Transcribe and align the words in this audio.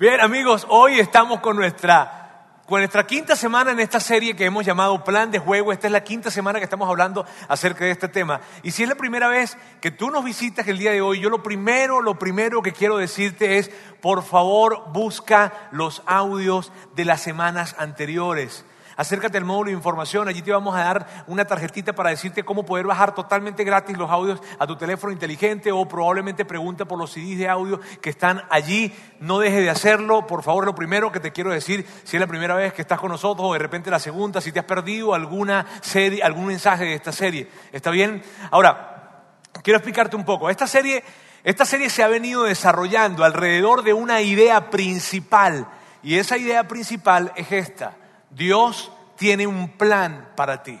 Bien, 0.00 0.18
amigos, 0.22 0.66
hoy 0.70 0.98
estamos 0.98 1.40
con 1.40 1.56
nuestra, 1.56 2.62
con 2.64 2.80
nuestra 2.80 3.06
quinta 3.06 3.36
semana 3.36 3.72
en 3.72 3.80
esta 3.80 4.00
serie 4.00 4.34
que 4.34 4.46
hemos 4.46 4.64
llamado 4.64 5.04
Plan 5.04 5.30
de 5.30 5.38
Juego. 5.38 5.74
Esta 5.74 5.88
es 5.88 5.92
la 5.92 6.02
quinta 6.02 6.30
semana 6.30 6.58
que 6.58 6.64
estamos 6.64 6.88
hablando 6.88 7.26
acerca 7.48 7.84
de 7.84 7.90
este 7.90 8.08
tema. 8.08 8.40
Y 8.62 8.70
si 8.70 8.82
es 8.82 8.88
la 8.88 8.94
primera 8.94 9.28
vez 9.28 9.58
que 9.82 9.90
tú 9.90 10.10
nos 10.10 10.24
visitas 10.24 10.66
el 10.68 10.78
día 10.78 10.92
de 10.92 11.02
hoy, 11.02 11.20
yo 11.20 11.28
lo 11.28 11.42
primero, 11.42 12.00
lo 12.00 12.18
primero 12.18 12.62
que 12.62 12.72
quiero 12.72 12.96
decirte 12.96 13.58
es, 13.58 13.70
por 14.00 14.22
favor, 14.22 14.84
busca 14.90 15.68
los 15.70 16.02
audios 16.06 16.72
de 16.96 17.04
las 17.04 17.20
semanas 17.20 17.76
anteriores. 17.78 18.64
Acércate 19.00 19.38
al 19.38 19.46
módulo 19.46 19.70
de 19.70 19.76
información, 19.76 20.28
allí 20.28 20.42
te 20.42 20.52
vamos 20.52 20.76
a 20.76 20.80
dar 20.80 21.24
una 21.26 21.46
tarjetita 21.46 21.94
para 21.94 22.10
decirte 22.10 22.42
cómo 22.42 22.66
poder 22.66 22.86
bajar 22.86 23.14
totalmente 23.14 23.64
gratis 23.64 23.96
los 23.96 24.10
audios 24.10 24.42
a 24.58 24.66
tu 24.66 24.76
teléfono 24.76 25.10
inteligente 25.10 25.72
o 25.72 25.88
probablemente 25.88 26.44
pregunta 26.44 26.84
por 26.84 26.98
los 26.98 27.10
CDs 27.10 27.38
de 27.38 27.48
audio 27.48 27.80
que 28.02 28.10
están 28.10 28.42
allí. 28.50 28.94
No 29.18 29.38
dejes 29.38 29.62
de 29.62 29.70
hacerlo, 29.70 30.26
por 30.26 30.42
favor, 30.42 30.66
lo 30.66 30.74
primero 30.74 31.10
que 31.10 31.18
te 31.18 31.32
quiero 31.32 31.50
decir, 31.50 31.86
si 32.04 32.18
es 32.18 32.20
la 32.20 32.26
primera 32.26 32.54
vez 32.54 32.74
que 32.74 32.82
estás 32.82 33.00
con 33.00 33.10
nosotros 33.10 33.48
o 33.48 33.54
de 33.54 33.58
repente 33.58 33.90
la 33.90 33.98
segunda, 33.98 34.38
si 34.42 34.52
te 34.52 34.58
has 34.58 34.66
perdido 34.66 35.14
alguna 35.14 35.64
serie, 35.80 36.22
algún 36.22 36.48
mensaje 36.48 36.84
de 36.84 36.94
esta 36.96 37.10
serie. 37.10 37.48
¿Está 37.72 37.90
bien? 37.90 38.22
Ahora, 38.50 39.22
quiero 39.62 39.78
explicarte 39.78 40.14
un 40.14 40.26
poco. 40.26 40.50
Esta 40.50 40.66
serie, 40.66 41.02
esta 41.42 41.64
serie 41.64 41.88
se 41.88 42.02
ha 42.02 42.08
venido 42.08 42.42
desarrollando 42.42 43.24
alrededor 43.24 43.82
de 43.82 43.94
una 43.94 44.20
idea 44.20 44.68
principal 44.68 45.66
y 46.02 46.18
esa 46.18 46.36
idea 46.36 46.68
principal 46.68 47.32
es 47.34 47.50
esta. 47.50 47.96
Dios 48.30 48.90
tiene 49.16 49.46
un 49.46 49.76
plan 49.76 50.32
para 50.36 50.62
ti. 50.62 50.78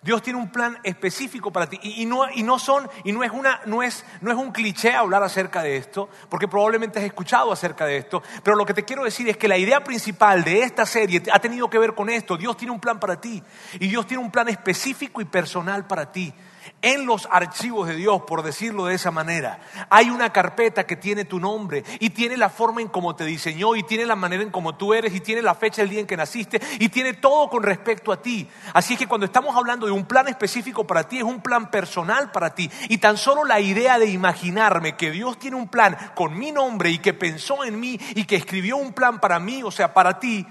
Dios 0.00 0.22
tiene 0.22 0.38
un 0.38 0.50
plan 0.50 0.78
específico 0.84 1.52
para 1.52 1.68
ti. 1.68 1.78
Y, 1.82 2.06
no, 2.06 2.30
y 2.32 2.42
no, 2.42 2.58
son, 2.58 2.88
y 3.04 3.12
no 3.12 3.24
es, 3.24 3.30
una, 3.30 3.60
no, 3.66 3.82
es, 3.82 4.04
no 4.20 4.30
es 4.30 4.36
un 4.36 4.52
cliché 4.52 4.94
hablar 4.94 5.22
acerca 5.22 5.62
de 5.62 5.76
esto, 5.76 6.08
porque 6.28 6.46
probablemente 6.46 6.98
has 6.98 7.04
escuchado 7.04 7.52
acerca 7.52 7.84
de 7.84 7.98
esto. 7.98 8.22
Pero 8.42 8.56
lo 8.56 8.64
que 8.64 8.74
te 8.74 8.84
quiero 8.84 9.04
decir 9.04 9.28
es 9.28 9.36
que 9.36 9.48
la 9.48 9.58
idea 9.58 9.82
principal 9.82 10.44
de 10.44 10.62
esta 10.62 10.86
serie 10.86 11.22
ha 11.32 11.40
tenido 11.40 11.68
que 11.68 11.78
ver 11.78 11.94
con 11.94 12.08
esto. 12.08 12.36
Dios 12.36 12.56
tiene 12.56 12.72
un 12.72 12.80
plan 12.80 13.00
para 13.00 13.20
ti. 13.20 13.42
Y 13.80 13.88
Dios 13.88 14.06
tiene 14.06 14.22
un 14.22 14.30
plan 14.30 14.48
específico 14.48 15.20
y 15.20 15.24
personal 15.24 15.86
para 15.86 16.12
ti 16.12 16.32
en 16.80 17.06
los 17.06 17.28
archivos 17.30 17.88
de 17.88 17.96
Dios, 17.96 18.22
por 18.22 18.42
decirlo 18.42 18.84
de 18.86 18.94
esa 18.94 19.10
manera, 19.10 19.60
hay 19.90 20.10
una 20.10 20.32
carpeta 20.32 20.86
que 20.86 20.94
tiene 20.94 21.24
tu 21.24 21.40
nombre 21.40 21.82
y 21.98 22.10
tiene 22.10 22.36
la 22.36 22.48
forma 22.48 22.80
en 22.80 22.88
cómo 22.88 23.16
te 23.16 23.24
diseñó 23.24 23.74
y 23.74 23.82
tiene 23.82 24.06
la 24.06 24.14
manera 24.14 24.44
en 24.44 24.50
cómo 24.50 24.76
tú 24.76 24.94
eres 24.94 25.12
y 25.12 25.20
tiene 25.20 25.42
la 25.42 25.56
fecha 25.56 25.82
del 25.82 25.90
día 25.90 26.00
en 26.00 26.06
que 26.06 26.16
naciste 26.16 26.60
y 26.78 26.88
tiene 26.88 27.14
todo 27.14 27.50
con 27.50 27.64
respecto 27.64 28.12
a 28.12 28.22
ti. 28.22 28.48
Así 28.74 28.96
que 28.96 29.08
cuando 29.08 29.26
estamos 29.26 29.56
hablando 29.56 29.86
de 29.86 29.92
un 29.92 30.06
plan 30.06 30.28
específico 30.28 30.86
para 30.86 31.08
ti, 31.08 31.18
es 31.18 31.24
un 31.24 31.40
plan 31.40 31.68
personal 31.70 32.30
para 32.30 32.54
ti. 32.54 32.70
Y 32.88 32.98
tan 32.98 33.16
solo 33.16 33.44
la 33.44 33.58
idea 33.58 33.98
de 33.98 34.06
imaginarme 34.06 34.96
que 34.96 35.10
Dios 35.10 35.38
tiene 35.38 35.56
un 35.56 35.68
plan 35.68 35.96
con 36.14 36.38
mi 36.38 36.52
nombre 36.52 36.90
y 36.90 36.98
que 36.98 37.12
pensó 37.12 37.64
en 37.64 37.80
mí 37.80 37.98
y 38.14 38.24
que 38.24 38.36
escribió 38.36 38.76
un 38.76 38.92
plan 38.92 39.18
para 39.18 39.40
mí, 39.40 39.64
o 39.64 39.72
sea, 39.72 39.92
para 39.92 40.20
ti, 40.20 40.46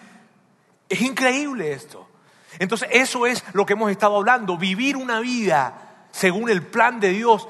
es 0.89 1.01
increíble 1.01 1.71
esto. 1.71 2.05
Entonces 2.59 2.89
eso 2.91 3.25
es 3.25 3.45
lo 3.53 3.65
que 3.65 3.73
hemos 3.73 3.91
estado 3.91 4.17
hablando, 4.17 4.57
vivir 4.57 4.97
una 4.97 5.19
vida 5.19 5.86
según 6.11 6.49
el 6.49 6.63
plan 6.63 6.99
de 6.99 7.09
Dios, 7.09 7.47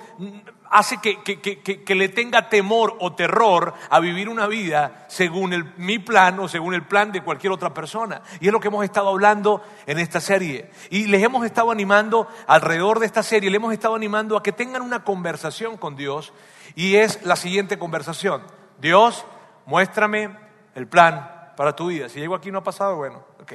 hace 0.70 0.98
que, 0.98 1.96
le 1.96 2.10
tenga 2.10 2.50
temor 2.50 2.96
o 3.00 3.14
terror 3.14 3.74
a 3.90 4.00
vivir 4.00 4.30
una 4.30 4.48
vida 4.48 5.06
según 5.08 5.74
mi 5.78 6.00
plan 6.00 6.40
o 6.40 6.48
según 6.48 6.74
el 6.74 6.84
plan 6.86 7.12
de 7.12 7.22
cualquier 7.22 7.54
otra 7.54 7.74
persona. 7.74 8.22
Y 8.40 8.48
es 8.48 8.54
lo 8.54 8.60
que 8.60 8.68
hemos 8.68 8.84
estado 8.84 9.10
hablando 9.10 9.64
en 9.86 10.00
esta 10.00 10.20
serie. 10.20 10.72
Y 10.90 11.08
les 11.08 11.24
hemos 11.24 11.46
estado 11.46 11.72
animando 11.72 12.28
alrededor 12.48 13.00
de 13.00 13.06
esta 13.06 13.24
serie, 13.24 13.50
les 13.50 13.58
hemos 13.58 13.74
estado 13.74 13.96
animando 13.96 14.38
a 14.38 14.44
que 14.44 14.52
tengan 14.52 14.82
una 14.82 15.04
conversación 15.04 15.78
con 15.78 15.96
Dios. 15.96 16.34
Y 16.76 16.96
es 16.96 17.24
la 17.24 17.36
siguiente 17.36 17.80
conversación. 17.80 18.44
Dios, 18.80 19.26
muéstrame 19.66 20.36
el 20.76 20.88
plan 20.88 21.52
para 21.56 21.76
tu 21.76 21.88
vida. 21.88 22.10
Si 22.10 22.20
llego 22.20 22.36
aquí 22.36 22.52
no 22.52 22.60
ha 22.60 22.64
pasado, 22.64 22.98
bueno, 22.98 23.24
ok. 23.42 23.54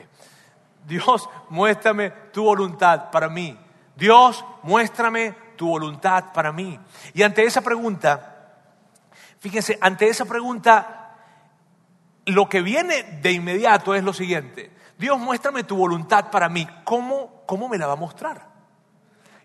Dios, 0.87 1.29
muéstrame 1.49 2.11
tu 2.33 2.45
voluntad 2.45 3.11
para 3.11 3.29
mí. 3.29 3.57
Dios, 3.97 4.45
muéstrame 4.63 5.35
tu 5.57 5.69
voluntad 5.69 6.33
para 6.33 6.53
mí. 6.53 6.79
Y 7.15 7.23
ante 7.23 7.45
esa 7.45 7.61
pregunta, 7.61 8.55
fíjense, 9.39 9.79
ante 9.81 10.09
esa 10.09 10.25
pregunta, 10.25 11.17
lo 12.27 12.49
que 12.49 12.63
viene 12.63 13.03
de 13.23 13.33
inmediato 13.33 13.95
es 13.95 14.05
lo 14.05 14.13
siguiente. 14.13 14.73
Dios, 14.99 15.19
muéstrame 15.19 15.65
tu 15.65 15.77
voluntad 15.77 16.31
para 16.31 16.49
mí. 16.49 16.67
¿Cómo, 16.85 17.43
cómo 17.47 17.69
me 17.69 17.79
la 17.79 17.87
va 17.87 17.95
a 17.95 17.97
mostrar? 17.97 18.47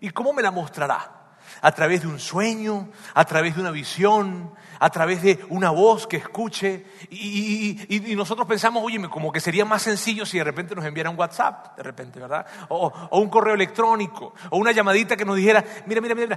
¿Y 0.00 0.10
cómo 0.10 0.32
me 0.32 0.42
la 0.42 0.50
mostrará? 0.50 1.17
A 1.60 1.72
través 1.72 2.02
de 2.02 2.08
un 2.08 2.18
sueño, 2.18 2.90
a 3.14 3.24
través 3.24 3.54
de 3.54 3.60
una 3.60 3.70
visión, 3.70 4.54
a 4.78 4.90
través 4.90 5.22
de 5.22 5.38
una 5.48 5.70
voz 5.70 6.06
que 6.06 6.18
escuche. 6.18 6.86
Y, 7.10 8.14
nosotros 8.16 8.46
pensamos, 8.46 8.82
oye, 8.84 9.08
como 9.08 9.32
que 9.32 9.40
sería 9.40 9.64
más 9.64 9.82
sencillo 9.82 10.26
si 10.26 10.38
de 10.38 10.44
repente 10.44 10.74
nos 10.74 10.84
enviara 10.84 11.10
un 11.10 11.18
WhatsApp, 11.18 11.76
de 11.76 11.82
repente, 11.82 12.20
¿verdad? 12.20 12.46
O, 12.68 12.92
un 13.18 13.28
correo 13.28 13.54
electrónico, 13.54 14.34
o 14.50 14.58
una 14.58 14.72
llamadita 14.72 15.16
que 15.16 15.24
nos 15.24 15.36
dijera, 15.36 15.64
mira, 15.86 16.00
mira, 16.00 16.14
mira, 16.14 16.36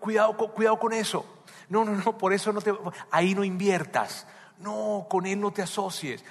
cuidado, 0.00 0.36
cuidado 0.36 0.78
con 0.78 0.92
eso. 0.92 1.24
No, 1.68 1.84
no, 1.84 1.92
no, 1.92 2.18
por 2.18 2.32
eso 2.32 2.52
no 2.52 2.60
te, 2.60 2.72
ahí 3.10 3.34
no 3.34 3.44
inviertas. 3.44 4.26
No, 4.62 5.06
con 5.08 5.26
él 5.26 5.40
no 5.40 5.50
te 5.50 5.60
asocies. 5.60 6.24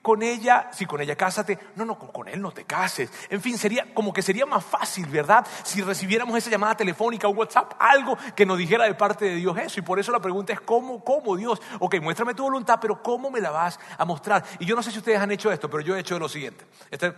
Con 0.00 0.22
ella, 0.22 0.70
sí, 0.72 0.86
con 0.86 1.00
ella 1.02 1.14
cásate. 1.14 1.58
No, 1.76 1.84
no, 1.84 1.98
con 1.98 2.26
él 2.26 2.40
no 2.40 2.52
te 2.52 2.64
cases. 2.64 3.12
En 3.28 3.42
fin, 3.42 3.58
sería 3.58 3.92
como 3.92 4.14
que 4.14 4.22
sería 4.22 4.46
más 4.46 4.64
fácil, 4.64 5.06
¿verdad? 5.06 5.46
Si 5.62 5.82
recibiéramos 5.82 6.36
esa 6.38 6.48
llamada 6.48 6.74
telefónica 6.74 7.28
o 7.28 7.32
WhatsApp, 7.32 7.74
algo 7.78 8.16
que 8.34 8.46
nos 8.46 8.56
dijera 8.56 8.84
de 8.84 8.94
parte 8.94 9.26
de 9.26 9.34
Dios 9.34 9.58
eso. 9.58 9.78
Y 9.78 9.82
por 9.82 9.98
eso 10.00 10.10
la 10.10 10.20
pregunta 10.20 10.54
es, 10.54 10.60
¿cómo, 10.62 11.04
cómo 11.04 11.36
Dios? 11.36 11.60
Ok, 11.80 12.00
muéstrame 12.00 12.32
tu 12.34 12.44
voluntad, 12.44 12.78
pero 12.80 13.02
¿cómo 13.02 13.30
me 13.30 13.40
la 13.40 13.50
vas 13.50 13.78
a 13.98 14.06
mostrar? 14.06 14.42
Y 14.58 14.64
yo 14.64 14.74
no 14.74 14.82
sé 14.82 14.90
si 14.90 14.98
ustedes 14.98 15.20
han 15.20 15.30
hecho 15.30 15.52
esto, 15.52 15.68
pero 15.68 15.82
yo 15.82 15.94
he 15.94 16.00
hecho 16.00 16.18
lo 16.18 16.30
siguiente. 16.30 16.64
Este, 16.90 17.12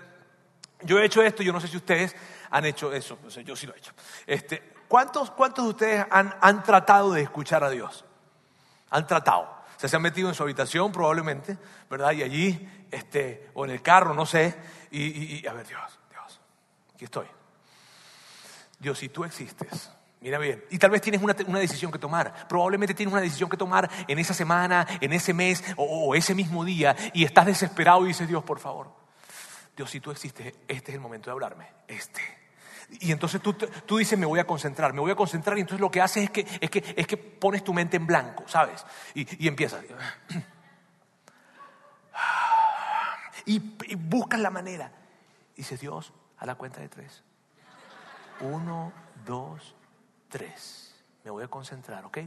yo 0.82 0.98
he 0.98 1.04
hecho 1.04 1.22
esto, 1.22 1.44
yo 1.44 1.52
no 1.52 1.60
sé 1.60 1.68
si 1.68 1.76
ustedes 1.76 2.16
han 2.50 2.64
hecho 2.64 2.92
eso. 2.92 3.16
yo 3.44 3.54
sí 3.54 3.66
lo 3.66 3.74
he 3.74 3.78
hecho. 3.78 3.92
Este, 4.26 4.74
¿cuántos, 4.88 5.30
¿Cuántos 5.30 5.64
de 5.64 5.70
ustedes 5.70 6.06
han, 6.10 6.34
han 6.40 6.64
tratado 6.64 7.12
de 7.12 7.22
escuchar 7.22 7.62
a 7.62 7.70
Dios? 7.70 8.04
Han 8.90 9.06
tratado 9.06 9.61
se 9.88 9.96
han 9.96 10.02
metido 10.02 10.28
en 10.28 10.34
su 10.34 10.42
habitación 10.42 10.92
probablemente, 10.92 11.58
¿verdad? 11.90 12.12
Y 12.12 12.22
allí, 12.22 12.86
este, 12.90 13.50
o 13.54 13.64
en 13.64 13.72
el 13.72 13.82
carro, 13.82 14.14
no 14.14 14.26
sé, 14.26 14.54
y, 14.90 15.46
a 15.46 15.52
ver, 15.52 15.66
Dios, 15.66 15.98
Dios, 16.10 16.40
aquí 16.94 17.04
estoy. 17.04 17.26
Dios, 18.78 18.98
si 18.98 19.08
tú 19.08 19.24
existes, 19.24 19.90
Mira 20.20 20.38
bien, 20.38 20.64
y 20.70 20.78
tal 20.78 20.92
vez 20.92 21.02
tienes 21.02 21.20
una, 21.20 21.34
decisión 21.34 21.90
que 21.90 21.98
tomar. 21.98 22.46
Probablemente 22.46 22.94
tienes 22.94 23.12
una 23.12 23.20
decisión 23.20 23.50
que 23.50 23.56
tomar 23.56 23.90
en 24.06 24.20
esa 24.20 24.32
semana, 24.32 24.86
en 25.00 25.12
ese 25.12 25.34
mes 25.34 25.64
o, 25.76 26.14
ese 26.14 26.32
mismo 26.32 26.64
día 26.64 26.94
y 27.12 27.24
estás 27.24 27.44
desesperado 27.44 28.04
y 28.04 28.08
dices, 28.08 28.28
Dios, 28.28 28.44
por 28.44 28.60
favor, 28.60 28.92
Dios, 29.76 29.90
si 29.90 29.98
tú 29.98 30.12
existes, 30.12 30.54
este 30.68 30.90
es 30.92 30.94
el 30.94 31.00
momento 31.00 31.28
de 31.28 31.32
hablarme. 31.32 31.66
Este. 31.88 32.41
Y 33.00 33.12
entonces 33.12 33.40
tú, 33.40 33.54
tú, 33.54 33.96
dices, 33.96 34.18
me 34.18 34.26
voy 34.26 34.38
a 34.38 34.46
concentrar, 34.46 34.92
me 34.92 35.00
voy 35.00 35.10
a 35.10 35.16
concentrar, 35.16 35.56
y 35.56 35.62
entonces 35.62 35.80
lo 35.80 35.90
que 35.90 36.00
haces 36.00 36.24
es 36.24 36.30
que, 36.30 36.46
es 36.60 36.70
que, 36.70 36.94
es 36.96 37.06
que 37.06 37.16
pones 37.16 37.64
tu 37.64 37.72
mente 37.72 37.96
en 37.96 38.06
blanco, 38.06 38.44
¿sabes? 38.46 38.84
Y, 39.14 39.44
y 39.44 39.48
empiezas. 39.48 39.82
Y, 43.44 43.58
buscas 43.96 44.40
la 44.40 44.50
manera. 44.50 44.92
Y 45.54 45.58
dices, 45.58 45.80
Dios, 45.80 46.12
a 46.38 46.46
la 46.46 46.54
cuenta 46.54 46.80
de 46.80 46.88
tres. 46.88 47.22
Uno, 48.40 48.92
dos, 49.24 49.74
tres. 50.28 50.94
Me 51.24 51.30
voy 51.30 51.44
a 51.44 51.48
concentrar, 51.48 52.04
¿ok? 52.04 52.18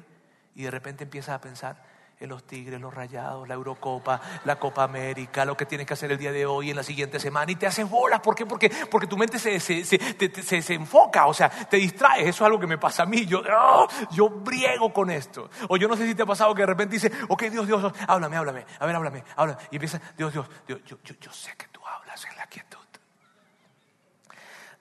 Y 0.55 0.63
de 0.63 0.71
repente 0.71 1.03
empiezas 1.03 1.35
a 1.35 1.41
pensar, 1.41 1.83
en 2.19 2.29
los 2.29 2.45
Tigres, 2.45 2.79
los 2.79 2.93
Rayados, 2.93 3.47
la 3.47 3.55
Eurocopa, 3.55 4.21
la 4.45 4.57
Copa 4.57 4.83
América, 4.83 5.45
lo 5.45 5.57
que 5.57 5.65
tienes 5.65 5.85
que 5.85 5.93
hacer 5.93 6.11
el 6.11 6.17
día 6.17 6.31
de 6.31 6.45
hoy, 6.45 6.69
en 6.69 6.75
la 6.75 6.83
siguiente 6.83 7.19
semana, 7.19 7.51
y 7.51 7.55
te 7.55 7.67
haces 7.67 7.89
bolas. 7.89 8.21
¿Por 8.21 8.35
qué? 8.35 8.45
Porque, 8.45 8.69
porque 8.89 9.07
tu 9.07 9.17
mente 9.17 9.39
se, 9.39 9.59
se, 9.59 9.83
se, 9.83 10.61
se, 10.61 10.73
enfoca, 10.73 11.27
o 11.27 11.33
sea, 11.33 11.49
te 11.49 11.77
distraes. 11.77 12.27
Eso 12.27 12.43
es 12.43 12.47
algo 12.47 12.59
que 12.59 12.67
me 12.67 12.77
pasa 12.77 13.03
a 13.03 13.05
mí. 13.05 13.25
Yo, 13.25 13.41
¡oh! 13.41 13.87
yo 14.11 14.29
briego 14.29 14.93
con 14.93 15.09
esto. 15.09 15.49
O 15.69 15.77
yo 15.77 15.87
no 15.87 15.95
sé 15.95 16.07
si 16.07 16.15
te 16.15 16.23
ha 16.23 16.25
pasado 16.25 16.53
que 16.55 16.61
de 16.61 16.67
repente 16.67 16.93
dices, 16.93 17.11
ok, 17.27 17.43
Dios, 17.43 17.67
Dios, 17.67 17.93
háblame, 18.07 18.37
háblame, 18.37 18.65
a 18.79 18.85
ver, 18.85 18.95
háblame, 18.95 19.23
háblame. 19.35 19.61
Y 19.71 19.75
empieza, 19.75 19.99
Dios, 20.17 20.31
Dios, 20.31 20.47
Dios 20.67 20.81
yo, 20.85 20.97
yo, 21.03 21.15
yo 21.19 21.31
sé 21.31 21.55
que 21.57 21.67
tú 21.67 21.81
hablas 21.85 22.25
en 22.25 22.37
la 22.37 22.47
quietud. 22.47 22.77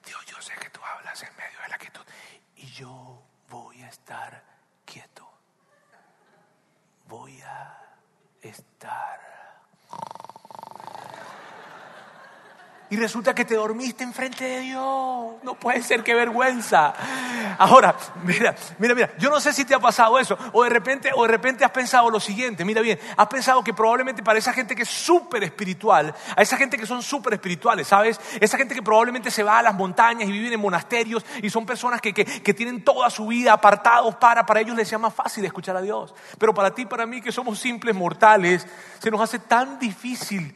Dios, 0.05 0.25
yo 0.25 0.41
sé 0.41 0.53
que 0.61 0.69
tú 0.69 0.79
hablas 0.83 1.21
en 1.23 1.35
medio 1.35 1.59
de 1.63 1.67
la 1.69 1.77
quietud. 1.77 2.01
Y 2.55 2.67
yo 2.67 3.21
voy 3.49 3.81
a 3.81 3.87
estar 3.87 4.43
voy 4.85 5.24
a 8.45 8.49
estar. 8.49 9.19
Y 12.89 12.97
resulta 12.97 13.33
que 13.33 13.45
te 13.45 13.55
dormiste 13.55 14.03
enfrente 14.03 14.43
de 14.43 14.59
Dios. 14.61 15.33
No 15.43 15.55
puede 15.55 15.81
ser, 15.81 16.03
qué 16.03 16.13
vergüenza. 16.13 16.93
Ahora, 17.57 17.95
mira, 18.23 18.55
mira, 18.77 18.95
mira, 18.95 19.13
yo 19.17 19.29
no 19.29 19.39
sé 19.39 19.53
si 19.53 19.65
te 19.65 19.73
ha 19.73 19.79
pasado 19.79 20.19
eso, 20.19 20.37
o 20.53 20.63
de 20.63 20.69
repente, 20.69 21.11
o 21.15 21.23
de 21.23 21.29
repente 21.29 21.65
has 21.65 21.71
pensado 21.71 22.09
lo 22.09 22.19
siguiente, 22.19 22.65
mira 22.65 22.81
bien, 22.81 22.99
has 23.17 23.27
pensado 23.27 23.63
que 23.63 23.73
probablemente 23.73 24.23
para 24.23 24.39
esa 24.39 24.53
gente 24.53 24.75
que 24.75 24.83
es 24.83 24.89
súper 24.89 25.43
espiritual, 25.43 26.13
a 26.35 26.41
esa 26.41 26.57
gente 26.57 26.77
que 26.77 26.85
son 26.85 27.01
súper 27.01 27.33
espirituales, 27.33 27.87
¿sabes? 27.87 28.19
Esa 28.39 28.57
gente 28.57 28.75
que 28.75 28.81
probablemente 28.81 29.31
se 29.31 29.43
va 29.43 29.59
a 29.59 29.63
las 29.63 29.73
montañas 29.73 30.27
y 30.27 30.31
viven 30.31 30.53
en 30.53 30.59
monasterios 30.59 31.25
y 31.41 31.49
son 31.49 31.65
personas 31.65 32.01
que, 32.01 32.13
que 32.13 32.53
tienen 32.53 32.83
toda 32.83 33.09
su 33.09 33.27
vida 33.27 33.53
apartados 33.53 34.15
para, 34.15 34.45
para 34.45 34.61
ellos 34.61 34.75
les 34.75 34.87
sea 34.87 34.97
más 34.97 35.13
fácil 35.13 35.43
escuchar 35.45 35.75
a 35.75 35.81
Dios. 35.81 36.13
Pero 36.37 36.53
para 36.53 36.73
ti, 36.73 36.85
para 36.85 37.05
mí, 37.05 37.21
que 37.21 37.31
somos 37.31 37.59
simples 37.59 37.95
mortales, 37.95 38.67
se 38.99 39.11
nos 39.11 39.21
hace 39.21 39.39
tan 39.39 39.79
difícil 39.79 40.55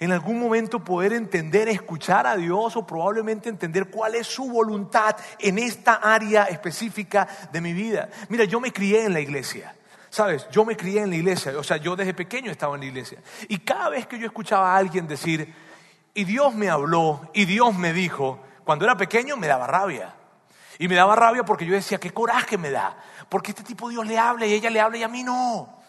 en 0.00 0.12
algún 0.12 0.40
momento 0.40 0.82
poder 0.82 1.12
entender, 1.12 1.68
escuchar 1.68 2.26
a 2.26 2.34
Dios 2.34 2.74
o 2.74 2.86
probablemente 2.86 3.50
entender 3.50 3.90
cuál 3.90 4.14
es 4.14 4.26
su 4.26 4.50
voluntad 4.50 5.14
en 5.38 5.58
esta 5.58 5.94
área 5.94 6.44
específica 6.44 7.28
de 7.52 7.60
mi 7.60 7.74
vida. 7.74 8.08
Mira, 8.30 8.44
yo 8.44 8.60
me 8.60 8.72
crié 8.72 9.04
en 9.04 9.12
la 9.12 9.20
iglesia. 9.20 9.76
¿Sabes? 10.08 10.48
Yo 10.50 10.64
me 10.64 10.76
crié 10.76 11.02
en 11.02 11.10
la 11.10 11.16
iglesia, 11.16 11.56
o 11.56 11.62
sea, 11.62 11.76
yo 11.76 11.94
desde 11.94 12.14
pequeño 12.14 12.50
estaba 12.50 12.74
en 12.74 12.80
la 12.80 12.86
iglesia. 12.86 13.20
Y 13.46 13.58
cada 13.58 13.90
vez 13.90 14.08
que 14.08 14.18
yo 14.18 14.26
escuchaba 14.26 14.74
a 14.74 14.76
alguien 14.76 15.06
decir, 15.06 15.54
y 16.14 16.24
Dios 16.24 16.52
me 16.52 16.68
habló, 16.68 17.30
y 17.32 17.44
Dios 17.44 17.76
me 17.76 17.92
dijo, 17.92 18.40
cuando 18.64 18.86
era 18.86 18.96
pequeño 18.96 19.36
me 19.36 19.46
daba 19.46 19.68
rabia. 19.68 20.16
Y 20.80 20.88
me 20.88 20.96
daba 20.96 21.14
rabia 21.14 21.44
porque 21.44 21.64
yo 21.64 21.74
decía, 21.74 22.00
qué 22.00 22.10
coraje 22.10 22.58
me 22.58 22.70
da, 22.70 22.96
porque 23.28 23.52
este 23.52 23.62
tipo 23.62 23.88
Dios 23.88 24.04
le 24.04 24.18
habla 24.18 24.46
y 24.46 24.54
ella 24.54 24.70
le 24.70 24.80
habla 24.80 24.98
y 24.98 25.02
a 25.04 25.08
mí 25.08 25.22
no. 25.22 25.79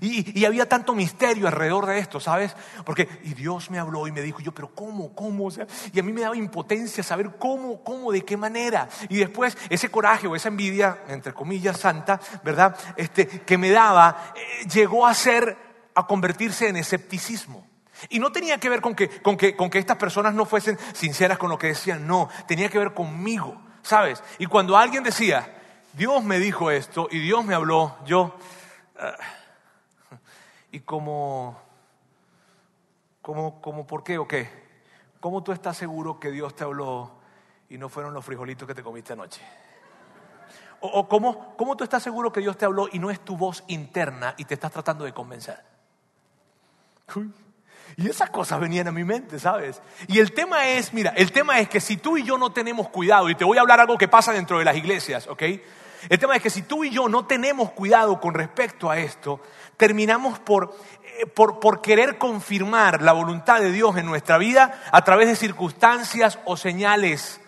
Y, 0.00 0.44
había 0.44 0.68
tanto 0.68 0.94
misterio 0.94 1.46
alrededor 1.48 1.86
de 1.86 1.98
esto, 1.98 2.20
¿sabes? 2.20 2.54
Porque, 2.84 3.08
y 3.24 3.34
Dios 3.34 3.70
me 3.70 3.78
habló 3.78 4.06
y 4.06 4.12
me 4.12 4.22
dijo, 4.22 4.40
yo, 4.40 4.52
pero 4.52 4.74
¿cómo? 4.74 5.14
¿Cómo? 5.14 5.50
sea, 5.50 5.66
y 5.92 5.98
a 5.98 6.02
mí 6.02 6.12
me 6.12 6.20
daba 6.20 6.36
impotencia 6.36 7.02
saber 7.02 7.36
cómo, 7.38 7.82
cómo, 7.82 8.12
de 8.12 8.24
qué 8.24 8.36
manera. 8.36 8.88
Y 9.08 9.16
después 9.16 9.56
ese 9.70 9.90
coraje 9.90 10.26
o 10.26 10.36
esa 10.36 10.48
envidia, 10.48 10.98
entre 11.08 11.32
comillas, 11.32 11.78
santa, 11.78 12.20
¿verdad? 12.44 12.76
Este, 12.96 13.26
que 13.26 13.58
me 13.58 13.70
daba, 13.70 14.32
eh, 14.34 14.68
llegó 14.68 15.06
a 15.06 15.14
ser, 15.14 15.56
a 15.94 16.06
convertirse 16.06 16.68
en 16.68 16.76
escepticismo. 16.76 17.66
Y 18.10 18.18
no 18.18 18.30
tenía 18.30 18.58
que 18.58 18.68
ver 18.68 18.80
con 18.80 18.94
que, 18.94 19.08
con, 19.22 19.36
que, 19.36 19.56
con 19.56 19.70
que 19.70 19.78
estas 19.78 19.96
personas 19.96 20.34
no 20.34 20.44
fuesen 20.44 20.78
sinceras 20.92 21.38
con 21.38 21.50
lo 21.50 21.58
que 21.58 21.68
decían, 21.68 22.06
no, 22.06 22.28
tenía 22.46 22.68
que 22.68 22.78
ver 22.78 22.92
conmigo, 22.92 23.60
¿sabes? 23.82 24.22
Y 24.38 24.46
cuando 24.46 24.76
alguien 24.76 25.02
decía, 25.02 25.56
Dios 25.94 26.22
me 26.22 26.38
dijo 26.38 26.70
esto 26.70 27.08
y 27.10 27.18
Dios 27.20 27.44
me 27.44 27.54
habló, 27.54 27.96
yo... 28.04 28.36
Ah, 28.98 29.14
y 30.76 30.80
como, 30.80 31.58
como, 33.22 33.62
como, 33.62 33.86
¿por 33.86 34.04
qué 34.04 34.18
o 34.18 34.28
qué? 34.28 34.46
¿Cómo 35.20 35.42
tú 35.42 35.52
estás 35.52 35.74
seguro 35.74 36.20
que 36.20 36.30
Dios 36.30 36.54
te 36.54 36.64
habló 36.64 37.12
y 37.70 37.78
no 37.78 37.88
fueron 37.88 38.12
los 38.12 38.22
frijolitos 38.22 38.68
que 38.68 38.74
te 38.74 38.82
comiste 38.82 39.14
anoche? 39.14 39.40
¿O, 40.80 41.08
cómo, 41.08 41.56
cómo 41.56 41.78
tú 41.78 41.84
estás 41.84 42.02
seguro 42.02 42.30
que 42.30 42.40
Dios 42.40 42.58
te 42.58 42.66
habló 42.66 42.90
y 42.92 42.98
no 42.98 43.10
es 43.10 43.20
tu 43.20 43.38
voz 43.38 43.64
interna 43.68 44.34
y 44.36 44.44
te 44.44 44.52
estás 44.52 44.70
tratando 44.70 45.06
de 45.06 45.14
convencer? 45.14 45.58
Y 47.96 48.10
esas 48.10 48.28
cosas 48.28 48.60
venían 48.60 48.86
a 48.88 48.92
mi 48.92 49.02
mente, 49.02 49.38
¿sabes? 49.38 49.80
Y 50.08 50.18
el 50.18 50.34
tema 50.34 50.68
es, 50.68 50.92
mira, 50.92 51.14
el 51.16 51.32
tema 51.32 51.58
es 51.58 51.70
que 51.70 51.80
si 51.80 51.96
tú 51.96 52.18
y 52.18 52.22
yo 52.22 52.36
no 52.36 52.52
tenemos 52.52 52.90
cuidado, 52.90 53.30
y 53.30 53.34
te 53.34 53.46
voy 53.46 53.56
a 53.56 53.62
hablar 53.62 53.80
algo 53.80 53.96
que 53.96 54.08
pasa 54.08 54.30
dentro 54.30 54.58
de 54.58 54.66
las 54.66 54.76
iglesias, 54.76 55.26
¿ok? 55.26 55.42
El 56.08 56.18
tema 56.18 56.36
es 56.36 56.42
que 56.42 56.50
si 56.50 56.62
tú 56.62 56.84
y 56.84 56.90
yo 56.90 57.08
no 57.08 57.26
tenemos 57.26 57.72
cuidado 57.72 58.20
con 58.20 58.34
respecto 58.34 58.90
a 58.90 58.98
esto, 58.98 59.40
terminamos 59.76 60.38
eh, 60.38 61.26
por, 61.26 61.60
por, 61.60 61.80
querer 61.80 62.18
confirmar 62.18 63.02
la 63.02 63.12
voluntad 63.12 63.60
de 63.60 63.72
Dios 63.72 63.96
en 63.96 64.06
nuestra 64.06 64.38
vida 64.38 64.82
a 64.92 65.04
través 65.04 65.28
de 65.28 65.36
circunstancias 65.36 66.38
o 66.44 66.56
señales. 66.56 67.40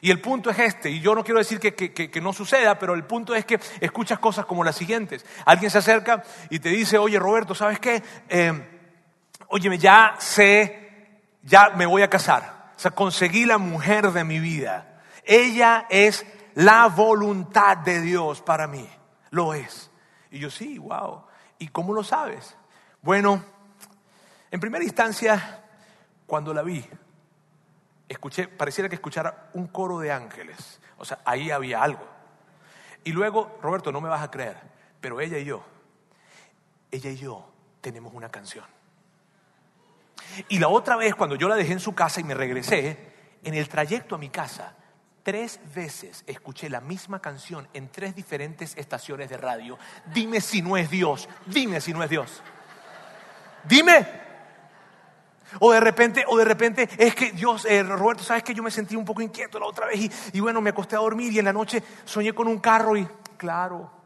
Y 0.00 0.10
el 0.10 0.20
punto 0.20 0.50
es 0.50 0.58
este, 0.58 0.90
y 0.90 1.00
yo 1.00 1.14
no 1.14 1.24
quiero 1.24 1.38
decir 1.38 1.58
que, 1.58 1.74
que, 1.74 2.20
no 2.20 2.34
suceda, 2.34 2.78
pero 2.78 2.92
el 2.92 3.04
punto 3.04 3.34
es 3.34 3.46
que 3.46 3.58
escuchas 3.80 4.18
cosas 4.18 4.44
como 4.44 4.62
las 4.62 4.76
siguientes. 4.76 5.24
Alguien 5.46 5.70
se 5.70 5.78
acerca 5.78 6.22
y 6.50 6.58
te 6.58 6.68
dice, 6.68 6.98
oye 6.98 7.18
Roberto, 7.18 7.54
¿sabes 7.54 7.78
qué? 7.80 8.02
Eh, 8.28 8.52
ya 9.78 10.16
sé, 10.18 11.18
ya 11.42 11.70
me 11.70 11.86
voy 11.86 12.02
a 12.02 12.10
casar. 12.10 12.72
O 12.76 12.78
sea, 12.78 12.90
conseguí 12.90 13.46
la 13.46 13.56
mujer 13.56 14.12
de 14.12 14.24
mi 14.24 14.40
vida. 14.40 15.00
Ella 15.24 15.86
es 15.88 16.26
la 16.54 16.86
voluntad 16.88 17.78
de 17.78 18.00
Dios 18.00 18.42
para 18.42 18.66
mí. 18.66 18.88
Lo 19.30 19.54
es. 19.54 19.90
Y 20.30 20.38
yo 20.38 20.50
sí, 20.50 20.78
wow. 20.78 21.24
¿Y 21.58 21.68
cómo 21.68 21.92
lo 21.92 22.04
sabes? 22.04 22.56
Bueno, 23.02 23.44
en 24.50 24.60
primera 24.60 24.84
instancia, 24.84 25.62
cuando 26.26 26.54
la 26.54 26.62
vi, 26.62 26.84
escuché, 28.08 28.48
pareciera 28.48 28.88
que 28.88 28.96
escuchara 28.96 29.50
un 29.54 29.66
coro 29.68 29.98
de 29.98 30.12
ángeles. 30.12 30.80
O 30.98 31.04
sea, 31.04 31.20
ahí 31.24 31.50
había 31.50 31.82
algo. 31.82 32.06
Y 33.04 33.12
luego, 33.12 33.58
Roberto, 33.60 33.92
no 33.92 34.00
me 34.00 34.08
vas 34.08 34.22
a 34.22 34.30
creer, 34.30 34.56
pero 35.00 35.20
ella 35.20 35.38
y 35.38 35.44
yo, 35.44 35.62
ella 36.90 37.10
y 37.10 37.16
yo 37.16 37.46
tenemos 37.80 38.14
una 38.14 38.30
canción. 38.30 38.64
Y 40.48 40.58
la 40.58 40.68
otra 40.68 40.96
vez, 40.96 41.14
cuando 41.14 41.36
yo 41.36 41.48
la 41.48 41.56
dejé 41.56 41.74
en 41.74 41.80
su 41.80 41.94
casa 41.94 42.20
y 42.20 42.24
me 42.24 42.34
regresé, 42.34 43.12
en 43.42 43.54
el 43.54 43.68
trayecto 43.68 44.14
a 44.14 44.18
mi 44.18 44.30
casa, 44.30 44.74
Tres 45.24 45.58
veces 45.74 46.22
escuché 46.26 46.68
la 46.68 46.82
misma 46.82 47.20
canción 47.20 47.66
en 47.72 47.88
tres 47.88 48.14
diferentes 48.14 48.76
estaciones 48.76 49.30
de 49.30 49.38
radio. 49.38 49.78
Dime 50.12 50.42
si 50.42 50.60
no 50.60 50.76
es 50.76 50.90
Dios, 50.90 51.30
dime 51.46 51.80
si 51.80 51.94
no 51.94 52.04
es 52.04 52.10
Dios. 52.10 52.42
Dime. 53.64 54.06
O 55.60 55.72
de 55.72 55.80
repente, 55.80 56.24
o 56.28 56.36
de 56.36 56.44
repente, 56.44 56.88
es 56.98 57.14
que 57.14 57.32
Dios, 57.32 57.64
eh, 57.64 57.82
Roberto, 57.82 58.22
sabes 58.22 58.42
que 58.42 58.52
yo 58.52 58.62
me 58.62 58.70
sentí 58.70 58.96
un 58.96 59.04
poco 59.06 59.22
inquieto 59.22 59.58
la 59.58 59.64
otra 59.64 59.86
vez 59.86 59.98
y, 59.98 60.12
y 60.34 60.40
bueno, 60.40 60.60
me 60.60 60.70
acosté 60.70 60.94
a 60.94 60.98
dormir 60.98 61.32
y 61.32 61.38
en 61.38 61.46
la 61.46 61.54
noche 61.54 61.82
soñé 62.04 62.34
con 62.34 62.46
un 62.46 62.58
carro 62.58 62.94
y, 62.94 63.08
claro, 63.38 64.03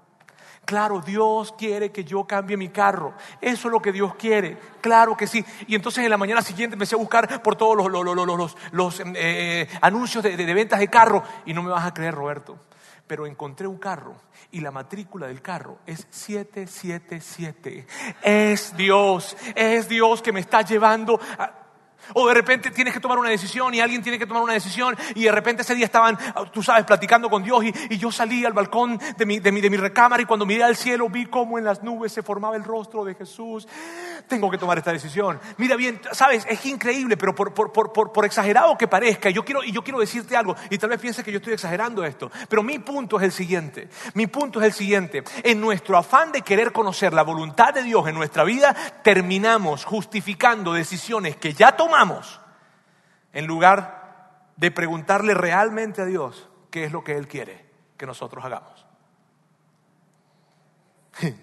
Claro, 0.69 1.00
Dios 1.00 1.55
quiere 1.56 1.91
que 1.91 2.05
yo 2.05 2.25
cambie 2.25 2.59
mi 2.59 2.69
carro. 2.69 3.15
Eso 3.41 3.69
es 3.69 3.73
lo 3.73 3.81
que 3.81 3.91
Dios 3.91 4.17
quiere. 4.17 4.59
Claro 4.82 5.17
que 5.17 5.26
sí. 5.26 5.43
Y 5.67 5.75
entonces 5.75 6.05
en 6.05 6.11
la 6.11 6.19
mañana 6.19 6.43
siguiente 6.43 6.75
empecé 6.75 6.94
a 6.94 6.99
buscar 6.99 7.43
por 7.43 7.56
todos 7.56 7.75
los, 7.75 7.91
los, 7.91 8.55
los, 8.73 9.03
eh, 9.15 9.67
anuncios 9.81 10.23
de, 10.23 10.37
de 10.37 10.53
ventas 10.53 10.79
de 10.79 10.88
carro. 10.88 11.23
Y 11.47 11.55
no 11.55 11.62
me 11.62 11.70
vas 11.70 11.87
a 11.87 11.94
creer, 11.94 12.15
Roberto. 12.15 12.59
Pero 13.06 13.26
encontré 13.26 13.67
un 13.67 13.79
carro 13.79 14.15
y 14.50 14.61
la 14.61 14.70
matrícula 14.70 15.26
del 15.26 15.41
carro 15.41 15.79
es 15.87 16.06
777. 16.11 17.87
Es 18.21 18.76
Dios, 18.76 19.38
es 19.55 19.88
Dios 19.88 20.21
que 20.21 20.32
me 20.32 20.41
está 20.41 20.61
llevando 20.61 21.19
a, 21.38 21.50
o 22.14 22.28
de 22.28 22.34
repente 22.34 22.70
tienes 22.70 22.94
que 22.94 23.00
tomar 23.00 23.19
una 23.19 23.31
decisión 23.31 23.75
y 23.75 23.81
alguien 23.81 24.02
tiene 24.02 24.19
que 24.19 24.26
tomar 24.26 24.43
una 24.43 24.52
decisión 24.52 24.96
y 25.14 25.25
de 25.25 25.32
repente 25.32 25.62
ese 25.62 25.75
día 25.75 25.87
estaban, 25.87 26.19
tú 26.52 26.62
sabes, 26.62 26.84
platicando 26.84 27.28
con 27.28 27.43
Dios 27.43 27.64
y, 27.64 27.99
yo 27.99 28.12
salí 28.12 28.44
al 28.44 28.52
balcón 28.52 28.99
de 29.16 29.26
mi, 29.26 29.40
de, 29.40 29.50
mi, 29.50 29.60
de 29.60 29.70
mi 29.70 29.76
recámara 29.76 30.22
y 30.22 30.25
cuando 30.25 30.46
miré 30.46 30.62
al 30.62 30.76
cielo 30.76 31.08
vi 31.08 31.26
cómo 31.26 31.58
en 31.58 31.64
las 31.64 31.82
nubes 31.82 32.12
se 32.12 32.22
formaba 32.22 32.55
el 32.55 32.62
rostro 32.62 33.05
de 33.05 33.14
Jesús. 33.14 33.66
Tengo 34.28 34.49
que 34.50 34.58
tomar 34.58 34.78
esta 34.78 34.93
decisión. 34.93 35.40
Mira 35.56 35.75
bien, 35.75 36.00
sabes, 36.12 36.46
es 36.49 36.64
increíble, 36.66 37.16
pero 37.16 37.34
por, 37.34 37.52
por, 37.52 37.72
por, 37.72 37.93
por 37.93 38.25
exagerado 38.25 38.78
que 38.78 38.87
parezca, 38.87 39.31
yo 39.31 39.44
quiero, 39.44 39.64
y 39.64 39.72
yo 39.72 39.82
quiero 39.82 39.99
decirte 39.99 40.37
algo 40.37 40.54
y 40.70 40.78
tal 40.78 40.90
vez 40.90 41.00
pienses 41.00 41.25
que 41.25 41.32
yo 41.32 41.38
estoy 41.38 41.54
exagerando 41.54 42.04
esto, 42.04 42.31
pero 42.49 42.62
mi 42.62 42.78
punto 42.78 43.16
es 43.16 43.25
el 43.25 43.32
siguiente, 43.32 43.88
mi 44.14 44.28
punto 44.28 44.61
es 44.61 44.66
el 44.66 44.72
siguiente, 44.72 45.25
en 45.43 45.61
nuestro 45.61 45.99
afán 45.99 46.31
de 46.31 46.43
querer 46.43 46.72
conocer 46.72 47.12
la 47.12 47.22
voluntad 47.22 47.75
de 47.75 47.82
Dios 47.82 48.06
en 48.06 48.14
nuestra 48.14 48.44
vida, 48.44 48.75
terminamos 49.02 49.84
justificando 49.84 50.72
decisiones 50.72 51.37
que 51.37 51.52
ya 51.52 51.72
tomamos 51.72 51.98
en 53.33 53.47
lugar 53.47 54.47
de 54.57 54.71
preguntarle 54.71 55.35
realmente 55.35 56.02
a 56.02 56.05
Dios 56.05 56.49
qué 56.71 56.85
es 56.85 56.93
lo 56.93 57.05
que 57.05 57.17
Él 57.17 57.28
quiere 57.28 57.69
que 57.97 58.07
nosotros 58.07 58.45
hagamos. 58.45 58.87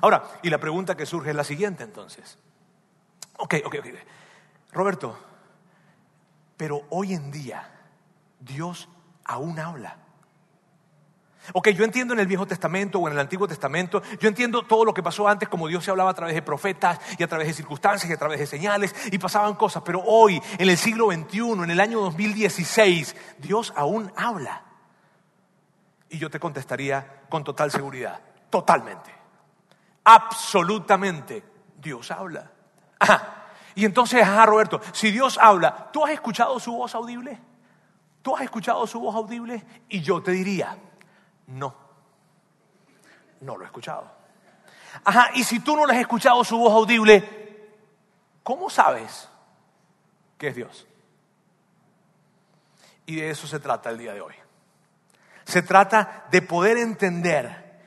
Ahora, 0.00 0.24
y 0.42 0.50
la 0.50 0.58
pregunta 0.58 0.96
que 0.96 1.06
surge 1.06 1.30
es 1.30 1.36
la 1.36 1.44
siguiente 1.44 1.84
entonces. 1.84 2.38
Ok, 3.38 3.56
ok, 3.64 3.76
ok. 3.80 3.86
Roberto, 4.72 5.18
pero 6.56 6.82
hoy 6.90 7.12
en 7.12 7.30
día 7.30 7.70
Dios 8.40 8.88
aún 9.24 9.58
habla. 9.58 9.98
Ok, 11.52 11.70
yo 11.70 11.84
entiendo 11.84 12.14
en 12.14 12.20
el 12.20 12.28
Viejo 12.28 12.46
Testamento 12.46 13.00
o 13.00 13.08
en 13.08 13.14
el 13.14 13.18
Antiguo 13.18 13.48
Testamento, 13.48 14.00
yo 14.20 14.28
entiendo 14.28 14.62
todo 14.62 14.84
lo 14.84 14.94
que 14.94 15.02
pasó 15.02 15.26
antes, 15.26 15.48
como 15.48 15.66
Dios 15.66 15.84
se 15.84 15.90
hablaba 15.90 16.10
a 16.10 16.14
través 16.14 16.34
de 16.34 16.42
profetas 16.42 17.00
y 17.18 17.22
a 17.22 17.26
través 17.26 17.48
de 17.48 17.54
circunstancias 17.54 18.08
y 18.08 18.12
a 18.12 18.16
través 18.16 18.38
de 18.38 18.46
señales 18.46 18.94
y 19.10 19.18
pasaban 19.18 19.54
cosas, 19.54 19.82
pero 19.84 20.02
hoy, 20.04 20.40
en 20.58 20.68
el 20.68 20.78
siglo 20.78 21.10
XXI, 21.10 21.40
en 21.64 21.70
el 21.70 21.80
año 21.80 22.00
2016, 22.00 23.16
Dios 23.38 23.72
aún 23.74 24.12
habla. 24.16 24.62
Y 26.08 26.18
yo 26.18 26.30
te 26.30 26.38
contestaría 26.38 27.22
con 27.28 27.42
total 27.42 27.70
seguridad, 27.72 28.20
totalmente, 28.48 29.10
absolutamente, 30.04 31.42
Dios 31.76 32.10
habla. 32.12 32.52
Y 33.74 33.84
entonces, 33.84 34.22
ajá, 34.22 34.46
Roberto, 34.46 34.80
si 34.92 35.10
Dios 35.10 35.38
habla, 35.40 35.90
¿tú 35.92 36.04
has 36.04 36.12
escuchado 36.12 36.60
su 36.60 36.72
voz 36.72 36.94
audible? 36.94 37.40
¿Tú 38.20 38.36
has 38.36 38.42
escuchado 38.42 38.86
su 38.86 39.00
voz 39.00 39.16
audible? 39.16 39.64
Y 39.88 40.00
yo 40.02 40.22
te 40.22 40.30
diría, 40.30 40.76
no. 41.46 41.74
No 43.40 43.56
lo 43.56 43.62
he 43.62 43.66
escuchado. 43.66 44.10
Ajá, 45.04 45.30
y 45.34 45.44
si 45.44 45.60
tú 45.60 45.76
no 45.76 45.86
le 45.86 45.94
has 45.94 46.00
escuchado 46.00 46.44
su 46.44 46.56
voz 46.58 46.72
audible, 46.72 47.70
¿cómo 48.42 48.70
sabes 48.70 49.28
que 50.38 50.48
es 50.48 50.56
Dios? 50.56 50.86
Y 53.06 53.16
de 53.16 53.30
eso 53.30 53.46
se 53.46 53.58
trata 53.58 53.90
el 53.90 53.98
día 53.98 54.14
de 54.14 54.20
hoy. 54.20 54.34
Se 55.44 55.62
trata 55.62 56.26
de 56.30 56.42
poder 56.42 56.76
entender 56.76 57.80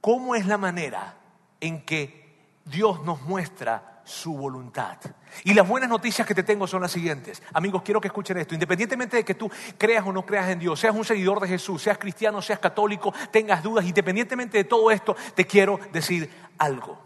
cómo 0.00 0.34
es 0.34 0.46
la 0.46 0.58
manera 0.58 1.14
en 1.60 1.84
que 1.84 2.36
Dios 2.64 3.02
nos 3.02 3.22
muestra 3.22 4.00
su 4.04 4.36
voluntad. 4.36 4.98
Y 5.44 5.54
las 5.54 5.66
buenas 5.66 5.88
noticias 5.88 6.26
que 6.26 6.34
te 6.34 6.42
tengo 6.42 6.66
son 6.66 6.82
las 6.82 6.92
siguientes. 6.92 7.42
Amigos, 7.52 7.82
quiero 7.82 8.00
que 8.00 8.08
escuchen 8.08 8.36
esto. 8.38 8.54
Independientemente 8.54 9.18
de 9.18 9.24
que 9.24 9.34
tú 9.34 9.50
creas 9.78 10.06
o 10.06 10.12
no 10.12 10.24
creas 10.24 10.48
en 10.50 10.58
Dios, 10.58 10.80
seas 10.80 10.94
un 10.94 11.04
seguidor 11.04 11.40
de 11.40 11.48
Jesús, 11.48 11.82
seas 11.82 11.98
cristiano, 11.98 12.40
seas 12.42 12.58
católico, 12.58 13.12
tengas 13.30 13.62
dudas, 13.62 13.84
independientemente 13.84 14.58
de 14.58 14.64
todo 14.64 14.90
esto, 14.90 15.16
te 15.34 15.46
quiero 15.46 15.78
decir 15.92 16.30
algo. 16.58 16.98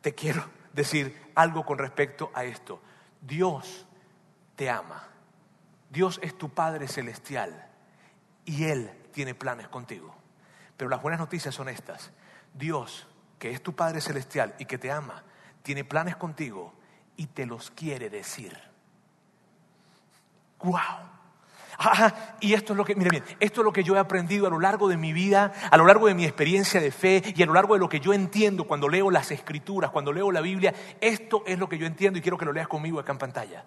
Te 0.00 0.14
quiero 0.14 0.44
decir 0.72 1.30
algo 1.34 1.64
con 1.64 1.78
respecto 1.78 2.30
a 2.34 2.44
esto. 2.44 2.80
Dios 3.20 3.86
te 4.56 4.68
ama. 4.68 5.08
Dios 5.90 6.18
es 6.22 6.36
tu 6.36 6.48
Padre 6.48 6.88
Celestial 6.88 7.68
y 8.44 8.64
Él 8.64 8.90
tiene 9.12 9.34
planes 9.34 9.68
contigo. 9.68 10.14
Pero 10.76 10.88
las 10.88 11.02
buenas 11.02 11.20
noticias 11.20 11.54
son 11.54 11.68
estas. 11.68 12.10
Dios, 12.54 13.06
que 13.38 13.50
es 13.50 13.62
tu 13.62 13.74
Padre 13.74 14.00
Celestial 14.00 14.54
y 14.58 14.64
que 14.64 14.78
te 14.78 14.90
ama, 14.90 15.22
tiene 15.62 15.84
planes 15.84 16.16
contigo 16.16 16.72
y 17.22 17.26
te 17.26 17.46
los 17.46 17.70
quiere 17.70 18.10
decir. 18.10 18.58
¡Wow! 20.60 20.80
y 22.40 22.52
esto 22.52 22.72
es 22.72 22.76
lo 22.76 22.84
que, 22.84 22.96
mire 22.96 23.10
bien, 23.10 23.24
esto 23.38 23.60
es 23.60 23.64
lo 23.64 23.72
que 23.72 23.84
yo 23.84 23.94
he 23.94 23.98
aprendido 23.98 24.48
a 24.48 24.50
lo 24.50 24.58
largo 24.58 24.88
de 24.88 24.96
mi 24.96 25.12
vida, 25.12 25.52
a 25.70 25.76
lo 25.76 25.86
largo 25.86 26.08
de 26.08 26.14
mi 26.14 26.24
experiencia 26.24 26.80
de 26.80 26.90
fe 26.90 27.22
y 27.34 27.42
a 27.42 27.46
lo 27.46 27.54
largo 27.54 27.74
de 27.74 27.80
lo 27.80 27.88
que 27.88 28.00
yo 28.00 28.12
entiendo 28.12 28.64
cuando 28.64 28.88
leo 28.88 29.08
las 29.08 29.30
escrituras, 29.30 29.92
cuando 29.92 30.12
leo 30.12 30.32
la 30.32 30.40
Biblia. 30.40 30.74
Esto 31.00 31.44
es 31.46 31.60
lo 31.60 31.68
que 31.68 31.78
yo 31.78 31.86
entiendo 31.86 32.18
y 32.18 32.22
quiero 32.22 32.36
que 32.36 32.44
lo 32.44 32.52
leas 32.52 32.66
conmigo 32.66 32.98
acá 32.98 33.12
en 33.12 33.18
pantalla. 33.18 33.64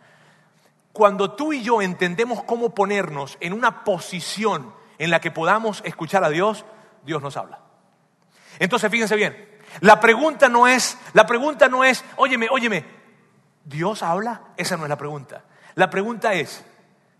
Cuando 0.92 1.32
tú 1.32 1.54
y 1.54 1.62
yo 1.62 1.82
entendemos 1.82 2.44
cómo 2.44 2.76
ponernos 2.76 3.38
en 3.40 3.54
una 3.54 3.86
posición 3.86 4.74
en 4.98 5.12
la 5.12 5.22
que 5.22 5.32
podamos 5.32 5.82
escuchar 5.86 6.26
a 6.26 6.30
Dios, 6.30 6.66
Dios 7.06 7.22
nos 7.22 7.38
habla. 7.38 7.60
Entonces, 8.60 8.92
fíjense 8.92 9.16
bien, 9.16 9.56
la 9.80 10.00
pregunta 10.00 10.50
no 10.50 10.68
es, 10.68 10.98
la 11.14 11.26
pregunta 11.26 11.68
no 11.70 11.84
es, 11.84 12.04
óyeme, 12.18 12.48
óyeme, 12.50 12.95
¿Dios 13.66 14.04
habla? 14.04 14.42
Esa 14.56 14.78
no 14.78 14.84
es 14.84 14.90
la 14.90 14.98
pregunta. 14.98 15.44
La 15.74 15.90
pregunta 15.90 16.34
es, 16.34 16.64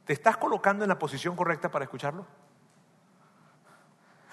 ¿te 0.06 0.14
estás 0.14 0.38
colocando 0.38 0.86
en 0.86 0.90
la 0.90 0.98
posición 0.98 1.36
correcta 1.36 1.70
para 1.70 1.84
escucharlo? 1.84 2.26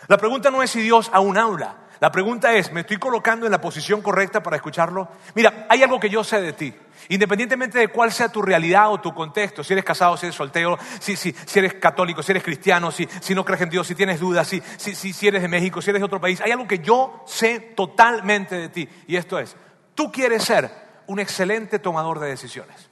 La 0.09 0.19
pregunta 0.19 0.50
no 0.50 0.62
es 0.62 0.71
si 0.71 0.81
Dios 0.81 1.11
aún 1.12 1.38
habla. 1.38 1.76
La 2.00 2.11
pregunta 2.11 2.52
es, 2.52 2.73
¿me 2.73 2.81
estoy 2.81 2.97
colocando 2.97 3.47
en 3.47 3.52
la 3.52 3.61
posición 3.61 4.02
correcta 4.02 4.42
para 4.42 4.57
escucharlo? 4.57 5.09
Mira, 5.37 5.66
hay 5.69 5.85
algo 5.85 6.00
que 6.00 6.11
yo 6.11 6.25
sé 6.25 6.40
de 6.40 6.52
ti. 6.52 6.75
Independientemente 7.09 7.78
de 7.78 7.88
cuál 7.88 8.11
sea 8.11 8.28
tu 8.28 8.42
realidad 8.42 8.90
o 8.90 9.00
tu 9.00 9.14
contexto, 9.14 9.62
si 9.62 9.73
eres 9.73 9.85
casado, 9.85 10.16
si 10.16 10.26
eres 10.26 10.35
soltero, 10.35 10.76
si, 10.99 11.14
si, 11.14 11.33
eres 11.54 11.75
católico, 11.75 12.21
si 12.21 12.33
eres 12.33 12.42
cristiano, 12.42 12.90
si, 12.90 13.09
si, 13.21 13.37
no 13.37 13.45
crees 13.45 13.62
en 13.62 13.71
Dios, 13.71 13.87
si 13.87 13.95
tienes 13.95 14.19
dudas, 14.19 14.49
si, 14.49 14.61
si 14.61 15.28
eres 15.28 15.42
de 15.42 15.49
México, 15.49 15.81
si 15.81 15.90
eres 15.90 16.00
de 16.00 16.07
otro 16.07 16.21
país, 16.21 16.40
hay 16.40 16.50
algo 16.50 16.66
que 16.66 16.81
yo 16.81 17.23
sé 17.25 17.61
totalmente 17.61 18.57
de 18.57 18.69
ti. 18.69 18.88
Y 19.07 19.14
esto 19.14 19.38
es, 19.38 19.57
tú 19.95 20.11
quieres 20.11 20.42
ser 20.42 20.91
un 21.12 21.21
excelente 21.21 21.78
tomador 21.78 22.19
de 22.19 22.28
decisiones. 22.28 22.90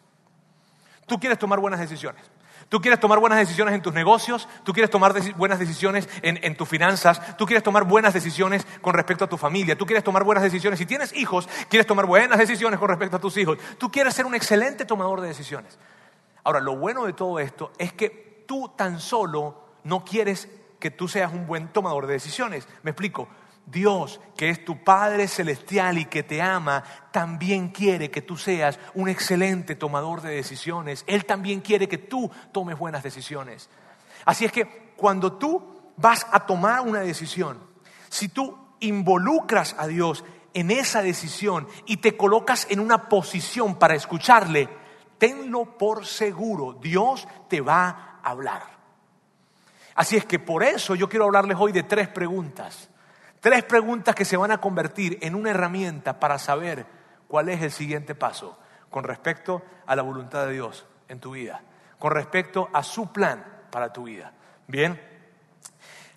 Tú 1.07 1.19
quieres 1.19 1.39
tomar 1.39 1.59
buenas 1.59 1.81
decisiones. 1.81 2.23
Tú 2.69 2.81
quieres 2.81 3.01
tomar 3.01 3.19
buenas 3.19 3.41
decisiones 3.41 3.75
en 3.75 3.83
tus 3.83 3.93
negocios, 3.93 4.49
tú 4.63 4.73
quieres 4.73 4.91
tomar 4.91 5.13
buenas 5.37 5.59
decisiones 5.59 6.09
en, 6.23 6.57
tus 6.57 6.69
finanzas, 6.69 7.37
tú 7.37 7.45
quieres 7.45 7.65
tomar 7.65 7.83
buenas 7.83 8.15
decisiones 8.15 8.65
con 8.81 8.95
respecto 8.95 9.25
a 9.25 9.29
tu 9.29 9.37
familia, 9.37 9.77
tú 9.77 9.87
quieres 9.87 10.05
tomar 10.05 10.23
buenas 10.23 10.45
decisiones. 10.45 10.79
Si 10.79 10.87
tienes 10.87 11.13
hijos, 11.17 11.49
quieres 11.69 11.89
tomar 11.89 12.07
buenas 12.07 12.39
decisiones 12.39 12.79
con 12.79 12.89
respecto 12.89 13.17
a 13.17 13.21
tus 13.21 13.37
hijos. 13.39 13.59
Tú 13.77 13.91
quieres 13.91 14.15
ser 14.15 14.25
un 14.25 14.37
excelente 14.37 14.85
tomador 14.85 15.21
de 15.21 15.27
decisiones. 15.27 15.81
Ahora, 16.45 16.61
lo 16.61 16.77
bueno 16.77 17.07
de 17.07 17.13
todo 17.13 17.41
esto 17.41 17.73
es 17.77 17.93
que 17.93 18.45
tú 18.47 18.73
tan 18.77 19.01
solo 19.01 19.65
no 19.83 20.05
quieres 20.05 20.49
que 20.79 20.93
tú 20.93 21.09
seas 21.09 21.33
un 21.33 21.49
buen 21.49 21.69
tomador 21.69 22.07
de 22.07 22.13
decisiones. 22.13 22.69
Me 22.85 22.93
explico. 22.93 23.29
Dios, 23.71 24.21
que 24.37 24.51
es 24.51 24.65
tu 24.65 24.83
Padre 24.83 25.29
Celestial 25.29 25.99
y 25.99 26.07
que 26.07 26.23
te 26.23 26.43
ama, 26.43 26.83
también 27.13 27.69
quiere 27.69 28.11
que 28.11 28.23
tú 28.23 28.37
seas 28.37 28.79
un 28.95 29.09
excelente 29.09 29.77
tomador 29.77 30.23
de 30.23 30.35
decisiones. 30.35 31.05
Él 31.07 31.25
también 31.25 31.61
quiere 31.61 31.89
que 31.89 31.99
tú 31.99 32.31
tomes 32.53 32.79
buenas 32.79 33.03
decisiones. 33.03 33.69
Así 34.25 34.45
es 34.45 34.53
que 34.53 34.93
cuando 34.97 35.35
tú 35.35 35.93
vas 35.97 36.27
a 36.33 36.41
tomar 36.41 36.81
una 36.81 37.01
decisión, 37.01 37.59
si 38.09 38.29
tú 38.29 38.59
involucras 38.81 39.77
a 39.79 39.87
Dios 39.87 40.25
en 40.53 40.71
esa 40.71 41.03
decisión 41.03 41.69
y 41.87 41.99
te 41.99 42.17
colocas 42.17 42.67
en 42.71 42.81
una 42.81 43.09
posición 43.09 43.79
para 43.79 43.95
escucharle, 43.95 44.69
tenlo 45.19 45.79
por 45.79 46.07
seguro, 46.07 46.73
Dios 46.75 47.29
te 47.49 47.61
va 47.61 48.21
a 48.23 48.31
hablar. 48.31 48.63
Así 49.95 50.17
es 50.17 50.25
que 50.25 50.39
por 50.39 50.63
eso 50.63 50.95
yo 50.95 51.09
quiero 51.09 51.27
hablarles 51.27 51.57
hoy 51.59 51.73
de 51.73 51.83
tres 51.83 52.09
preguntas 52.09 52.90
Tres 53.41 53.65
preguntas 53.65 54.15
que 54.15 54.25
se 54.25 54.37
van 54.37 54.51
a 54.51 54.61
convertir 54.61 55.19
en 55.23 55.35
una 55.35 55.51
herramienta 55.51 56.21
para 56.21 56.39
saber 56.39 56.85
cuál 57.27 57.49
es 57.49 57.63
el 57.63 57.73
siguiente 57.73 58.15
paso 58.15 58.59
con 58.91 59.05
respecto 59.05 59.63
a 59.87 59.97
la 59.97 60.03
voluntad 60.03 60.47
de 60.47 60.53
Dios 60.53 60.87
en 61.09 61.21
tu 61.21 61.33
vida, 61.33 61.63
con 61.99 62.13
respecto 62.13 62.69
a 62.73 62.83
su 62.83 63.11
plan 63.13 63.45
para 63.71 63.93
tu 63.93 64.05
vida. 64.05 64.33
Bien, 64.67 65.01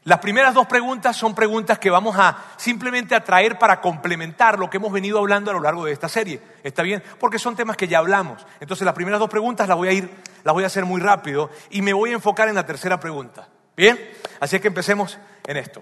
las 0.06 0.20
primeras 0.20 0.53
dos 0.53 0.68
preguntas 0.68 1.15
son 1.15 1.34
preguntas 1.34 1.80
que 1.80 1.89
vamos 1.89 2.18
a 2.20 2.38
simplemente 2.58 3.15
a 3.15 3.24
traer 3.24 3.58
para 3.58 3.80
complementar 3.80 4.60
lo 4.60 4.70
que 4.70 4.75
hemos 4.75 4.92
venido 4.92 5.18
hablando 5.18 5.50
a 5.50 5.53
lo 5.53 5.62
largo 5.62 5.86
de 5.86 5.94
esta 5.94 6.10
serie. 6.10 6.42
¿Está 6.62 6.84
bien? 6.84 7.01
Porque 7.20 7.39
son 7.39 7.56
temas 7.56 7.77
que 7.77 7.88
ya 7.88 8.00
hablamos. 8.00 8.46
Entonces 8.60 8.84
las 8.84 8.96
primeras 8.96 9.22
dos 9.22 9.30
preguntas 9.30 9.65
las 9.65 9.77
voy 9.77 9.88
a 9.88 9.94
ir, 9.94 10.13
las 10.44 10.53
voy 10.53 10.65
a 10.65 10.68
hacer 10.68 10.84
muy 10.84 11.00
rápido 11.00 11.50
y 11.70 11.82
me 11.82 11.94
voy 11.94 12.10
a 12.10 12.15
enfocar 12.15 12.50
en 12.50 12.56
la 12.56 12.65
tercera 12.65 13.00
pregunta. 13.00 13.48
¿Bien? 13.77 13.98
Así 14.42 14.60
que 14.60 14.68
empecemos 14.68 15.18
en 15.48 15.56
esto. 15.56 15.82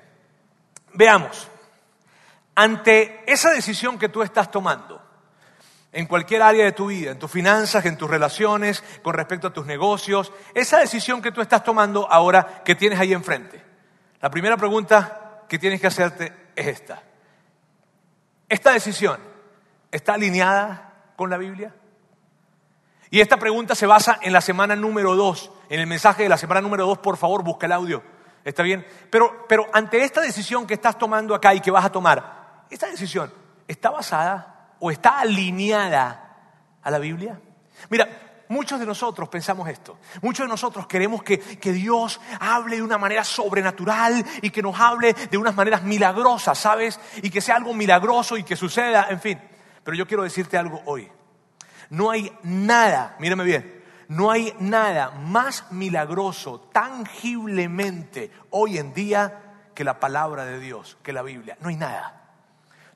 Veamos, 0.93 1.50
ante 2.55 3.24
esa 3.31 3.51
decisión 3.51 3.98
que 3.98 4.10
tú 4.10 4.21
estás 4.21 4.51
tomando, 4.51 5.01
en 5.93 6.05
cualquier 6.05 6.41
área 6.41 6.65
de 6.65 6.71
tu 6.71 6.88
vida, 6.88 7.12
en 7.12 7.19
tus 7.19 7.29
finanzas, 7.29 7.86
en 7.86 7.98
tus 7.98 8.10
relaciones, 8.10 8.83
con 9.01 9.13
respecto 9.13 9.48
a 9.48 9.53
tus 9.53 9.65
negocios, 9.65 10.31
esa 10.53 10.79
decisión 10.79 11.21
que 11.21 11.31
tú 11.31 11.41
estás 11.41 11.63
tomando 11.63 12.10
ahora 12.10 12.62
que 12.63 12.75
tienes 12.75 13.00
ahí 13.00 13.13
enfrente. 13.13 13.62
La 14.21 14.29
primera 14.29 14.55
pregunta 14.55 15.43
que 15.50 15.60
tienes 15.60 15.81
que 15.81 15.88
hacerte 15.88 16.33
es 16.55 16.67
esta. 16.67 17.03
¿Esta 18.48 18.71
decisión 18.71 19.19
está 19.91 20.13
alineada 20.13 20.93
con 21.15 21.29
la 21.29 21.38
Biblia? 21.38 21.74
Y 23.10 23.19
esta 23.19 23.36
pregunta 23.36 23.75
se 23.75 23.86
basa 23.86 24.19
en 24.21 24.31
la 24.31 24.39
semana 24.39 24.75
número 24.75 25.15
dos, 25.15 25.51
en 25.69 25.81
el 25.81 25.88
mensaje 25.88 26.24
de 26.24 26.29
la 26.29 26.38
semana 26.38 26.62
número 26.62 26.86
dos, 26.86 27.00
por 27.00 27.17
favor, 27.17 27.43
busca 27.43 27.65
el 27.65 27.74
audio. 27.74 28.01
¿Está 28.43 28.63
bien? 28.63 28.86
Pero, 29.10 29.45
pero 29.48 29.67
ante 29.71 30.03
esta 30.03 30.21
decisión 30.21 30.65
que 30.65 30.74
estás 30.74 30.98
tomando 30.98 31.36
acá 31.36 31.53
y 31.53 31.62
que 31.62 31.71
vas 31.71 31.86
a 31.86 31.91
tomar, 31.91 32.65
¿esta 32.69 32.88
decisión 32.88 33.31
está 33.67 33.89
basada 33.89 34.75
o 34.79 34.89
está 34.89 35.19
alineada 35.19 36.38
a 36.81 36.91
la 36.91 37.00
Biblia? 37.00 37.39
Mira, 37.89 38.07
muchos 38.48 38.79
de 38.79 38.86
nosotros 38.86 39.29
pensamos 39.29 39.69
esto. 39.69 39.98
Muchos 40.21 40.45
de 40.45 40.50
nosotros 40.50 40.88
queremos 40.88 41.24
que, 41.24 41.39
que 41.39 41.71
Dios 41.71 42.19
hable 42.39 42.77
de 42.77 42.83
una 42.83 42.98
manera 42.98 43.24
sobrenatural 43.24 44.25
y 44.41 44.50
que 44.50 44.62
nos 44.62 44.79
hable 44.79 45.13
de 45.13 45.38
unas 45.38 45.55
maneras 45.55 45.83
milagrosas, 45.83 46.57
¿sabes? 46.57 47.00
Y 47.21 47.29
que 47.29 47.41
sea 47.41 47.55
algo 47.55 47.74
milagroso 47.74 48.38
y 48.38 48.43
que 48.43 48.55
suceda, 48.55 49.07
en 49.10 49.21
fin. 49.21 49.41
Pero 49.83 49.95
yo 49.95 50.07
quiero 50.07 50.24
decirte 50.24 50.57
algo 50.57 50.81
hoy. 50.86 51.10
No 51.89 52.10
hay 52.10 52.31
nada, 52.43 53.15
mírame 53.19 53.43
bien, 53.43 53.80
no 54.12 54.30
hay 54.30 54.53
nada 54.60 55.12
más 55.12 55.72
milagroso 55.72 56.60
tangiblemente 56.74 58.30
hoy 58.50 58.77
en 58.77 58.94
día 58.94 59.70
que 59.74 59.86
la 59.86 60.01
palabra 60.01 60.44
de 60.44 60.60
Dios, 60.60 60.98
que 61.01 61.13
la 61.13 61.22
Biblia. 61.22 61.58
No 61.62 61.70
hay 61.70 61.77
nada. 61.77 62.22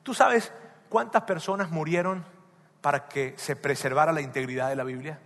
¿Tú 0.02 0.12
sabes 0.12 0.52
cuántas 0.90 1.22
personas 1.22 1.70
murieron 1.70 2.22
para 2.82 3.08
que 3.08 3.32
se 3.38 3.56
preservara 3.56 4.12
la 4.12 4.20
integridad 4.20 4.68
de 4.68 4.76
la 4.76 4.84
Biblia? 4.84 5.18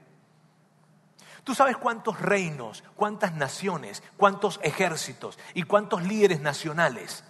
¿Tú 1.42 1.56
sabes 1.56 1.76
cuántos 1.76 2.20
reinos, 2.20 2.84
cuántas 2.94 3.34
naciones, 3.34 4.04
cuántos 4.16 4.60
ejércitos 4.62 5.40
y 5.54 5.64
cuántos 5.64 6.04
líderes 6.04 6.40
nacionales, 6.40 7.24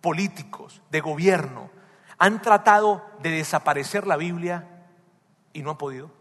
políticos, 0.00 0.80
de 0.90 1.00
gobierno, 1.00 1.70
han 2.18 2.40
tratado 2.40 3.04
de 3.20 3.30
desaparecer 3.30 4.06
la 4.06 4.16
Biblia 4.16 4.86
y 5.52 5.62
no 5.62 5.72
han 5.72 5.78
podido? 5.78 6.19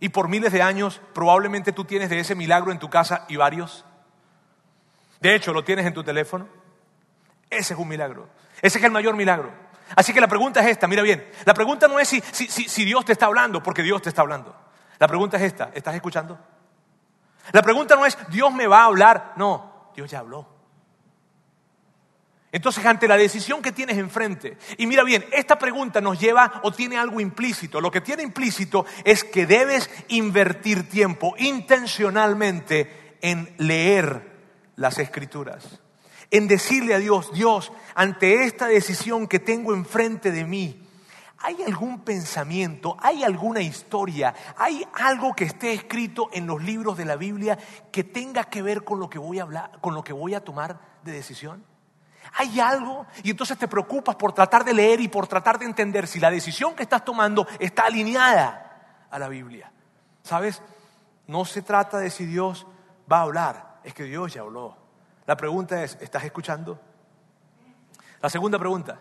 Y 0.00 0.10
por 0.10 0.28
miles 0.28 0.52
de 0.52 0.62
años 0.62 1.00
probablemente 1.12 1.72
tú 1.72 1.84
tienes 1.84 2.10
de 2.10 2.20
ese 2.20 2.34
milagro 2.34 2.72
en 2.72 2.78
tu 2.78 2.90
casa 2.90 3.24
y 3.28 3.36
varios. 3.36 3.84
De 5.20 5.34
hecho, 5.34 5.52
lo 5.52 5.64
tienes 5.64 5.86
en 5.86 5.94
tu 5.94 6.04
teléfono. 6.04 6.46
Ese 7.48 7.74
es 7.74 7.80
un 7.80 7.88
milagro. 7.88 8.28
Ese 8.60 8.78
es 8.78 8.84
el 8.84 8.90
mayor 8.90 9.14
milagro. 9.16 9.50
Así 9.96 10.12
que 10.12 10.20
la 10.20 10.28
pregunta 10.28 10.60
es 10.60 10.66
esta, 10.66 10.86
mira 10.86 11.02
bien. 11.02 11.30
La 11.44 11.54
pregunta 11.54 11.88
no 11.88 11.98
es 11.98 12.08
si, 12.08 12.20
si 12.20 12.84
Dios 12.84 13.04
te 13.04 13.12
está 13.12 13.26
hablando, 13.26 13.62
porque 13.62 13.82
Dios 13.82 14.02
te 14.02 14.08
está 14.08 14.22
hablando. 14.22 14.54
La 14.98 15.08
pregunta 15.08 15.36
es 15.36 15.44
esta, 15.44 15.70
¿estás 15.74 15.94
escuchando? 15.94 16.38
La 17.52 17.62
pregunta 17.62 17.94
no 17.96 18.06
es, 18.06 18.16
Dios 18.30 18.52
me 18.52 18.66
va 18.66 18.82
a 18.82 18.86
hablar. 18.86 19.32
No, 19.36 19.90
Dios 19.94 20.10
ya 20.10 20.20
habló. 20.20 20.53
Entonces, 22.54 22.86
ante 22.86 23.08
la 23.08 23.16
decisión 23.16 23.62
que 23.62 23.72
tienes 23.72 23.98
enfrente, 23.98 24.56
y 24.78 24.86
mira 24.86 25.02
bien, 25.02 25.24
esta 25.32 25.58
pregunta 25.58 26.00
nos 26.00 26.20
lleva 26.20 26.60
o 26.62 26.70
tiene 26.70 26.96
algo 26.96 27.18
implícito. 27.18 27.80
Lo 27.80 27.90
que 27.90 28.00
tiene 28.00 28.22
implícito 28.22 28.86
es 29.02 29.24
que 29.24 29.44
debes 29.44 29.90
invertir 30.06 30.88
tiempo 30.88 31.34
intencionalmente 31.36 33.16
en 33.22 33.52
leer 33.58 34.30
las 34.76 35.00
escrituras, 35.00 35.80
en 36.30 36.46
decirle 36.46 36.94
a 36.94 37.00
Dios, 37.00 37.32
Dios, 37.32 37.72
ante 37.96 38.44
esta 38.44 38.68
decisión 38.68 39.26
que 39.26 39.40
tengo 39.40 39.74
enfrente 39.74 40.30
de 40.30 40.44
mí, 40.44 40.80
¿hay 41.38 41.60
algún 41.66 42.04
pensamiento, 42.04 42.96
hay 43.00 43.24
alguna 43.24 43.62
historia, 43.62 44.32
hay 44.56 44.86
algo 44.92 45.34
que 45.34 45.42
esté 45.42 45.72
escrito 45.72 46.28
en 46.32 46.46
los 46.46 46.62
libros 46.62 46.96
de 46.96 47.04
la 47.04 47.16
Biblia 47.16 47.58
que 47.90 48.04
tenga 48.04 48.44
que 48.44 48.62
ver 48.62 48.84
con 48.84 49.00
lo 49.00 49.10
que 49.10 49.18
voy 49.18 49.40
a 49.40 49.42
hablar, 49.42 49.72
con 49.80 49.92
lo 49.92 50.04
que 50.04 50.12
voy 50.12 50.34
a 50.34 50.44
tomar 50.44 50.78
de 51.02 51.10
decisión? 51.10 51.73
Hay 52.32 52.60
algo 52.60 53.06
y 53.22 53.30
entonces 53.30 53.58
te 53.58 53.68
preocupas 53.68 54.16
por 54.16 54.32
tratar 54.32 54.64
de 54.64 54.74
leer 54.74 55.00
y 55.00 55.08
por 55.08 55.26
tratar 55.26 55.58
de 55.58 55.66
entender 55.66 56.06
si 56.06 56.18
la 56.20 56.30
decisión 56.30 56.74
que 56.74 56.82
estás 56.82 57.04
tomando 57.04 57.46
está 57.58 57.84
alineada 57.84 59.06
a 59.10 59.18
la 59.18 59.28
Biblia. 59.28 59.70
¿Sabes? 60.22 60.62
No 61.26 61.44
se 61.44 61.62
trata 61.62 61.98
de 61.98 62.10
si 62.10 62.26
Dios 62.26 62.66
va 63.10 63.18
a 63.18 63.22
hablar, 63.22 63.80
es 63.84 63.94
que 63.94 64.04
Dios 64.04 64.34
ya 64.34 64.40
habló. 64.40 64.76
La 65.26 65.36
pregunta 65.36 65.82
es, 65.82 65.96
¿estás 66.00 66.24
escuchando? 66.24 66.80
La 68.20 68.28
segunda 68.28 68.58
pregunta. 68.58 68.98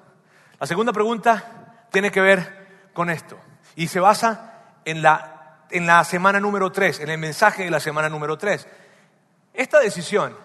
La 0.60 0.68
segunda 0.68 0.94
pregunta 0.94 1.86
tiene 1.92 2.12
que 2.12 2.22
ver 2.22 2.92
con 2.94 3.10
esto 3.10 3.38
y 3.76 3.88
se 3.88 4.00
basa 4.00 4.54
en 4.86 5.02
la, 5.02 5.66
en 5.70 5.88
la 5.88 6.04
semana 6.04 6.40
número 6.40 6.72
3, 6.72 7.02
en 7.02 7.10
el 7.10 7.18
mensaje 7.18 7.64
de 7.64 7.72
la 7.72 7.80
semana 7.80 8.10
número 8.10 8.38
3. 8.38 8.68
Esta 9.54 9.80
decisión 9.80 10.36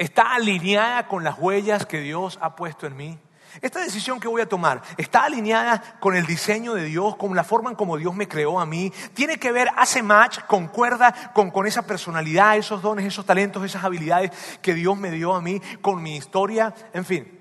está 0.00 0.34
alineada 0.34 1.06
con 1.06 1.22
las 1.24 1.38
huellas 1.38 1.84
que 1.84 2.00
Dios 2.00 2.38
ha 2.40 2.56
puesto 2.56 2.86
en 2.86 2.96
mí. 2.96 3.18
Esta 3.60 3.80
decisión 3.80 4.18
que 4.18 4.28
voy 4.28 4.40
a 4.40 4.48
tomar 4.48 4.80
está 4.96 5.24
alineada 5.24 5.98
con 6.00 6.16
el 6.16 6.24
diseño 6.24 6.72
de 6.72 6.84
Dios, 6.84 7.16
con 7.16 7.36
la 7.36 7.44
forma 7.44 7.68
en 7.68 7.76
como 7.76 7.98
Dios 7.98 8.14
me 8.14 8.26
creó 8.26 8.60
a 8.60 8.64
mí. 8.64 8.90
Tiene 9.12 9.36
que 9.36 9.52
ver, 9.52 9.68
hace 9.76 10.02
match, 10.02 10.38
concuerda 10.46 11.32
con, 11.34 11.50
con 11.50 11.66
esa 11.66 11.82
personalidad, 11.82 12.56
esos 12.56 12.80
dones, 12.80 13.04
esos 13.04 13.26
talentos, 13.26 13.62
esas 13.62 13.84
habilidades 13.84 14.30
que 14.62 14.72
Dios 14.72 14.96
me 14.96 15.10
dio 15.10 15.34
a 15.34 15.42
mí, 15.42 15.60
con 15.82 16.02
mi 16.02 16.16
historia. 16.16 16.72
En 16.94 17.04
fin, 17.04 17.38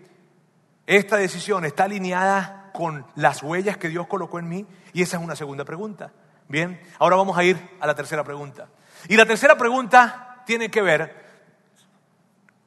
esta 0.85 1.15
decisión 1.15 1.63
está 1.63 1.85
alineada 1.85 2.71
con 2.73 3.05
las 3.15 3.41
huellas 3.41 3.77
que 3.77 3.87
Dios 3.87 4.05
colocó 4.07 4.37
en 4.37 4.49
mí. 4.49 4.65
Y 4.91 5.01
esa 5.01 5.15
es 5.15 5.23
una 5.23 5.37
segunda 5.37 5.63
pregunta. 5.63 6.11
Bien, 6.49 6.81
ahora 6.97 7.15
vamos 7.15 7.37
a 7.37 7.43
ir 7.45 7.57
a 7.79 7.87
la 7.87 7.95
tercera 7.95 8.25
pregunta. 8.25 8.67
Y 9.07 9.15
la 9.15 9.25
tercera 9.25 9.57
pregunta 9.57 10.43
tiene 10.45 10.69
que 10.69 10.81
ver 10.81 11.28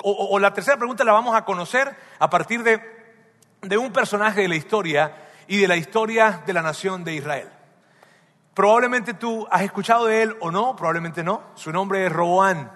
o, 0.03 0.39
la 0.39 0.53
tercera 0.53 0.77
pregunta 0.77 1.05
la 1.05 1.13
vamos 1.13 1.35
a 1.35 1.45
conocer 1.45 1.97
a 2.19 2.29
partir 2.29 2.63
de, 2.63 3.79
un 3.79 3.93
personaje 3.93 4.43
de 4.43 4.49
la 4.49 4.57
historia 4.57 5.15
y 5.47 5.59
de 5.59 5.69
la 5.69 5.77
historia 5.77 6.43
de 6.45 6.53
la 6.53 6.63
nación 6.63 7.05
de 7.05 7.15
Israel. 7.15 7.49
Probablemente 8.55 9.15
tú 9.15 9.47
has 9.51 9.63
escuchado 9.63 10.07
de 10.07 10.23
él 10.23 10.37
o 10.41 10.51
no, 10.51 10.77
probablemente 10.77 11.23
no. 11.23 11.43
Su 11.55 11.73
nombre 11.73 12.07
es 12.07 12.13
Roboán. 12.13 12.71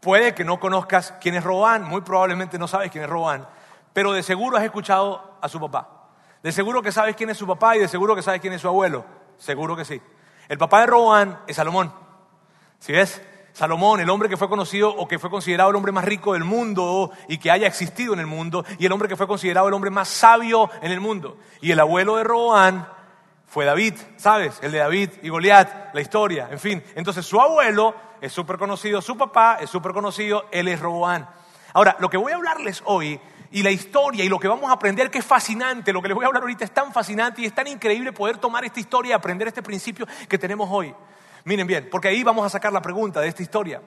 Puede 0.00 0.34
que 0.34 0.44
no 0.44 0.58
conozcas 0.58 1.14
quién 1.20 1.36
es 1.36 1.44
Roboán, 1.44 1.84
muy 1.84 2.00
probablemente 2.00 2.58
no 2.58 2.66
sabes 2.66 2.90
quién 2.90 3.04
es 3.04 3.10
Roboán, 3.10 3.46
pero 3.92 4.12
de 4.12 4.24
seguro 4.24 4.56
has 4.56 4.64
escuchado 4.64 5.38
a 5.40 5.48
su 5.48 5.60
papá. 5.60 6.08
De 6.42 6.50
seguro 6.50 6.82
que 6.82 6.90
sabes 6.90 7.14
quién 7.14 7.30
es 7.30 7.38
su 7.38 7.46
papá 7.46 7.76
y 7.76 7.80
de 7.80 7.86
seguro 7.86 8.16
que 8.16 8.22
sabes 8.22 8.40
quién 8.40 8.52
es 8.52 8.60
su 8.60 8.68
abuelo. 8.68 9.04
Seguro 9.38 9.76
que 9.76 9.84
sí. 9.84 10.02
El 10.48 10.58
papá 10.58 10.80
de 10.80 10.86
Roboán 10.86 11.38
es 11.46 11.54
Salomón. 11.54 11.94
¿Sí 12.80 12.92
ves? 12.92 13.22
Salomón, 13.52 14.00
el 14.00 14.08
hombre 14.08 14.28
que 14.28 14.36
fue 14.36 14.48
conocido 14.48 14.90
o 14.90 15.06
que 15.06 15.18
fue 15.18 15.30
considerado 15.30 15.70
el 15.70 15.76
hombre 15.76 15.92
más 15.92 16.04
rico 16.04 16.32
del 16.32 16.44
mundo 16.44 17.10
y 17.28 17.38
que 17.38 17.50
haya 17.50 17.66
existido 17.66 18.14
en 18.14 18.20
el 18.20 18.26
mundo, 18.26 18.64
y 18.78 18.86
el 18.86 18.92
hombre 18.92 19.08
que 19.08 19.16
fue 19.16 19.26
considerado 19.26 19.68
el 19.68 19.74
hombre 19.74 19.90
más 19.90 20.08
sabio 20.08 20.70
en 20.80 20.90
el 20.90 21.00
mundo. 21.00 21.36
Y 21.60 21.70
el 21.70 21.80
abuelo 21.80 22.16
de 22.16 22.24
Roboán 22.24 22.86
fue 23.46 23.66
David, 23.66 23.94
¿sabes? 24.16 24.58
El 24.62 24.72
de 24.72 24.78
David 24.78 25.10
y 25.22 25.28
Goliat, 25.28 25.94
la 25.94 26.00
historia, 26.00 26.48
en 26.50 26.58
fin. 26.58 26.82
Entonces 26.94 27.26
su 27.26 27.38
abuelo 27.38 27.94
es 28.22 28.32
súper 28.32 28.56
conocido, 28.56 29.02
su 29.02 29.18
papá 29.18 29.58
es 29.60 29.68
súper 29.68 29.92
conocido, 29.92 30.46
él 30.50 30.68
es 30.68 30.80
Roboán. 30.80 31.28
Ahora, 31.74 31.96
lo 32.00 32.08
que 32.08 32.16
voy 32.16 32.32
a 32.32 32.36
hablarles 32.36 32.82
hoy 32.86 33.20
y 33.50 33.62
la 33.62 33.70
historia 33.70 34.24
y 34.24 34.28
lo 34.28 34.38
que 34.38 34.48
vamos 34.48 34.70
a 34.70 34.74
aprender 34.74 35.10
que 35.10 35.18
es 35.18 35.24
fascinante, 35.26 35.92
lo 35.92 36.00
que 36.00 36.08
les 36.08 36.14
voy 36.14 36.24
a 36.24 36.28
hablar 36.28 36.42
ahorita 36.42 36.64
es 36.64 36.72
tan 36.72 36.92
fascinante 36.92 37.42
y 37.42 37.44
es 37.44 37.54
tan 37.54 37.66
increíble 37.66 38.12
poder 38.12 38.38
tomar 38.38 38.64
esta 38.64 38.80
historia 38.80 39.10
y 39.10 39.12
aprender 39.12 39.48
este 39.48 39.62
principio 39.62 40.06
que 40.28 40.38
tenemos 40.38 40.68
hoy. 40.70 40.94
Miren 41.44 41.66
bien, 41.66 41.88
porque 41.90 42.08
ahí 42.08 42.22
vamos 42.22 42.46
a 42.46 42.48
sacar 42.48 42.72
la 42.72 42.82
pregunta 42.82 43.20
de 43.20 43.28
esta 43.28 43.42
historia. 43.42 43.82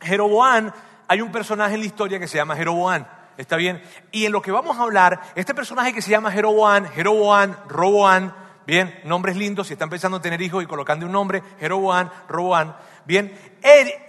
Jeroboán, 0.00 0.72
hay 1.08 1.20
un 1.20 1.32
personaje 1.32 1.74
en 1.74 1.80
la 1.80 1.86
historia 1.86 2.18
que 2.18 2.28
se 2.28 2.36
llama 2.36 2.56
Jeroboán. 2.56 3.08
¿Está 3.36 3.56
bien? 3.56 3.82
Y 4.10 4.26
en 4.26 4.32
lo 4.32 4.42
que 4.42 4.50
vamos 4.50 4.78
a 4.78 4.82
hablar, 4.82 5.20
este 5.36 5.54
personaje 5.54 5.92
que 5.92 6.02
se 6.02 6.10
llama 6.10 6.32
Jeroboán, 6.32 6.88
Jeroboán, 6.88 7.56
Roboán, 7.68 8.34
bien, 8.66 9.00
nombres 9.04 9.36
lindos, 9.36 9.68
si 9.68 9.74
están 9.74 9.88
pensando 9.88 10.16
en 10.16 10.22
tener 10.22 10.42
hijos 10.42 10.62
y 10.62 10.66
colocando 10.66 11.06
un 11.06 11.12
nombre, 11.12 11.42
Jeroboán, 11.60 12.10
Roboán, 12.28 12.76
bien, 13.04 13.32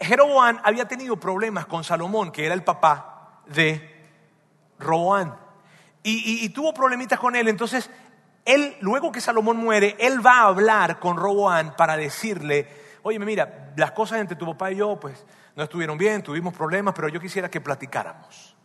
Jeroboán 0.02 0.60
había 0.64 0.88
tenido 0.88 1.18
problemas 1.18 1.68
con 1.68 1.84
Salomón, 1.84 2.32
que 2.32 2.46
era 2.46 2.56
el 2.56 2.64
papá 2.64 3.44
de 3.46 4.08
Roboán. 4.80 5.36
Y, 6.02 6.44
y, 6.44 6.50
tuvo 6.50 6.74
problemitas 6.74 7.20
con 7.20 7.36
él, 7.36 7.50
entonces 7.50 7.92
él, 8.46 8.76
luego 8.82 9.12
que 9.12 9.22
Salomón 9.22 9.58
muere, 9.58 9.96
él 10.00 10.26
va 10.26 10.40
a 10.40 10.48
hablar 10.48 11.00
con 11.00 11.18
Roboán 11.18 11.76
para 11.76 11.98
decirle, 11.98 12.68
oye, 13.04 13.20
mira, 13.20 13.74
las 13.76 13.92
cosas 13.92 14.20
entre 14.20 14.38
tu 14.38 14.46
papá 14.46 14.72
y 14.72 14.78
yo, 14.78 15.00
pues 15.00 15.26
no 15.56 15.64
estuvieron 15.64 15.98
bien, 15.98 16.24
tuvimos 16.24 16.54
problemas, 16.54 16.94
pero 16.96 17.10
yo 17.10 17.20
quisiera 17.20 17.50
que 17.50 17.62
platicáramos. 17.62 18.56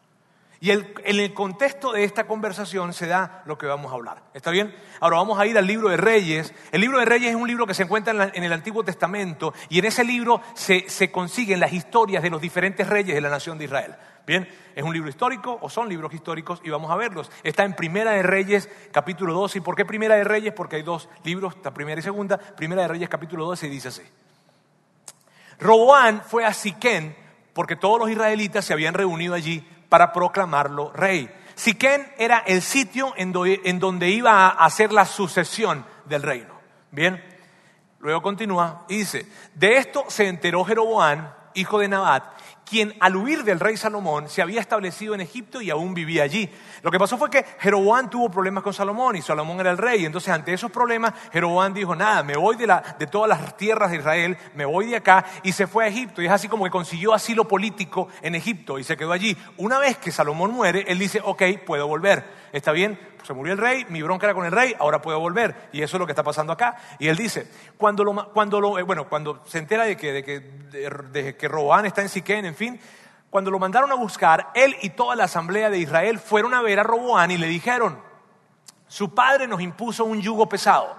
Y 0.60 0.70
en 0.70 0.94
el 1.04 1.34
contexto 1.34 1.92
de 1.92 2.04
esta 2.04 2.26
conversación 2.26 2.94
se 2.94 3.06
da 3.06 3.42
lo 3.44 3.58
que 3.58 3.66
vamos 3.66 3.92
a 3.92 3.96
hablar. 3.96 4.22
¿Está 4.32 4.50
bien? 4.50 4.74
Ahora 4.98 5.18
vamos 5.18 5.38
a 5.38 5.44
ir 5.44 5.58
al 5.58 5.66
libro 5.66 5.90
de 5.90 5.98
Reyes. 5.98 6.54
El 6.72 6.80
libro 6.80 7.00
de 7.00 7.04
Reyes 7.04 7.30
es 7.30 7.37
un 7.37 7.46
libro 7.46 7.66
que 7.66 7.74
se 7.74 7.82
encuentra 7.82 8.30
en, 8.32 8.42
el 8.42 8.52
Antiguo 8.52 8.82
Testamento 8.82 9.52
y 9.68 9.78
en 9.78 9.84
ese 9.84 10.04
libro 10.04 10.40
se 10.54 11.10
consiguen 11.12 11.60
las 11.60 11.74
historias 11.74 12.22
de 12.22 12.30
los 12.30 12.40
diferentes 12.40 12.88
reyes 12.88 13.14
de 13.14 13.20
la 13.20 13.28
nación 13.28 13.58
de 13.58 13.64
Israel. 13.64 13.94
Bien, 14.26 14.48
es 14.74 14.82
un 14.82 14.92
libro 14.92 15.10
histórico 15.10 15.58
o 15.60 15.68
son 15.68 15.88
libros 15.88 16.12
históricos 16.14 16.60
y 16.64 16.70
vamos 16.70 16.90
a 16.90 16.96
verlos. 16.96 17.30
Está 17.42 17.64
en 17.64 17.74
Primera 17.74 18.12
de 18.12 18.22
Reyes, 18.22 18.68
capítulo 18.90 19.34
12. 19.34 19.58
¿Y 19.58 19.60
por 19.60 19.76
qué 19.76 19.84
Primera 19.84 20.16
de 20.16 20.24
Reyes? 20.24 20.52
Porque 20.54 20.76
hay 20.76 20.82
dos 20.82 21.08
libros, 21.24 21.54
está 21.56 21.74
primera 21.74 22.00
y 22.00 22.02
segunda. 22.02 22.38
Primera 22.38 22.82
de 22.82 22.88
Reyes, 22.88 23.08
capítulo 23.08 23.44
12, 23.46 23.66
y 23.66 23.70
dice 23.70 23.88
así. 23.88 24.02
Roboán 25.58 26.22
fue 26.22 26.44
a 26.44 26.52
Siquén 26.52 27.16
porque 27.52 27.76
todos 27.76 27.98
los 27.98 28.10
israelitas 28.10 28.64
se 28.64 28.72
habían 28.72 28.94
reunido 28.94 29.34
allí 29.34 29.66
para 29.88 30.12
proclamarlo 30.12 30.92
rey. 30.92 31.30
Siquén 31.54 32.12
era 32.18 32.38
el 32.38 32.62
sitio 32.62 33.12
en 33.16 33.32
donde, 33.32 34.10
iba 34.10 34.48
a 34.48 34.64
hacer 34.64 34.92
la 34.92 35.06
sucesión 35.06 35.87
del 36.04 36.22
reino. 36.22 36.52
Bien, 36.90 37.22
luego 38.00 38.20
continúa 38.20 38.84
y 38.88 38.98
dice, 38.98 39.26
de 39.54 39.76
esto 39.76 40.04
se 40.08 40.26
enteró 40.26 40.64
Jeroboán, 40.64 41.32
hijo 41.54 41.78
de 41.78 41.88
Nabat, 41.88 42.24
quien 42.64 42.94
al 43.00 43.16
huir 43.16 43.44
del 43.44 43.61
rey 43.61 43.77
Salomón 43.77 44.29
se 44.29 44.42
había 44.42 44.61
establecido 44.61 45.14
en 45.14 45.20
Egipto 45.20 45.61
y 45.61 45.70
aún 45.70 45.94
vivía 45.94 46.22
allí. 46.22 46.50
Lo 46.83 46.90
que 46.90 46.98
pasó 46.98 47.16
fue 47.16 47.31
que 47.31 47.44
Jeroboam 47.59 48.11
tuvo 48.11 48.31
problemas 48.31 48.62
con 48.62 48.72
Salomón 48.72 49.16
y 49.16 49.22
Salomón 49.22 49.61
era 49.61 49.70
el 49.70 49.79
rey. 49.79 50.05
Entonces, 50.05 50.33
ante 50.33 50.53
esos 50.53 50.70
problemas, 50.70 51.14
Jeroboam 51.33 51.72
dijo, 51.74 51.94
nada, 51.94 52.22
me 52.22 52.37
voy 52.37 52.57
de, 52.57 52.66
de 52.98 53.07
todas 53.07 53.29
las 53.29 53.57
tierras 53.57 53.90
de 53.90 53.98
Israel, 53.98 54.37
me 54.55 54.64
voy 54.64 54.87
de 54.87 54.96
acá 54.96 55.24
y 55.42 55.53
se 55.53 55.66
fue 55.66 55.85
a 55.85 55.88
Egipto. 55.88 56.22
Y 56.22 56.27
es 56.27 56.33
así 56.33 56.48
como 56.48 56.64
que 56.64 56.70
consiguió 56.70 57.14
asilo 57.14 57.46
político 57.46 58.09
en 58.22 58.35
Egipto 58.35 58.79
y 58.79 58.85
se 58.85 58.96
quedó 58.96 59.12
allí. 59.12 59.37
Una 59.57 59.79
vez 59.79 59.98
que 59.98 60.11
Salomón 60.11 60.53
muere, 60.53 60.85
él 60.88 60.98
dice, 60.98 61.20
ok, 61.22 61.42
puedo 61.66 61.87
volver. 61.87 62.24
¿Está 62.53 62.72
bien? 62.72 62.98
Se 63.24 63.32
murió 63.32 63.52
el 63.52 63.58
rey, 63.58 63.87
mi 63.88 64.02
bronca 64.02 64.26
era 64.26 64.34
con 64.34 64.44
el 64.44 64.52
rey, 64.52 64.74
ahora 64.78 65.00
puedo 65.02 65.18
volver. 65.18 65.68
Y 65.72 65.82
eso 65.82 65.96
es 65.96 65.98
lo 65.98 66.06
que 66.06 66.12
está 66.12 66.22
pasando 66.22 66.52
acá. 66.52 66.76
Y 66.98 67.08
él 67.08 67.16
dice, 67.16 67.50
cuando, 67.76 68.04
lo, 68.04 68.32
cuando, 68.32 68.78
eh, 68.78 68.82
bueno, 68.82 69.08
cuando 69.08 69.42
se 69.46 69.58
entera 69.58 69.84
de 69.84 69.96
que, 69.96 70.12
de 70.12 70.24
que, 70.24 70.40
de, 70.40 71.37
que 71.37 71.48
Robán 71.48 71.87
está 71.87 72.02
en 72.02 72.08
Siquén, 72.08 72.44
en 72.44 72.54
fin, 72.54 72.80
cuando 73.30 73.50
lo 73.50 73.58
mandaron 73.58 73.90
a 73.90 73.96
buscar, 73.96 74.50
él 74.54 74.76
y 74.82 74.90
toda 74.90 75.16
la 75.16 75.24
asamblea 75.24 75.70
de 75.70 75.78
Israel 75.78 76.18
fueron 76.18 76.54
a 76.54 76.62
ver 76.62 76.78
a 76.78 76.82
Roboán 76.82 77.30
y 77.30 77.37
le 77.37 77.48
dijeron, 77.48 77.98
su 78.87 79.14
padre 79.14 79.48
nos 79.48 79.60
impuso 79.60 80.04
un 80.04 80.20
yugo 80.20 80.48
pesado. 80.48 80.94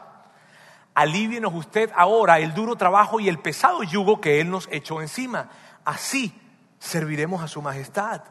Alívienos 0.93 1.53
usted 1.53 1.91
ahora 1.95 2.39
el 2.39 2.53
duro 2.53 2.75
trabajo 2.75 3.19
y 3.19 3.29
el 3.29 3.39
pesado 3.39 3.83
yugo 3.83 4.19
que 4.19 4.41
él 4.41 4.49
nos 4.49 4.67
echó 4.71 5.01
encima. 5.01 5.49
Así 5.83 6.33
serviremos 6.79 7.41
a 7.41 7.47
su 7.47 7.61
majestad. 7.61 8.21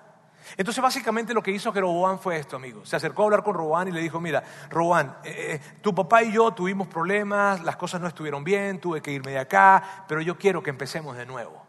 Entonces 0.56 0.82
básicamente 0.82 1.34
lo 1.34 1.42
que 1.42 1.50
hizo 1.50 1.72
Jeroboam 1.72 2.18
fue 2.18 2.38
esto, 2.38 2.56
amigo. 2.56 2.84
Se 2.84 2.96
acercó 2.96 3.22
a 3.22 3.24
hablar 3.26 3.42
con 3.42 3.54
Roboán 3.54 3.88
y 3.88 3.92
le 3.92 4.00
dijo, 4.00 4.20
mira, 4.20 4.42
Roboán, 4.70 5.16
eh, 5.24 5.54
eh, 5.54 5.60
tu 5.80 5.94
papá 5.94 6.22
y 6.22 6.32
yo 6.32 6.52
tuvimos 6.52 6.86
problemas, 6.86 7.62
las 7.62 7.76
cosas 7.76 8.00
no 8.00 8.06
estuvieron 8.06 8.44
bien, 8.44 8.78
tuve 8.78 9.00
que 9.00 9.10
irme 9.10 9.32
de 9.32 9.38
acá, 9.38 10.04
pero 10.06 10.20
yo 10.20 10.36
quiero 10.36 10.62
que 10.62 10.70
empecemos 10.70 11.16
de 11.16 11.26
nuevo. 11.26 11.64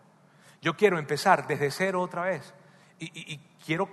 Yo 0.62 0.76
quiero 0.76 1.00
empezar 1.00 1.48
desde 1.48 1.72
cero 1.72 2.02
otra 2.02 2.24
vez. 2.24 2.54
Y, 2.98 3.38
quiero, 3.66 3.90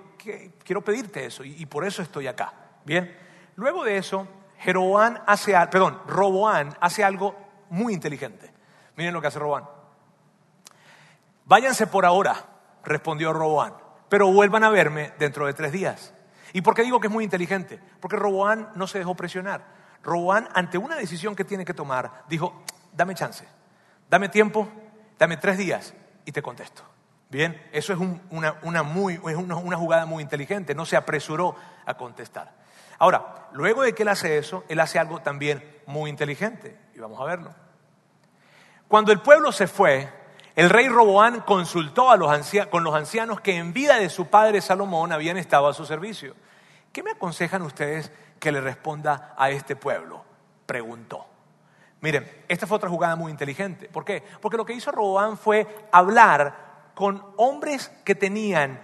quiero 0.64 0.80
pedirte 0.80 1.26
eso, 1.26 1.42
y, 1.44 1.66
por 1.66 1.84
eso 1.84 2.02
estoy 2.02 2.28
acá. 2.28 2.52
Bien, 2.84 3.16
luego 3.56 3.84
de 3.84 3.96
eso, 3.96 4.28
Jeroboam 4.58 5.18
hace, 5.26 5.54
perdón, 5.70 6.00
Roboán 6.06 6.76
hace 6.80 7.02
algo 7.02 7.36
muy 7.70 7.94
inteligente. 7.94 8.52
Miren 8.96 9.12
lo 9.12 9.20
que 9.20 9.26
hace 9.26 9.40
Roboán. 9.40 9.64
Váyanse 11.46 11.88
por 11.88 12.06
ahora, 12.06 12.36
respondió 12.84 13.32
Roboán 13.32 13.81
pero 14.12 14.30
vuelvan 14.30 14.62
a 14.62 14.68
verme 14.68 15.14
dentro 15.18 15.46
de 15.46 15.54
tres 15.54 15.72
días. 15.72 16.12
¿Y 16.52 16.60
por 16.60 16.74
qué 16.74 16.82
digo 16.82 17.00
que 17.00 17.06
es 17.06 17.12
muy 17.12 17.24
inteligente? 17.24 17.80
Porque 17.98 18.16
Roboán 18.16 18.68
no 18.74 18.86
se 18.86 18.98
dejó 18.98 19.14
presionar. 19.14 19.64
Roboán, 20.02 20.50
ante 20.52 20.76
una 20.76 20.96
decisión 20.96 21.34
que 21.34 21.46
tiene 21.46 21.64
que 21.64 21.72
tomar, 21.72 22.24
dijo, 22.28 22.62
dame 22.92 23.14
chance, 23.14 23.46
dame 24.10 24.28
tiempo, 24.28 24.68
dame 25.18 25.38
tres 25.38 25.56
días 25.56 25.94
y 26.26 26.32
te 26.32 26.42
contesto. 26.42 26.82
Bien, 27.30 27.58
eso 27.72 27.94
es, 27.94 27.98
una, 28.28 28.82
muy, 28.82 29.16
una 29.16 29.76
jugada 29.78 30.04
muy 30.04 30.22
inteligente, 30.22 30.74
no 30.74 30.84
se 30.84 30.98
apresuró 30.98 31.56
a 31.86 31.94
contestar. 31.94 32.52
Ahora, 32.98 33.48
luego 33.52 33.80
de 33.80 33.94
que 33.94 34.02
él 34.02 34.10
hace 34.10 34.36
eso, 34.36 34.66
él 34.68 34.80
hace 34.80 34.98
algo 34.98 35.22
también 35.22 35.80
muy 35.86 36.10
inteligente, 36.10 36.78
y 36.94 36.98
vamos 36.98 37.18
a 37.18 37.24
verlo. 37.24 37.54
Cuando 38.88 39.10
el 39.10 39.22
pueblo 39.22 39.52
se 39.52 39.66
fue, 39.66 40.12
el 40.54 40.68
rey 40.68 40.88
Roboán 40.88 41.40
consultó 41.40 42.10
a 42.10 42.16
los 42.16 42.30
con 42.70 42.84
los 42.84 42.94
ancianos 42.94 43.40
que 43.40 43.56
en 43.56 43.72
vida 43.72 43.98
de 43.98 44.10
su 44.10 44.26
padre 44.26 44.60
Salomón 44.60 45.12
habían 45.12 45.38
estado 45.38 45.66
a 45.66 45.74
su 45.74 45.86
servicio. 45.86 46.34
¿Qué 46.92 47.02
me 47.02 47.12
aconsejan 47.12 47.62
ustedes 47.62 48.12
que 48.38 48.52
le 48.52 48.60
responda 48.60 49.34
a 49.38 49.50
este 49.50 49.76
pueblo? 49.76 50.24
Preguntó. 50.66 51.26
Miren, 52.02 52.28
esta 52.48 52.66
fue 52.66 52.76
otra 52.76 52.90
jugada 52.90 53.16
muy 53.16 53.30
inteligente. 53.30 53.88
¿Por 53.88 54.04
qué? 54.04 54.22
Porque 54.40 54.56
lo 54.56 54.66
que 54.66 54.74
hizo 54.74 54.90
Roboán 54.90 55.38
fue 55.38 55.66
hablar 55.90 56.90
con 56.94 57.24
hombres 57.36 57.88
que 58.04 58.14
tenían 58.14 58.80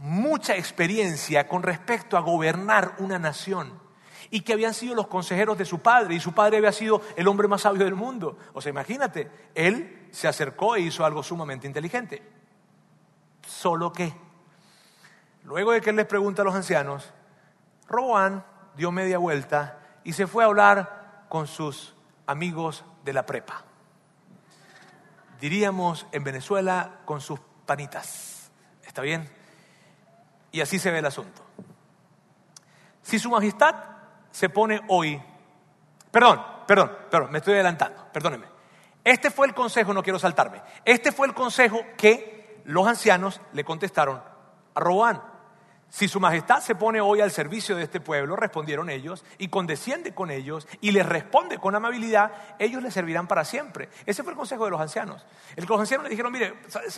mucha 0.00 0.54
experiencia 0.54 1.48
con 1.48 1.62
respecto 1.62 2.16
a 2.16 2.20
gobernar 2.20 2.94
una 2.98 3.18
nación 3.18 3.72
y 4.30 4.42
que 4.42 4.52
habían 4.52 4.74
sido 4.74 4.94
los 4.94 5.08
consejeros 5.08 5.58
de 5.58 5.64
su 5.64 5.80
padre 5.80 6.14
y 6.14 6.20
su 6.20 6.32
padre 6.32 6.58
había 6.58 6.72
sido 6.72 7.00
el 7.16 7.26
hombre 7.26 7.48
más 7.48 7.62
sabio 7.62 7.84
del 7.84 7.94
mundo. 7.94 8.36
O 8.52 8.60
sea, 8.60 8.70
imagínate, 8.70 9.30
él 9.54 9.97
se 10.12 10.28
acercó 10.28 10.76
e 10.76 10.80
hizo 10.80 11.04
algo 11.04 11.22
sumamente 11.22 11.66
inteligente. 11.66 12.22
Solo 13.46 13.92
que, 13.92 14.14
luego 15.44 15.72
de 15.72 15.80
que 15.80 15.90
él 15.90 15.96
les 15.96 16.06
pregunta 16.06 16.42
a 16.42 16.44
los 16.44 16.54
ancianos, 16.54 17.12
Roboán 17.88 18.44
dio 18.76 18.92
media 18.92 19.18
vuelta 19.18 19.78
y 20.04 20.12
se 20.12 20.26
fue 20.26 20.44
a 20.44 20.46
hablar 20.46 21.24
con 21.28 21.46
sus 21.46 21.94
amigos 22.26 22.84
de 23.04 23.12
la 23.12 23.26
prepa. 23.26 23.64
Diríamos 25.40 26.06
en 26.12 26.24
Venezuela 26.24 27.00
con 27.04 27.20
sus 27.20 27.40
panitas. 27.64 28.50
¿Está 28.84 29.02
bien? 29.02 29.28
Y 30.50 30.60
así 30.60 30.78
se 30.78 30.90
ve 30.90 30.98
el 30.98 31.06
asunto. 31.06 31.42
Si 33.02 33.18
su 33.18 33.30
majestad 33.30 33.74
se 34.30 34.48
pone 34.48 34.80
hoy, 34.88 35.20
perdón, 36.10 36.42
perdón, 36.66 36.96
perdón, 37.10 37.32
me 37.32 37.38
estoy 37.38 37.54
adelantando, 37.54 38.06
perdónenme. 38.12 38.57
Este 39.08 39.30
fue 39.30 39.46
el 39.46 39.54
consejo, 39.54 39.94
no 39.94 40.02
quiero 40.02 40.18
saltarme, 40.18 40.60
este 40.84 41.12
fue 41.12 41.26
el 41.26 41.32
consejo 41.32 41.80
que 41.96 42.60
los 42.66 42.86
ancianos 42.86 43.40
le 43.54 43.64
contestaron 43.64 44.22
a 44.74 44.80
Roboán. 44.80 45.22
Si 45.90 46.06
su 46.06 46.20
majestad 46.20 46.60
se 46.60 46.74
pone 46.74 47.00
hoy 47.00 47.22
al 47.22 47.30
servicio 47.30 47.74
de 47.74 47.82
este 47.82 47.98
pueblo, 48.00 48.36
respondieron 48.36 48.90
ellos, 48.90 49.24
y 49.38 49.48
condesciende 49.48 50.12
con 50.12 50.30
ellos 50.30 50.68
y 50.82 50.92
les 50.92 51.06
responde 51.06 51.58
con 51.58 51.74
amabilidad, 51.74 52.30
ellos 52.58 52.82
le 52.82 52.90
servirán 52.90 53.26
para 53.26 53.44
siempre. 53.44 53.88
Ese 54.04 54.22
fue 54.22 54.32
el 54.32 54.36
consejo 54.36 54.66
de 54.66 54.70
los 54.70 54.80
ancianos. 54.80 55.24
Los 55.56 55.80
ancianos 55.80 56.04
le 56.04 56.10
dijeron, 56.10 56.30
mire, 56.30 56.54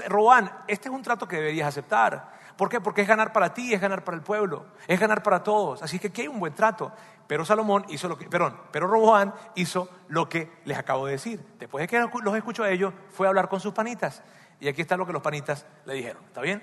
Roán, 0.08 0.50
este 0.66 0.88
es 0.88 0.94
un 0.94 1.02
trato 1.02 1.28
que 1.28 1.36
deberías 1.36 1.68
aceptar. 1.68 2.40
¿Por 2.56 2.68
qué? 2.68 2.80
Porque 2.80 3.02
es 3.02 3.08
ganar 3.08 3.32
para 3.32 3.54
ti, 3.54 3.72
es 3.72 3.80
ganar 3.80 4.02
para 4.02 4.16
el 4.16 4.22
pueblo, 4.24 4.66
es 4.88 4.98
ganar 4.98 5.22
para 5.22 5.42
todos. 5.42 5.82
Así 5.82 5.98
que 6.00 6.08
aquí 6.08 6.22
hay 6.22 6.28
un 6.28 6.40
buen 6.40 6.54
trato. 6.54 6.92
Pero 7.28 7.44
Salomón 7.44 7.86
hizo 7.90 8.08
lo 8.08 8.18
que, 8.18 8.28
perdón, 8.28 8.60
pero 8.72 8.88
Roboán 8.88 9.32
hizo 9.54 9.88
lo 10.08 10.28
que 10.28 10.50
les 10.64 10.76
acabo 10.76 11.06
de 11.06 11.12
decir. 11.12 11.40
Después 11.60 11.82
de 11.82 11.88
que 11.88 11.98
los 12.22 12.36
escuchó 12.36 12.64
a 12.64 12.70
ellos, 12.70 12.92
fue 13.10 13.28
a 13.28 13.30
hablar 13.30 13.48
con 13.48 13.60
sus 13.60 13.72
panitas. 13.72 14.22
Y 14.58 14.66
aquí 14.66 14.82
está 14.82 14.96
lo 14.96 15.06
que 15.06 15.12
los 15.12 15.22
panitas 15.22 15.64
le 15.84 15.94
dijeron. 15.94 16.24
¿Está 16.26 16.40
bien? 16.40 16.60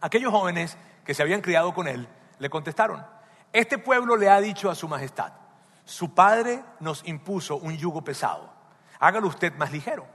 Aquellos 0.00 0.32
jóvenes 0.32 0.76
que 1.04 1.14
se 1.14 1.22
habían 1.22 1.40
criado 1.40 1.74
con 1.74 1.88
él, 1.88 2.08
le 2.38 2.50
contestaron, 2.50 3.04
este 3.52 3.78
pueblo 3.78 4.16
le 4.16 4.28
ha 4.28 4.40
dicho 4.40 4.70
a 4.70 4.74
su 4.74 4.88
majestad, 4.88 5.32
su 5.84 6.14
padre 6.14 6.62
nos 6.80 7.06
impuso 7.06 7.56
un 7.56 7.76
yugo 7.76 8.02
pesado, 8.02 8.52
hágalo 8.98 9.28
usted 9.28 9.52
más 9.54 9.72
ligero. 9.72 10.06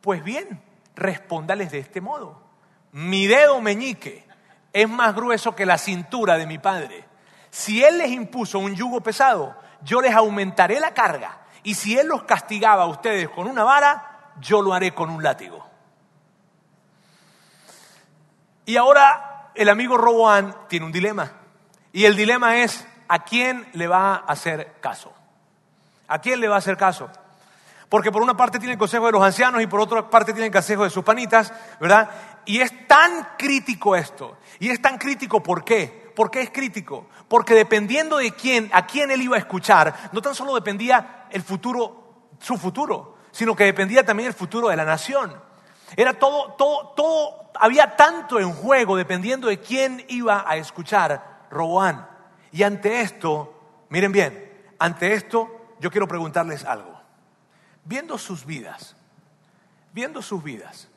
Pues 0.00 0.22
bien, 0.22 0.62
respóndales 0.94 1.72
de 1.72 1.78
este 1.78 2.00
modo, 2.00 2.42
mi 2.92 3.26
dedo 3.26 3.60
meñique 3.60 4.26
es 4.72 4.88
más 4.88 5.14
grueso 5.14 5.54
que 5.54 5.64
la 5.64 5.78
cintura 5.78 6.36
de 6.36 6.46
mi 6.46 6.58
padre. 6.58 7.04
Si 7.50 7.82
él 7.82 7.98
les 7.98 8.10
impuso 8.10 8.58
un 8.58 8.74
yugo 8.74 9.00
pesado, 9.00 9.56
yo 9.82 10.00
les 10.00 10.14
aumentaré 10.14 10.80
la 10.80 10.92
carga. 10.92 11.40
Y 11.62 11.74
si 11.74 11.96
él 11.98 12.08
los 12.08 12.24
castigaba 12.24 12.82
a 12.82 12.88
ustedes 12.88 13.28
con 13.28 13.46
una 13.46 13.62
vara, 13.62 14.32
yo 14.40 14.60
lo 14.60 14.74
haré 14.74 14.92
con 14.92 15.10
un 15.10 15.22
látigo. 15.22 15.64
Y 18.66 18.76
ahora 18.76 19.33
el 19.54 19.68
amigo 19.68 19.96
Roboán 19.96 20.54
tiene 20.68 20.86
un 20.86 20.92
dilema. 20.92 21.32
Y 21.92 22.04
el 22.06 22.16
dilema 22.16 22.58
es, 22.58 22.86
¿a 23.08 23.24
quién 23.24 23.66
le 23.72 23.86
va 23.86 24.14
a 24.14 24.24
hacer 24.26 24.74
caso? 24.80 25.12
¿A 26.08 26.18
quién 26.18 26.40
le 26.40 26.48
va 26.48 26.56
a 26.56 26.58
hacer 26.58 26.76
caso? 26.76 27.08
Porque 27.88 28.10
por 28.10 28.22
una 28.22 28.36
parte 28.36 28.58
tiene 28.58 28.72
el 28.72 28.78
consejo 28.78 29.06
de 29.06 29.12
los 29.12 29.22
ancianos 29.22 29.62
y 29.62 29.66
por 29.66 29.80
otra 29.80 30.10
parte 30.10 30.32
tiene 30.32 30.46
el 30.46 30.52
consejo 30.52 30.84
de 30.84 30.90
sus 30.90 31.04
panitas, 31.04 31.52
¿verdad? 31.80 32.10
Y 32.44 32.60
es 32.60 32.88
tan 32.88 33.28
crítico 33.38 33.94
esto. 33.94 34.38
Y 34.58 34.70
es 34.70 34.82
tan 34.82 34.98
crítico, 34.98 35.42
¿por 35.42 35.64
qué? 35.64 36.12
¿Por 36.16 36.30
qué 36.30 36.42
es 36.42 36.50
crítico? 36.50 37.06
Porque 37.28 37.54
dependiendo 37.54 38.18
de 38.18 38.32
quién, 38.32 38.70
a 38.72 38.86
quién 38.86 39.10
él 39.10 39.22
iba 39.22 39.36
a 39.36 39.38
escuchar, 39.38 40.10
no 40.12 40.20
tan 40.20 40.34
solo 40.34 40.54
dependía 40.54 41.26
el 41.30 41.42
futuro, 41.42 42.28
su 42.40 42.56
futuro, 42.56 43.18
sino 43.30 43.54
que 43.54 43.64
dependía 43.64 44.04
también 44.04 44.28
el 44.28 44.34
futuro 44.34 44.68
de 44.68 44.76
la 44.76 44.84
nación. 44.84 45.32
Era 45.96 46.14
todo, 46.14 46.52
todo, 46.52 46.88
todo, 46.96 47.50
había 47.54 47.96
tanto 47.96 48.40
en 48.40 48.52
juego 48.52 48.96
dependiendo 48.96 49.48
de 49.48 49.60
quién 49.60 50.04
iba 50.08 50.44
a 50.46 50.56
escuchar 50.56 51.46
Roboán. 51.50 52.08
Y 52.52 52.62
ante 52.62 53.00
esto, 53.00 53.86
miren 53.88 54.12
bien, 54.12 54.52
ante 54.78 55.14
esto 55.14 55.76
yo 55.80 55.90
quiero 55.90 56.08
preguntarles 56.08 56.64
algo. 56.64 57.00
Viendo 57.84 58.18
sus 58.18 58.46
vidas, 58.46 58.96
viendo 59.92 60.22
sus 60.22 60.42
vidas, 60.42 60.88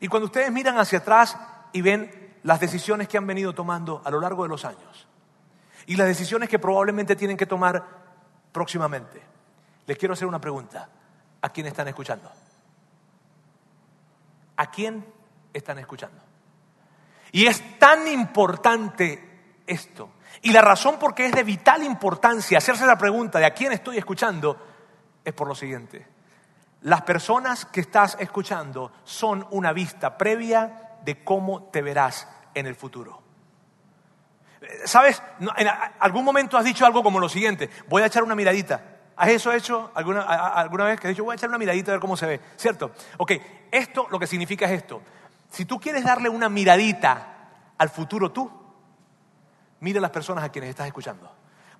y 0.00 0.08
cuando 0.08 0.26
ustedes 0.26 0.50
miran 0.50 0.78
hacia 0.78 0.98
atrás 0.98 1.38
y 1.72 1.80
ven 1.80 2.34
las 2.42 2.60
decisiones 2.60 3.08
que 3.08 3.16
han 3.16 3.26
venido 3.26 3.54
tomando 3.54 4.02
a 4.04 4.10
lo 4.10 4.20
largo 4.20 4.42
de 4.42 4.48
los 4.48 4.64
años, 4.64 5.06
y 5.86 5.96
las 5.96 6.06
decisiones 6.06 6.48
que 6.48 6.58
probablemente 6.58 7.14
tienen 7.14 7.36
que 7.36 7.46
tomar 7.46 7.84
próximamente, 8.52 9.22
les 9.86 9.98
quiero 9.98 10.14
hacer 10.14 10.26
una 10.26 10.40
pregunta. 10.40 10.88
¿A 11.42 11.50
quién 11.50 11.66
están 11.66 11.86
escuchando? 11.88 12.30
¿A 14.56 14.70
quién 14.70 15.04
están 15.52 15.78
escuchando? 15.78 16.22
Y 17.32 17.46
es 17.46 17.78
tan 17.78 18.06
importante 18.08 19.60
esto. 19.66 20.10
Y 20.42 20.52
la 20.52 20.60
razón 20.60 20.98
por 20.98 21.14
qué 21.14 21.26
es 21.26 21.32
de 21.32 21.42
vital 21.42 21.82
importancia 21.82 22.58
hacerse 22.58 22.86
la 22.86 22.98
pregunta 22.98 23.38
de 23.38 23.46
a 23.46 23.54
quién 23.54 23.72
estoy 23.72 23.98
escuchando 23.98 24.56
es 25.24 25.32
por 25.32 25.48
lo 25.48 25.54
siguiente. 25.54 26.06
Las 26.82 27.02
personas 27.02 27.64
que 27.64 27.80
estás 27.80 28.16
escuchando 28.20 28.92
son 29.04 29.46
una 29.50 29.72
vista 29.72 30.18
previa 30.18 30.98
de 31.02 31.24
cómo 31.24 31.64
te 31.64 31.82
verás 31.82 32.28
en 32.52 32.66
el 32.66 32.74
futuro. 32.74 33.22
¿Sabes? 34.84 35.22
En 35.56 35.68
algún 35.98 36.24
momento 36.24 36.56
has 36.56 36.64
dicho 36.64 36.86
algo 36.86 37.02
como 37.02 37.18
lo 37.20 37.28
siguiente, 37.28 37.70
voy 37.88 38.02
a 38.02 38.06
echar 38.06 38.22
una 38.22 38.34
miradita. 38.34 38.93
¿Has 39.16 39.28
eso 39.28 39.52
hecho 39.52 39.92
alguna, 39.94 40.22
alguna 40.22 40.84
vez 40.84 41.00
que 41.00 41.08
has 41.08 41.12
dicho, 41.12 41.24
voy 41.24 41.32
a 41.32 41.36
echar 41.36 41.48
una 41.48 41.58
miradita 41.58 41.92
a 41.92 41.94
ver 41.94 42.00
cómo 42.00 42.16
se 42.16 42.26
ve? 42.26 42.40
¿Cierto? 42.56 42.92
Ok, 43.18 43.32
esto 43.70 44.08
lo 44.10 44.18
que 44.18 44.26
significa 44.26 44.66
es 44.66 44.72
esto. 44.72 45.02
Si 45.50 45.64
tú 45.64 45.78
quieres 45.78 46.04
darle 46.04 46.28
una 46.28 46.48
miradita 46.48 47.48
al 47.78 47.90
futuro 47.90 48.32
tú, 48.32 48.50
mira 49.80 49.98
a 49.98 50.02
las 50.02 50.10
personas 50.10 50.44
a 50.44 50.48
quienes 50.48 50.70
estás 50.70 50.86
escuchando. 50.86 51.30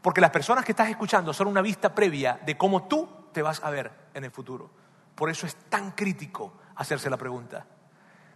Porque 0.01 0.21
las 0.21 0.31
personas 0.31 0.65
que 0.65 0.73
estás 0.73 0.89
escuchando 0.89 1.33
son 1.33 1.49
una 1.49 1.63
vista 1.63 1.95
previa 1.95 2.39
de 2.45 2.57
cómo 2.57 2.85
tú 2.85 3.09
te 3.33 3.43
vas 3.43 3.65
a 3.65 3.71
ver 3.71 3.91
en 4.15 4.25
el 4.25 4.31
futuro. 4.31 4.71
Por 5.15 5.31
eso 5.31 5.47
es 5.47 5.57
tan 5.69 5.93
crítico 5.93 6.53
hacerse 6.77 7.11
la 7.11 7.17
pregunta. 7.17 7.67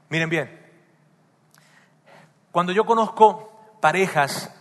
Miren 0.09 0.31
bien, 0.31 0.67
cuando 2.51 2.73
yo 2.73 2.85
conozco 2.87 3.77
parejas 3.81 4.53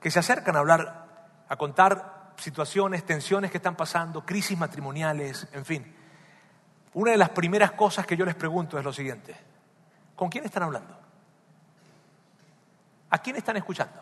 que 0.00 0.10
se 0.10 0.20
acercan 0.20 0.56
a 0.56 0.60
hablar, 0.60 1.44
a 1.48 1.56
contar 1.56 2.21
situaciones, 2.42 3.04
tensiones 3.06 3.50
que 3.50 3.58
están 3.58 3.76
pasando, 3.76 4.26
crisis 4.26 4.58
matrimoniales, 4.58 5.46
en 5.52 5.64
fin. 5.64 5.96
Una 6.94 7.12
de 7.12 7.16
las 7.16 7.30
primeras 7.30 7.72
cosas 7.72 8.06
que 8.06 8.16
yo 8.16 8.24
les 8.24 8.34
pregunto 8.34 8.78
es 8.78 8.84
lo 8.84 8.92
siguiente. 8.92 9.34
¿Con 10.16 10.28
quién 10.28 10.44
están 10.44 10.64
hablando? 10.64 10.98
¿A 13.10 13.18
quién 13.18 13.36
están 13.36 13.56
escuchando? 13.56 14.00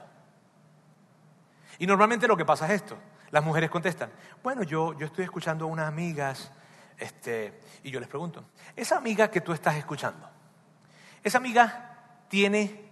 Y 1.79 1.87
normalmente 1.87 2.26
lo 2.26 2.37
que 2.37 2.44
pasa 2.44 2.66
es 2.66 2.83
esto. 2.83 2.98
Las 3.31 3.44
mujeres 3.44 3.70
contestan, 3.70 4.11
bueno, 4.42 4.62
yo, 4.64 4.98
yo 4.98 5.07
estoy 5.07 5.24
escuchando 5.24 5.66
a 5.66 5.68
unas 5.68 5.87
amigas, 5.87 6.50
este, 6.98 7.61
y 7.85 7.90
yo 7.90 8.00
les 8.00 8.09
pregunto, 8.09 8.44
esa 8.74 8.96
amiga 8.96 9.31
que 9.31 9.40
tú 9.40 9.53
estás 9.53 9.76
escuchando, 9.76 10.29
esa 11.22 11.38
amiga 11.38 12.24
tiene 12.29 12.88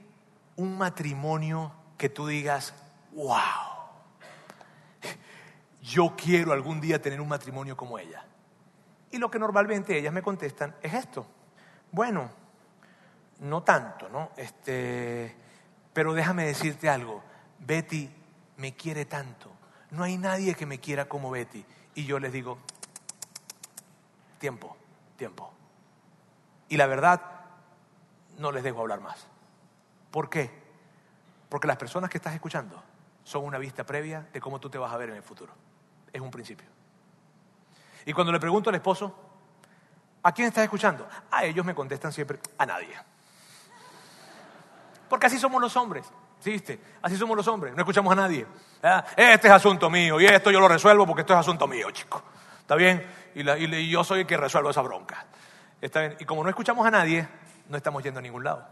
un 0.56 0.78
matrimonio 0.78 1.72
que 1.96 2.08
tú 2.08 2.26
digas, 2.28 2.72
wow, 3.12 3.67
yo 5.88 6.14
quiero 6.16 6.52
algún 6.52 6.80
día 6.80 7.00
tener 7.00 7.20
un 7.20 7.28
matrimonio 7.28 7.76
como 7.76 7.98
ella. 7.98 8.24
Y 9.10 9.16
lo 9.16 9.30
que 9.30 9.38
normalmente 9.38 9.96
ellas 9.96 10.12
me 10.12 10.22
contestan 10.22 10.74
es 10.82 10.92
esto. 10.92 11.26
Bueno, 11.90 12.30
no 13.40 13.62
tanto, 13.62 14.08
¿no? 14.10 14.30
Este, 14.36 15.34
pero 15.94 16.12
déjame 16.12 16.44
decirte 16.44 16.90
algo, 16.90 17.22
Betty 17.60 18.10
me 18.58 18.74
quiere 18.74 19.06
tanto, 19.06 19.50
no 19.90 20.02
hay 20.02 20.18
nadie 20.18 20.54
que 20.54 20.66
me 20.66 20.78
quiera 20.78 21.06
como 21.06 21.30
Betty. 21.30 21.64
Y 21.94 22.04
yo 22.04 22.18
les 22.18 22.32
digo, 22.32 22.58
tiempo, 24.38 24.76
tiempo. 25.16 25.52
Y 26.68 26.76
la 26.76 26.86
verdad, 26.86 27.22
no 28.36 28.52
les 28.52 28.62
dejo 28.62 28.80
hablar 28.80 29.00
más. 29.00 29.26
¿Por 30.10 30.28
qué? 30.28 30.50
Porque 31.48 31.66
las 31.66 31.78
personas 31.78 32.10
que 32.10 32.18
estás 32.18 32.34
escuchando 32.34 32.82
son 33.24 33.44
una 33.44 33.58
vista 33.58 33.84
previa 33.84 34.28
de 34.32 34.40
cómo 34.40 34.60
tú 34.60 34.68
te 34.68 34.76
vas 34.76 34.92
a 34.92 34.98
ver 34.98 35.08
en 35.08 35.16
el 35.16 35.22
futuro. 35.22 35.67
Es 36.12 36.20
un 36.20 36.30
principio. 36.30 36.66
Y 38.04 38.12
cuando 38.12 38.32
le 38.32 38.40
pregunto 38.40 38.70
al 38.70 38.76
esposo, 38.76 39.14
¿a 40.22 40.32
quién 40.32 40.48
estás 40.48 40.64
escuchando? 40.64 41.06
A 41.30 41.44
ellos 41.44 41.64
me 41.64 41.74
contestan 41.74 42.12
siempre, 42.12 42.38
a 42.56 42.66
nadie. 42.66 42.96
Porque 45.08 45.26
así 45.26 45.38
somos 45.38 45.60
los 45.60 45.76
hombres. 45.76 46.10
¿Sí 46.40 46.50
viste? 46.50 46.80
Así 47.02 47.16
somos 47.16 47.36
los 47.36 47.48
hombres, 47.48 47.74
no 47.74 47.82
escuchamos 47.82 48.12
a 48.12 48.16
nadie. 48.16 48.46
Este 49.16 49.48
es 49.48 49.52
asunto 49.52 49.90
mío 49.90 50.20
y 50.20 50.26
esto 50.26 50.50
yo 50.50 50.60
lo 50.60 50.68
resuelvo 50.68 51.04
porque 51.06 51.22
esto 51.22 51.32
es 51.34 51.40
asunto 51.40 51.66
mío, 51.66 51.90
chico. 51.90 52.22
¿Está 52.60 52.76
bien? 52.76 53.04
Y, 53.34 53.90
yo 53.90 54.04
soy 54.04 54.20
el 54.20 54.26
que 54.26 54.36
resuelvo 54.36 54.70
esa 54.70 54.82
bronca. 54.82 55.26
¿Está 55.80 56.00
bien? 56.00 56.16
Y 56.20 56.24
como 56.24 56.42
no 56.44 56.48
escuchamos 56.48 56.86
a 56.86 56.90
nadie, 56.90 57.26
no 57.68 57.76
estamos 57.76 58.02
yendo 58.02 58.20
a 58.20 58.22
ningún 58.22 58.44
lado. 58.44 58.66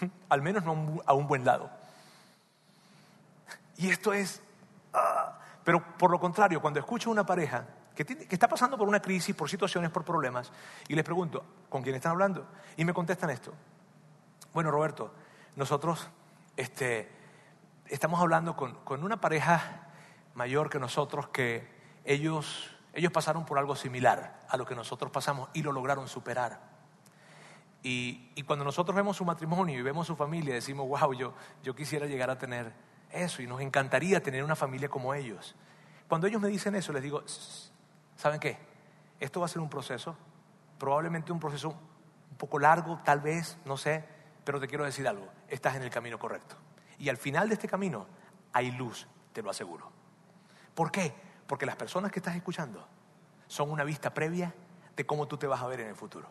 Al 0.28 0.42
menos 0.42 0.64
no 0.64 1.02
a 1.04 1.12
un 1.14 1.26
buen 1.26 1.44
lado. 1.44 1.70
Y 3.76 3.90
esto 3.90 4.12
es... 4.12 4.42
Ah, 4.92 5.38
pero 5.64 5.82
por 5.96 6.10
lo 6.10 6.20
contrario, 6.20 6.60
cuando 6.60 6.78
escucho 6.78 7.08
a 7.08 7.12
una 7.12 7.24
pareja 7.24 7.66
que, 7.94 8.26
está 8.28 8.48
pasando 8.48 8.76
por 8.76 8.88
una 8.88 9.00
crisis, 9.00 9.34
por 9.34 9.48
situaciones, 9.48 9.90
por 9.90 10.04
problemas, 10.04 10.52
y 10.88 10.94
les 10.94 11.04
pregunto, 11.04 11.44
¿con 11.68 11.82
quién 11.82 11.94
están 11.94 12.12
hablando? 12.12 12.46
Y 12.76 12.84
me 12.84 12.92
contestan 12.92 13.30
esto. 13.30 13.52
Bueno, 14.52 14.70
Roberto, 14.70 15.12
nosotros 15.56 16.08
este, 16.56 17.10
estamos 17.88 18.20
hablando 18.20 18.56
con, 18.56 19.04
una 19.04 19.20
pareja 19.20 19.88
mayor 20.34 20.70
que 20.70 20.78
nosotros 20.78 21.28
que 21.28 21.72
ellos, 22.04 22.70
pasaron 23.12 23.46
por 23.46 23.58
algo 23.58 23.76
similar 23.76 24.40
a 24.48 24.56
lo 24.56 24.66
que 24.66 24.74
nosotros 24.74 25.10
pasamos 25.10 25.48
y 25.54 25.62
lo 25.62 25.72
lograron 25.72 26.08
superar. 26.08 26.74
Y, 27.82 28.32
y 28.34 28.42
cuando 28.42 28.64
nosotros 28.64 28.96
vemos 28.96 29.16
su 29.16 29.24
matrimonio 29.24 29.78
y 29.78 29.82
vemos 29.82 30.06
su 30.06 30.16
familia, 30.16 30.54
decimos, 30.54 30.88
wow, 30.88 31.12
yo, 31.12 31.34
yo 31.62 31.74
quisiera 31.74 32.06
llegar 32.06 32.30
a 32.30 32.38
tener 32.38 32.72
eso 33.14 33.42
y 33.42 33.46
nos 33.46 33.60
encantaría 33.60 34.22
tener 34.22 34.44
una 34.44 34.56
familia 34.56 34.88
como 34.88 35.14
ellos. 35.14 35.54
Cuando 36.08 36.26
ellos 36.26 36.40
me 36.40 36.48
dicen 36.48 36.74
eso, 36.74 36.92
les 36.92 37.02
digo, 37.02 37.22
¿saben 38.16 38.40
qué? 38.40 38.58
Esto 39.20 39.40
va 39.40 39.46
a 39.46 39.48
ser 39.48 39.62
un 39.62 39.70
proceso, 39.70 40.16
probablemente 40.78 41.32
un 41.32 41.40
proceso 41.40 41.70
un 41.70 42.36
poco 42.36 42.58
largo, 42.58 43.00
tal 43.04 43.20
vez, 43.20 43.56
no 43.64 43.76
sé, 43.76 44.04
pero 44.44 44.60
te 44.60 44.68
quiero 44.68 44.84
decir 44.84 45.08
algo, 45.08 45.28
estás 45.48 45.76
en 45.76 45.82
el 45.82 45.90
camino 45.90 46.18
correcto. 46.18 46.56
Y 46.98 47.08
al 47.08 47.16
final 47.16 47.48
de 47.48 47.54
este 47.54 47.68
camino 47.68 48.06
hay 48.52 48.70
luz, 48.72 49.06
te 49.32 49.42
lo 49.42 49.50
aseguro. 49.50 49.90
¿Por 50.74 50.90
qué? 50.90 51.14
Porque 51.46 51.66
las 51.66 51.76
personas 51.76 52.10
que 52.12 52.18
estás 52.18 52.36
escuchando 52.36 52.86
son 53.46 53.70
una 53.70 53.84
vista 53.84 54.12
previa 54.12 54.54
de 54.96 55.06
cómo 55.06 55.26
tú 55.26 55.36
te 55.36 55.46
vas 55.46 55.60
a 55.60 55.66
ver 55.66 55.80
en 55.80 55.88
el 55.88 55.94
futuro. 55.94 56.28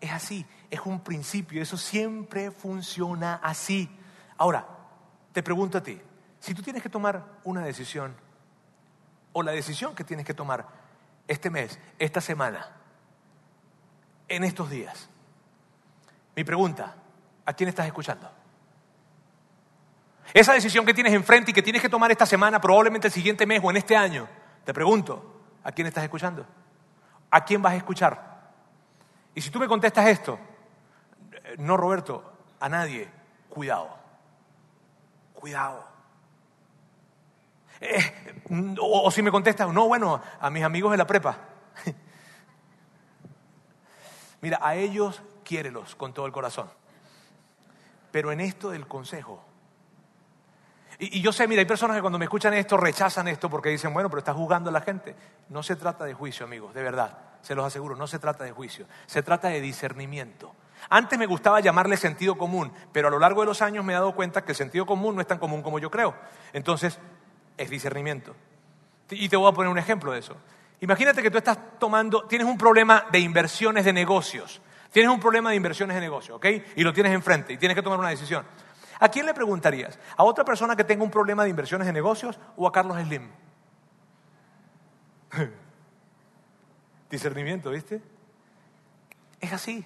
Es 0.00 0.12
así, 0.12 0.46
es 0.70 0.80
un 0.84 1.00
principio, 1.00 1.60
eso 1.60 1.76
siempre 1.76 2.50
funciona 2.50 3.40
así. 3.42 3.90
Ahora, 4.36 4.77
te 5.38 5.42
pregunto 5.44 5.78
a 5.78 5.80
ti, 5.80 5.96
si 6.40 6.52
tú 6.52 6.62
tienes 6.62 6.82
que 6.82 6.88
tomar 6.88 7.24
una 7.44 7.64
decisión, 7.64 8.12
o 9.32 9.40
la 9.40 9.52
decisión 9.52 9.94
que 9.94 10.02
tienes 10.02 10.26
que 10.26 10.34
tomar 10.34 10.66
este 11.28 11.48
mes, 11.48 11.78
esta 11.96 12.20
semana, 12.20 12.66
en 14.26 14.42
estos 14.42 14.68
días, 14.68 15.08
mi 16.34 16.42
pregunta, 16.42 16.92
¿a 17.46 17.52
quién 17.52 17.68
estás 17.68 17.86
escuchando? 17.86 18.28
Esa 20.34 20.54
decisión 20.54 20.84
que 20.84 20.92
tienes 20.92 21.12
enfrente 21.12 21.52
y 21.52 21.54
que 21.54 21.62
tienes 21.62 21.82
que 21.82 21.88
tomar 21.88 22.10
esta 22.10 22.26
semana, 22.26 22.60
probablemente 22.60 23.06
el 23.06 23.12
siguiente 23.12 23.46
mes 23.46 23.60
o 23.62 23.70
en 23.70 23.76
este 23.76 23.96
año, 23.96 24.26
te 24.64 24.74
pregunto, 24.74 25.40
¿a 25.62 25.70
quién 25.70 25.86
estás 25.86 26.02
escuchando? 26.02 26.44
¿A 27.30 27.44
quién 27.44 27.62
vas 27.62 27.74
a 27.74 27.76
escuchar? 27.76 28.50
Y 29.36 29.40
si 29.40 29.50
tú 29.50 29.60
me 29.60 29.68
contestas 29.68 30.08
esto, 30.08 30.36
no 31.58 31.76
Roberto, 31.76 32.38
a 32.58 32.68
nadie, 32.68 33.08
cuidado 33.48 33.98
cuidado. 35.38 35.86
Eh, 37.80 38.42
o, 38.80 39.08
si 39.10 39.22
me 39.22 39.30
contestas, 39.30 39.72
no, 39.72 39.86
bueno, 39.86 40.20
a 40.40 40.50
mis 40.50 40.64
amigos 40.64 40.90
de 40.90 40.98
la 40.98 41.06
prepa. 41.06 41.38
Mira, 44.40 44.58
a 44.60 44.74
ellos 44.74 45.22
quiérelos 45.44 45.94
con 45.94 46.12
todo 46.12 46.26
el 46.26 46.32
corazón. 46.32 46.68
Pero 48.10 48.32
en 48.32 48.40
esto 48.40 48.70
del 48.70 48.88
consejo. 48.88 49.44
Y, 50.98 51.18
y, 51.18 51.22
yo 51.22 51.32
sé, 51.32 51.46
mira, 51.46 51.60
hay 51.60 51.66
personas 51.66 51.96
que 51.96 52.00
cuando 52.00 52.18
me 52.18 52.24
escuchan 52.24 52.54
esto 52.54 52.76
rechazan 52.76 53.28
esto 53.28 53.48
porque 53.48 53.68
dicen, 53.68 53.94
bueno, 53.94 54.10
pero 54.10 54.18
estás 54.18 54.34
juzgando 54.34 54.70
a 54.70 54.72
la 54.72 54.80
gente. 54.80 55.14
No 55.50 55.62
se 55.62 55.76
trata 55.76 56.04
de 56.04 56.14
juicio, 56.14 56.44
amigos, 56.44 56.74
de 56.74 56.82
verdad. 56.82 57.18
Se 57.42 57.54
los 57.54 57.64
aseguro, 57.64 57.94
no 57.94 58.08
se 58.08 58.18
trata 58.18 58.42
de 58.42 58.50
juicio. 58.50 58.86
Se 59.06 59.22
trata 59.22 59.48
de 59.48 59.60
discernimiento. 59.60 60.54
Antes 60.90 61.18
me 61.18 61.26
gustaba 61.26 61.60
llamarle 61.60 61.96
sentido 61.96 62.36
común, 62.36 62.72
pero 62.92 63.08
a 63.08 63.10
lo 63.10 63.18
largo 63.18 63.42
de 63.42 63.46
los 63.46 63.62
años 63.62 63.84
me 63.84 63.92
he 63.92 63.96
dado 63.96 64.14
cuenta 64.14 64.44
que 64.44 64.52
el 64.52 64.56
sentido 64.56 64.86
común 64.86 65.14
no 65.14 65.20
es 65.20 65.26
tan 65.26 65.38
común 65.38 65.62
como 65.62 65.78
yo 65.78 65.90
creo. 65.90 66.14
Entonces, 66.52 66.98
es 67.56 67.70
discernimiento. 67.70 68.34
Y 69.10 69.28
te 69.28 69.36
voy 69.36 69.50
a 69.50 69.54
poner 69.54 69.70
un 69.70 69.78
ejemplo 69.78 70.12
de 70.12 70.20
eso. 70.20 70.36
Imagínate 70.80 71.22
que 71.22 71.30
tú 71.30 71.38
estás 71.38 71.58
tomando, 71.78 72.24
tienes 72.24 72.46
un 72.46 72.56
problema 72.56 73.06
de 73.10 73.18
inversiones 73.18 73.84
de 73.84 73.92
negocios. 73.92 74.60
Tienes 74.92 75.10
un 75.12 75.20
problema 75.20 75.50
de 75.50 75.56
inversiones 75.56 75.94
de 75.94 76.00
negocios, 76.00 76.36
¿ok? 76.36 76.46
Y 76.76 76.82
lo 76.82 76.92
tienes 76.92 77.12
enfrente 77.12 77.52
y 77.52 77.58
tienes 77.58 77.74
que 77.74 77.82
tomar 77.82 77.98
una 77.98 78.08
decisión. 78.08 78.44
¿A 79.00 79.08
quién 79.08 79.26
le 79.26 79.34
preguntarías? 79.34 79.98
¿A 80.16 80.24
otra 80.24 80.44
persona 80.44 80.74
que 80.76 80.84
tenga 80.84 81.04
un 81.04 81.10
problema 81.10 81.44
de 81.44 81.50
inversiones 81.50 81.86
de 81.86 81.92
negocios 81.92 82.38
o 82.56 82.66
a 82.66 82.72
Carlos 82.72 82.96
Slim? 83.00 83.28
Discernimiento, 87.10 87.70
¿viste? 87.70 88.02
Es 89.40 89.52
así. 89.52 89.84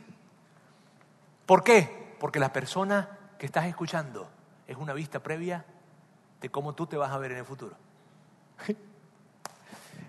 ¿Por 1.47 1.65
qué? 1.65 2.17
Porque 2.19 2.39
la 2.39 2.53
persona 2.53 3.19
que 3.39 3.47
estás 3.47 3.67
escuchando 3.67 4.29
es 4.67 4.77
una 4.77 4.93
vista 4.93 5.21
previa 5.21 5.65
de 6.41 6.51
cómo 6.51 6.75
tú 6.75 6.87
te 6.87 6.97
vas 6.97 7.13
a 7.13 7.19
ver 7.19 7.33
en 7.33 7.39
el 7.39 7.45
futuro. 7.45 7.77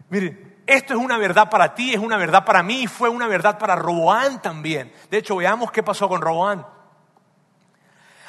Miren, 0.09 0.61
esto 0.65 0.93
es 0.93 0.99
una 0.99 1.17
verdad 1.17 1.49
para 1.49 1.73
ti, 1.73 1.93
es 1.93 1.99
una 1.99 2.17
verdad 2.17 2.45
para 2.45 2.63
mí, 2.63 2.87
fue 2.87 3.09
una 3.09 3.27
verdad 3.27 3.57
para 3.57 3.75
Roboán 3.75 4.41
también. 4.41 4.93
De 5.09 5.17
hecho, 5.17 5.35
veamos 5.35 5.71
qué 5.71 5.83
pasó 5.83 6.07
con 6.07 6.21
Roboán. 6.21 6.65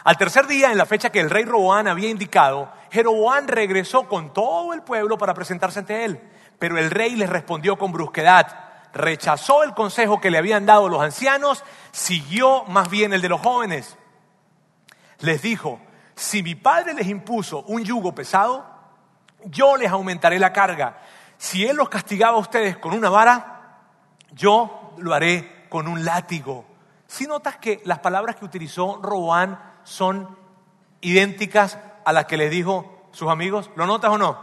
Al 0.04 0.16
tercer 0.18 0.46
día, 0.46 0.70
en 0.70 0.78
la 0.78 0.86
fecha 0.86 1.10
que 1.10 1.20
el 1.20 1.30
rey 1.30 1.44
Roboán 1.44 1.88
había 1.88 2.10
indicado, 2.10 2.70
Jeroboán 2.90 3.48
regresó 3.48 4.08
con 4.08 4.32
todo 4.34 4.74
el 4.74 4.82
pueblo 4.82 5.16
para 5.16 5.32
presentarse 5.32 5.78
ante 5.78 6.04
él. 6.04 6.20
Pero 6.58 6.78
el 6.78 6.90
rey 6.90 7.16
le 7.16 7.26
respondió 7.26 7.76
con 7.76 7.92
brusquedad 7.92 8.64
rechazó 8.94 9.64
el 9.64 9.74
consejo 9.74 10.20
que 10.20 10.30
le 10.30 10.38
habían 10.38 10.64
dado 10.64 10.88
los 10.88 11.02
ancianos, 11.02 11.64
siguió 11.92 12.64
más 12.64 12.88
bien 12.88 13.12
el 13.12 13.20
de 13.20 13.28
los 13.28 13.40
jóvenes. 13.40 13.98
Les 15.18 15.42
dijo, 15.42 15.80
si 16.14 16.42
mi 16.42 16.54
padre 16.54 16.94
les 16.94 17.08
impuso 17.08 17.62
un 17.62 17.84
yugo 17.84 18.14
pesado, 18.14 18.64
yo 19.44 19.76
les 19.76 19.90
aumentaré 19.90 20.38
la 20.38 20.52
carga. 20.52 21.00
Si 21.36 21.66
él 21.66 21.76
los 21.76 21.88
castigaba 21.88 22.36
a 22.36 22.40
ustedes 22.40 22.78
con 22.78 22.94
una 22.94 23.10
vara, 23.10 23.80
yo 24.32 24.94
lo 24.98 25.12
haré 25.12 25.66
con 25.68 25.88
un 25.88 26.04
látigo. 26.04 26.64
Si 27.06 27.26
notas 27.26 27.56
que 27.56 27.82
las 27.84 27.98
palabras 27.98 28.36
que 28.36 28.44
utilizó 28.44 29.00
Roboán 29.02 29.60
son 29.82 30.38
idénticas 31.00 31.78
a 32.04 32.12
las 32.12 32.26
que 32.26 32.36
les 32.36 32.50
dijo 32.50 33.08
sus 33.12 33.28
amigos, 33.28 33.70
¿lo 33.76 33.86
notas 33.86 34.10
o 34.10 34.18
no? 34.18 34.38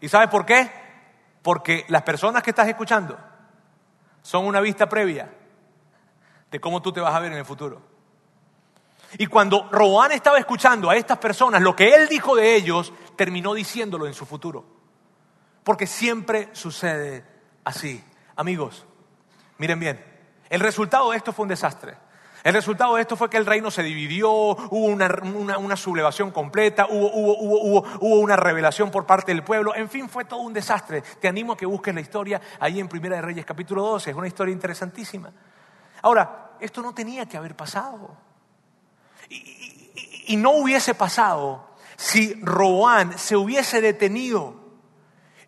¿Y 0.00 0.08
sabes 0.08 0.28
por 0.28 0.46
qué? 0.46 0.70
Porque 1.42 1.84
las 1.88 2.02
personas 2.02 2.42
que 2.42 2.50
estás 2.50 2.68
escuchando 2.68 3.18
son 4.22 4.46
una 4.46 4.60
vista 4.60 4.88
previa 4.88 5.32
de 6.50 6.60
cómo 6.60 6.82
tú 6.82 6.92
te 6.92 7.00
vas 7.00 7.14
a 7.14 7.20
ver 7.20 7.32
en 7.32 7.38
el 7.38 7.44
futuro. 7.44 7.82
Y 9.18 9.26
cuando 9.26 9.68
Roán 9.70 10.12
estaba 10.12 10.38
escuchando 10.38 10.88
a 10.88 10.96
estas 10.96 11.18
personas, 11.18 11.62
lo 11.62 11.74
que 11.74 11.94
él 11.94 12.08
dijo 12.08 12.36
de 12.36 12.54
ellos, 12.54 12.92
terminó 13.16 13.54
diciéndolo 13.54 14.06
en 14.06 14.14
su 14.14 14.24
futuro. 14.24 14.64
Porque 15.64 15.86
siempre 15.86 16.48
sucede 16.52 17.24
así. 17.64 18.02
Amigos, 18.36 18.86
miren 19.58 19.80
bien, 19.80 20.04
el 20.48 20.60
resultado 20.60 21.10
de 21.10 21.16
esto 21.16 21.32
fue 21.32 21.42
un 21.44 21.48
desastre. 21.48 21.96
El 22.42 22.54
resultado 22.54 22.94
de 22.94 23.02
esto 23.02 23.16
fue 23.16 23.28
que 23.28 23.36
el 23.36 23.44
reino 23.44 23.70
se 23.70 23.82
dividió, 23.82 24.30
hubo 24.30 24.86
una, 24.86 25.76
sublevación 25.76 26.30
completa, 26.30 26.86
hubo, 26.88 27.82
una 28.20 28.36
revelación 28.36 28.90
por 28.90 29.04
parte 29.04 29.32
del 29.32 29.44
pueblo, 29.44 29.74
en 29.74 29.90
fin, 29.90 30.08
fue 30.08 30.24
todo 30.24 30.40
un 30.40 30.54
desastre. 30.54 31.02
Te 31.20 31.28
animo 31.28 31.52
a 31.52 31.56
que 31.56 31.66
busques 31.66 31.94
la 31.94 32.00
historia 32.00 32.40
ahí 32.58 32.80
en 32.80 32.88
Primera 32.88 33.16
de 33.16 33.22
Reyes 33.22 33.44
capítulo 33.44 33.82
12, 33.82 34.10
es 34.10 34.16
una 34.16 34.26
historia 34.26 34.52
interesantísima. 34.52 35.30
Ahora, 36.02 36.52
esto 36.60 36.80
no 36.80 36.94
tenía 36.94 37.26
que 37.26 37.36
haber 37.36 37.54
pasado. 37.54 38.16
Y, 39.28 39.90
y 40.28 40.36
no 40.36 40.52
hubiese 40.52 40.94
pasado 40.94 41.68
si 41.96 42.34
Roán 42.42 43.18
se 43.18 43.36
hubiese 43.36 43.82
detenido 43.82 44.54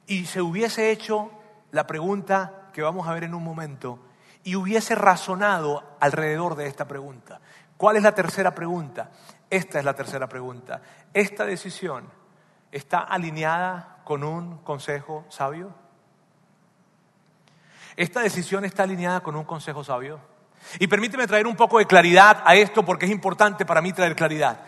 y 0.07 0.27
se 0.27 0.43
hubiese 0.43 0.91
hecho 0.91 1.31
la 1.71 1.87
pregunta 1.87 2.69
que 2.75 2.83
vamos 2.83 3.09
a 3.09 3.15
ver 3.15 3.25
en 3.25 3.35
un 3.35 3.43
momento, 3.43 3.99
y 4.45 4.57
hubiese 4.57 4.95
razonado 4.95 5.97
alrededor 6.01 6.57
de 6.57 6.67
esta 6.67 6.87
pregunta. 6.87 7.41
¿Cuál 7.77 7.97
es 7.97 8.03
la 8.03 8.15
tercera 8.15 8.55
pregunta? 8.55 9.11
Esta 9.51 9.79
es 9.79 9.85
la 9.85 9.95
tercera 9.95 10.29
pregunta. 10.29 10.81
¿Esta 11.13 11.45
decisión 11.45 12.09
está 12.71 13.01
alineada 13.01 13.99
con 14.05 14.25
un 14.25 14.59
consejo 14.59 15.25
sabio? 15.29 15.75
¿Esta 17.97 18.21
decisión 18.21 18.65
está 18.65 18.85
alineada 18.85 19.21
con 19.21 19.37
un 19.37 19.45
consejo 19.45 19.85
sabio? 19.85 20.21
Y 20.79 20.87
permíteme 20.87 21.27
traer 21.27 21.47
un 21.47 21.57
poco 21.57 21.79
de 21.79 21.87
claridad 21.87 22.43
a 22.45 22.55
esto 22.55 22.85
porque 22.85 23.07
es 23.07 23.13
importante 23.13 23.67
para 23.67 23.83
mí 23.83 23.93
traer 23.93 24.17
claridad. 24.17 24.61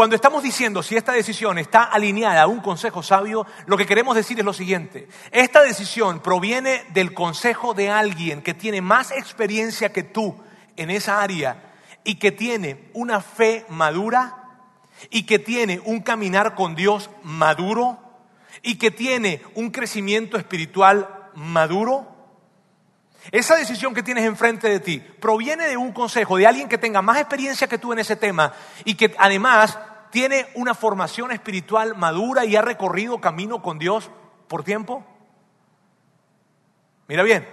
Cuando 0.00 0.16
estamos 0.16 0.42
diciendo 0.42 0.82
si 0.82 0.96
esta 0.96 1.12
decisión 1.12 1.58
está 1.58 1.82
alineada 1.82 2.40
a 2.40 2.46
un 2.46 2.60
consejo 2.60 3.02
sabio, 3.02 3.46
lo 3.66 3.76
que 3.76 3.84
queremos 3.84 4.16
decir 4.16 4.38
es 4.38 4.44
lo 4.46 4.54
siguiente. 4.54 5.08
Esta 5.30 5.62
decisión 5.62 6.20
proviene 6.20 6.86
del 6.94 7.12
consejo 7.12 7.74
de 7.74 7.90
alguien 7.90 8.40
que 8.40 8.54
tiene 8.54 8.80
más 8.80 9.10
experiencia 9.10 9.92
que 9.92 10.02
tú 10.02 10.34
en 10.76 10.88
esa 10.88 11.20
área 11.20 11.74
y 12.02 12.14
que 12.14 12.32
tiene 12.32 12.88
una 12.94 13.20
fe 13.20 13.66
madura 13.68 14.42
y 15.10 15.24
que 15.24 15.38
tiene 15.38 15.82
un 15.84 16.00
caminar 16.00 16.54
con 16.54 16.74
Dios 16.74 17.10
maduro 17.22 17.98
y 18.62 18.76
que 18.76 18.90
tiene 18.90 19.42
un 19.54 19.70
crecimiento 19.70 20.38
espiritual 20.38 21.28
maduro. 21.34 22.08
Esa 23.32 23.54
decisión 23.54 23.92
que 23.92 24.02
tienes 24.02 24.24
enfrente 24.24 24.66
de 24.66 24.80
ti 24.80 24.98
proviene 24.98 25.68
de 25.68 25.76
un 25.76 25.92
consejo 25.92 26.38
de 26.38 26.46
alguien 26.46 26.70
que 26.70 26.78
tenga 26.78 27.02
más 27.02 27.18
experiencia 27.18 27.68
que 27.68 27.76
tú 27.76 27.92
en 27.92 27.98
ese 27.98 28.16
tema 28.16 28.54
y 28.86 28.94
que 28.94 29.14
además 29.18 29.78
tiene 30.10 30.48
una 30.54 30.74
formación 30.74 31.32
espiritual 31.32 31.96
madura 31.96 32.44
y 32.44 32.56
ha 32.56 32.62
recorrido 32.62 33.20
camino 33.20 33.62
con 33.62 33.78
Dios 33.78 34.10
por 34.48 34.64
tiempo. 34.64 35.04
Mira 37.06 37.22
bien, 37.22 37.48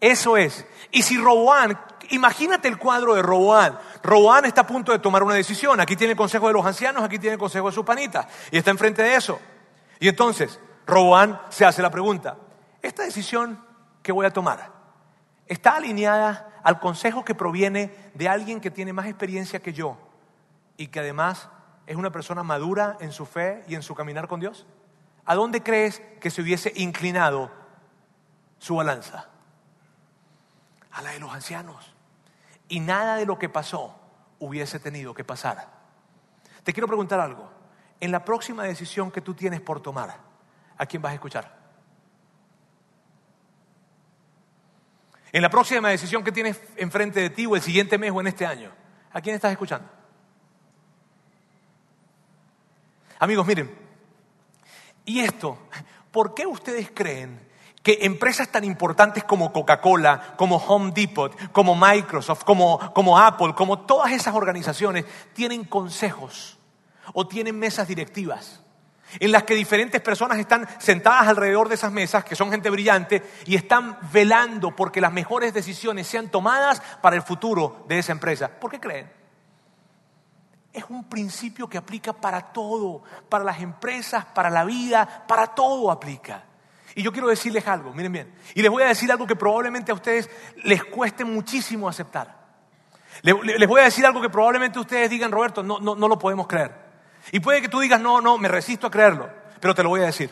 eso 0.00 0.36
es. 0.36 0.66
Y 0.90 1.02
si 1.02 1.16
Roboán, 1.16 1.78
imagínate 2.10 2.68
el 2.68 2.78
cuadro 2.78 3.14
de 3.14 3.22
Roboán. 3.22 3.78
Roboán 4.02 4.44
está 4.44 4.62
a 4.62 4.66
punto 4.66 4.92
de 4.92 4.98
tomar 4.98 5.22
una 5.22 5.34
decisión. 5.34 5.80
Aquí 5.80 5.96
tiene 5.96 6.12
el 6.12 6.16
consejo 6.16 6.46
de 6.48 6.52
los 6.52 6.66
ancianos, 6.66 7.02
aquí 7.02 7.18
tiene 7.18 7.34
el 7.34 7.40
consejo 7.40 7.68
de 7.68 7.74
sus 7.74 7.84
panitas. 7.84 8.26
Y 8.50 8.58
está 8.58 8.70
enfrente 8.70 9.02
de 9.02 9.14
eso. 9.14 9.40
Y 10.00 10.08
entonces, 10.08 10.60
Roboán 10.86 11.40
se 11.48 11.64
hace 11.64 11.82
la 11.82 11.90
pregunta, 11.90 12.36
¿esta 12.80 13.02
decisión 13.02 13.64
que 14.02 14.12
voy 14.12 14.26
a 14.26 14.32
tomar 14.32 14.78
está 15.46 15.76
alineada 15.76 16.60
al 16.62 16.78
consejo 16.78 17.24
que 17.24 17.34
proviene 17.34 18.10
de 18.14 18.28
alguien 18.28 18.60
que 18.60 18.70
tiene 18.70 18.92
más 18.92 19.06
experiencia 19.06 19.60
que 19.60 19.72
yo 19.72 19.96
y 20.78 20.86
que 20.86 21.00
además 21.00 21.50
es 21.86 21.96
una 21.96 22.10
persona 22.10 22.42
madura 22.42 22.96
en 23.00 23.12
su 23.12 23.26
fe 23.26 23.62
y 23.68 23.74
en 23.74 23.82
su 23.82 23.94
caminar 23.94 24.28
con 24.28 24.40
Dios? 24.40 24.66
¿A 25.26 25.34
dónde 25.34 25.62
crees 25.62 26.00
que 26.20 26.30
se 26.30 26.40
hubiese 26.40 26.72
inclinado 26.76 27.50
su 28.58 28.76
balanza? 28.76 29.28
A 30.92 31.02
la 31.02 31.10
de 31.10 31.20
los 31.20 31.34
ancianos. 31.34 31.92
Y 32.68 32.80
nada 32.80 33.16
de 33.16 33.26
lo 33.26 33.38
que 33.38 33.50
pasó 33.50 33.98
hubiese 34.38 34.78
tenido 34.78 35.12
que 35.12 35.24
pasar. 35.24 35.68
Te 36.62 36.72
quiero 36.72 36.86
preguntar 36.86 37.20
algo. 37.20 37.50
En 38.00 38.12
la 38.12 38.24
próxima 38.24 38.62
decisión 38.62 39.10
que 39.10 39.20
tú 39.20 39.34
tienes 39.34 39.60
por 39.60 39.82
tomar, 39.82 40.16
¿a 40.78 40.86
quién 40.86 41.02
vas 41.02 41.10
a 41.10 41.14
escuchar? 41.14 41.58
En 45.32 45.42
la 45.42 45.50
próxima 45.50 45.88
decisión 45.88 46.22
que 46.22 46.32
tienes 46.32 46.60
enfrente 46.76 47.20
de 47.20 47.30
ti 47.30 47.46
o 47.46 47.56
el 47.56 47.62
siguiente 47.62 47.98
mes 47.98 48.12
o 48.12 48.20
en 48.20 48.28
este 48.28 48.46
año, 48.46 48.70
¿a 49.12 49.20
quién 49.20 49.34
estás 49.34 49.50
escuchando? 49.50 49.97
Amigos, 53.18 53.46
miren, 53.46 53.74
y 55.04 55.20
esto, 55.20 55.58
¿por 56.10 56.34
qué 56.34 56.46
ustedes 56.46 56.90
creen 56.92 57.48
que 57.82 57.98
empresas 58.02 58.48
tan 58.48 58.64
importantes 58.64 59.24
como 59.24 59.52
Coca-Cola, 59.52 60.34
como 60.36 60.56
Home 60.56 60.92
Depot, 60.94 61.34
como 61.52 61.74
Microsoft, 61.74 62.44
como, 62.44 62.92
como 62.92 63.18
Apple, 63.18 63.54
como 63.54 63.80
todas 63.80 64.12
esas 64.12 64.34
organizaciones 64.34 65.04
tienen 65.32 65.64
consejos 65.64 66.58
o 67.12 67.26
tienen 67.26 67.58
mesas 67.58 67.88
directivas? 67.88 68.62
en 69.20 69.32
las 69.32 69.44
que 69.44 69.54
diferentes 69.54 70.00
personas 70.00 70.38
están 70.38 70.68
sentadas 70.78 71.28
alrededor 71.28 71.68
de 71.68 71.76
esas 71.76 71.92
mesas, 71.92 72.24
que 72.24 72.36
son 72.36 72.50
gente 72.50 72.68
brillante, 72.68 73.22
y 73.46 73.56
están 73.56 73.96
velando 74.12 74.76
porque 74.76 75.00
las 75.00 75.12
mejores 75.12 75.54
decisiones 75.54 76.06
sean 76.06 76.28
tomadas 76.28 76.82
para 77.00 77.16
el 77.16 77.22
futuro 77.22 77.86
de 77.88 77.98
esa 77.98 78.12
empresa. 78.12 78.48
¿Por 78.48 78.70
qué 78.70 78.78
creen? 78.78 79.17
Es 80.72 80.84
un 80.88 81.08
principio 81.08 81.68
que 81.68 81.78
aplica 81.78 82.12
para 82.12 82.40
todo, 82.52 83.02
para 83.28 83.44
las 83.44 83.60
empresas, 83.60 84.24
para 84.26 84.50
la 84.50 84.64
vida, 84.64 85.24
para 85.26 85.48
todo 85.48 85.90
aplica. 85.90 86.44
Y 86.94 87.02
yo 87.02 87.12
quiero 87.12 87.28
decirles 87.28 87.66
algo, 87.66 87.92
miren 87.92 88.12
bien, 88.12 88.34
y 88.54 88.62
les 88.62 88.70
voy 88.70 88.82
a 88.82 88.88
decir 88.88 89.10
algo 89.10 89.26
que 89.26 89.36
probablemente 89.36 89.92
a 89.92 89.94
ustedes 89.94 90.28
les 90.64 90.82
cueste 90.84 91.24
muchísimo 91.24 91.88
aceptar. 91.88 92.36
Les 93.22 93.68
voy 93.68 93.80
a 93.80 93.84
decir 93.84 94.04
algo 94.06 94.20
que 94.20 94.30
probablemente 94.30 94.78
ustedes 94.78 95.10
digan, 95.10 95.32
Roberto, 95.32 95.62
no, 95.62 95.78
no, 95.80 95.94
no 95.94 96.08
lo 96.08 96.18
podemos 96.18 96.46
creer. 96.46 96.72
Y 97.32 97.40
puede 97.40 97.60
que 97.60 97.68
tú 97.68 97.80
digas, 97.80 98.00
no, 98.00 98.20
no, 98.20 98.38
me 98.38 98.48
resisto 98.48 98.86
a 98.86 98.90
creerlo, 98.90 99.28
pero 99.60 99.74
te 99.74 99.82
lo 99.82 99.88
voy 99.88 100.00
a 100.00 100.06
decir. 100.06 100.30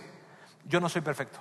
Yo 0.64 0.81
no 0.81 0.88
soy 0.88 1.03
perfecto. 1.03 1.38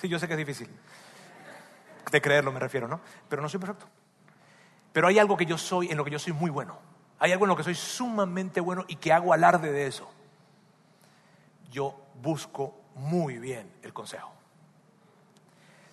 Sí, 0.00 0.08
yo 0.08 0.18
sé 0.18 0.26
que 0.26 0.34
es 0.34 0.38
difícil. 0.38 0.68
De 2.14 2.22
creerlo 2.22 2.52
me 2.52 2.60
refiero, 2.60 2.86
¿no? 2.86 3.00
Pero 3.28 3.42
no 3.42 3.48
soy 3.48 3.58
perfecto. 3.58 3.88
Pero 4.92 5.08
hay 5.08 5.18
algo 5.18 5.36
que 5.36 5.46
yo 5.46 5.58
soy, 5.58 5.90
en 5.90 5.96
lo 5.96 6.04
que 6.04 6.12
yo 6.12 6.20
soy 6.20 6.32
muy 6.32 6.48
bueno. 6.48 6.78
Hay 7.18 7.32
algo 7.32 7.44
en 7.44 7.48
lo 7.48 7.56
que 7.56 7.64
soy 7.64 7.74
sumamente 7.74 8.60
bueno 8.60 8.84
y 8.86 8.94
que 8.94 9.12
hago 9.12 9.32
alarde 9.32 9.72
de 9.72 9.88
eso. 9.88 10.08
Yo 11.72 12.00
busco 12.22 12.78
muy 12.94 13.40
bien 13.40 13.68
el 13.82 13.92
consejo. 13.92 14.30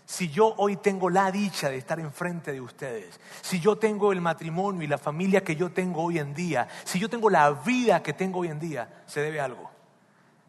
Si 0.05 0.29
yo 0.29 0.53
hoy 0.57 0.77
tengo 0.77 1.09
la 1.09 1.31
dicha 1.31 1.69
de 1.69 1.77
estar 1.77 1.99
enfrente 1.99 2.51
de 2.51 2.61
ustedes, 2.61 3.19
si 3.41 3.59
yo 3.59 3.77
tengo 3.77 4.11
el 4.11 4.21
matrimonio 4.21 4.83
y 4.83 4.87
la 4.87 4.99
familia 4.99 5.43
que 5.43 5.55
yo 5.55 5.71
tengo 5.71 6.03
hoy 6.03 6.19
en 6.19 6.35
día, 6.35 6.67
si 6.83 6.99
yo 6.99 7.09
tengo 7.09 7.31
la 7.31 7.49
vida 7.49 8.03
que 8.03 8.13
tengo 8.13 8.41
hoy 8.41 8.49
en 8.49 8.59
día, 8.59 9.01
se 9.07 9.21
debe 9.21 9.41
a 9.41 9.45
algo. 9.45 9.71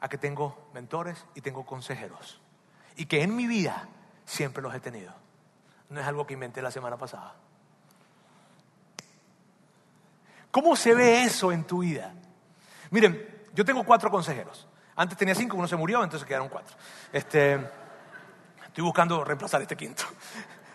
A 0.00 0.08
que 0.10 0.18
tengo 0.18 0.68
mentores 0.74 1.24
y 1.34 1.40
tengo 1.40 1.64
consejeros. 1.64 2.42
Y 2.94 3.06
que 3.06 3.22
en 3.22 3.34
mi 3.34 3.46
vida 3.46 3.88
siempre 4.26 4.62
los 4.62 4.74
he 4.74 4.80
tenido. 4.80 5.21
No 5.92 6.00
es 6.00 6.06
algo 6.06 6.26
que 6.26 6.32
inventé 6.32 6.62
la 6.62 6.70
semana 6.70 6.96
pasada. 6.96 7.34
¿Cómo 10.50 10.74
se 10.74 10.94
ve 10.94 11.24
eso 11.24 11.52
en 11.52 11.64
tu 11.64 11.80
vida? 11.80 12.14
Miren, 12.90 13.46
yo 13.54 13.64
tengo 13.64 13.84
cuatro 13.84 14.10
consejeros. 14.10 14.66
Antes 14.96 15.18
tenía 15.18 15.34
cinco, 15.34 15.56
uno 15.56 15.68
se 15.68 15.76
murió, 15.76 16.02
entonces 16.02 16.26
quedaron 16.26 16.48
cuatro. 16.48 16.74
Este. 17.12 17.60
Estoy 18.66 18.84
buscando 18.84 19.22
reemplazar 19.22 19.60
este 19.60 19.76
quinto. 19.76 20.04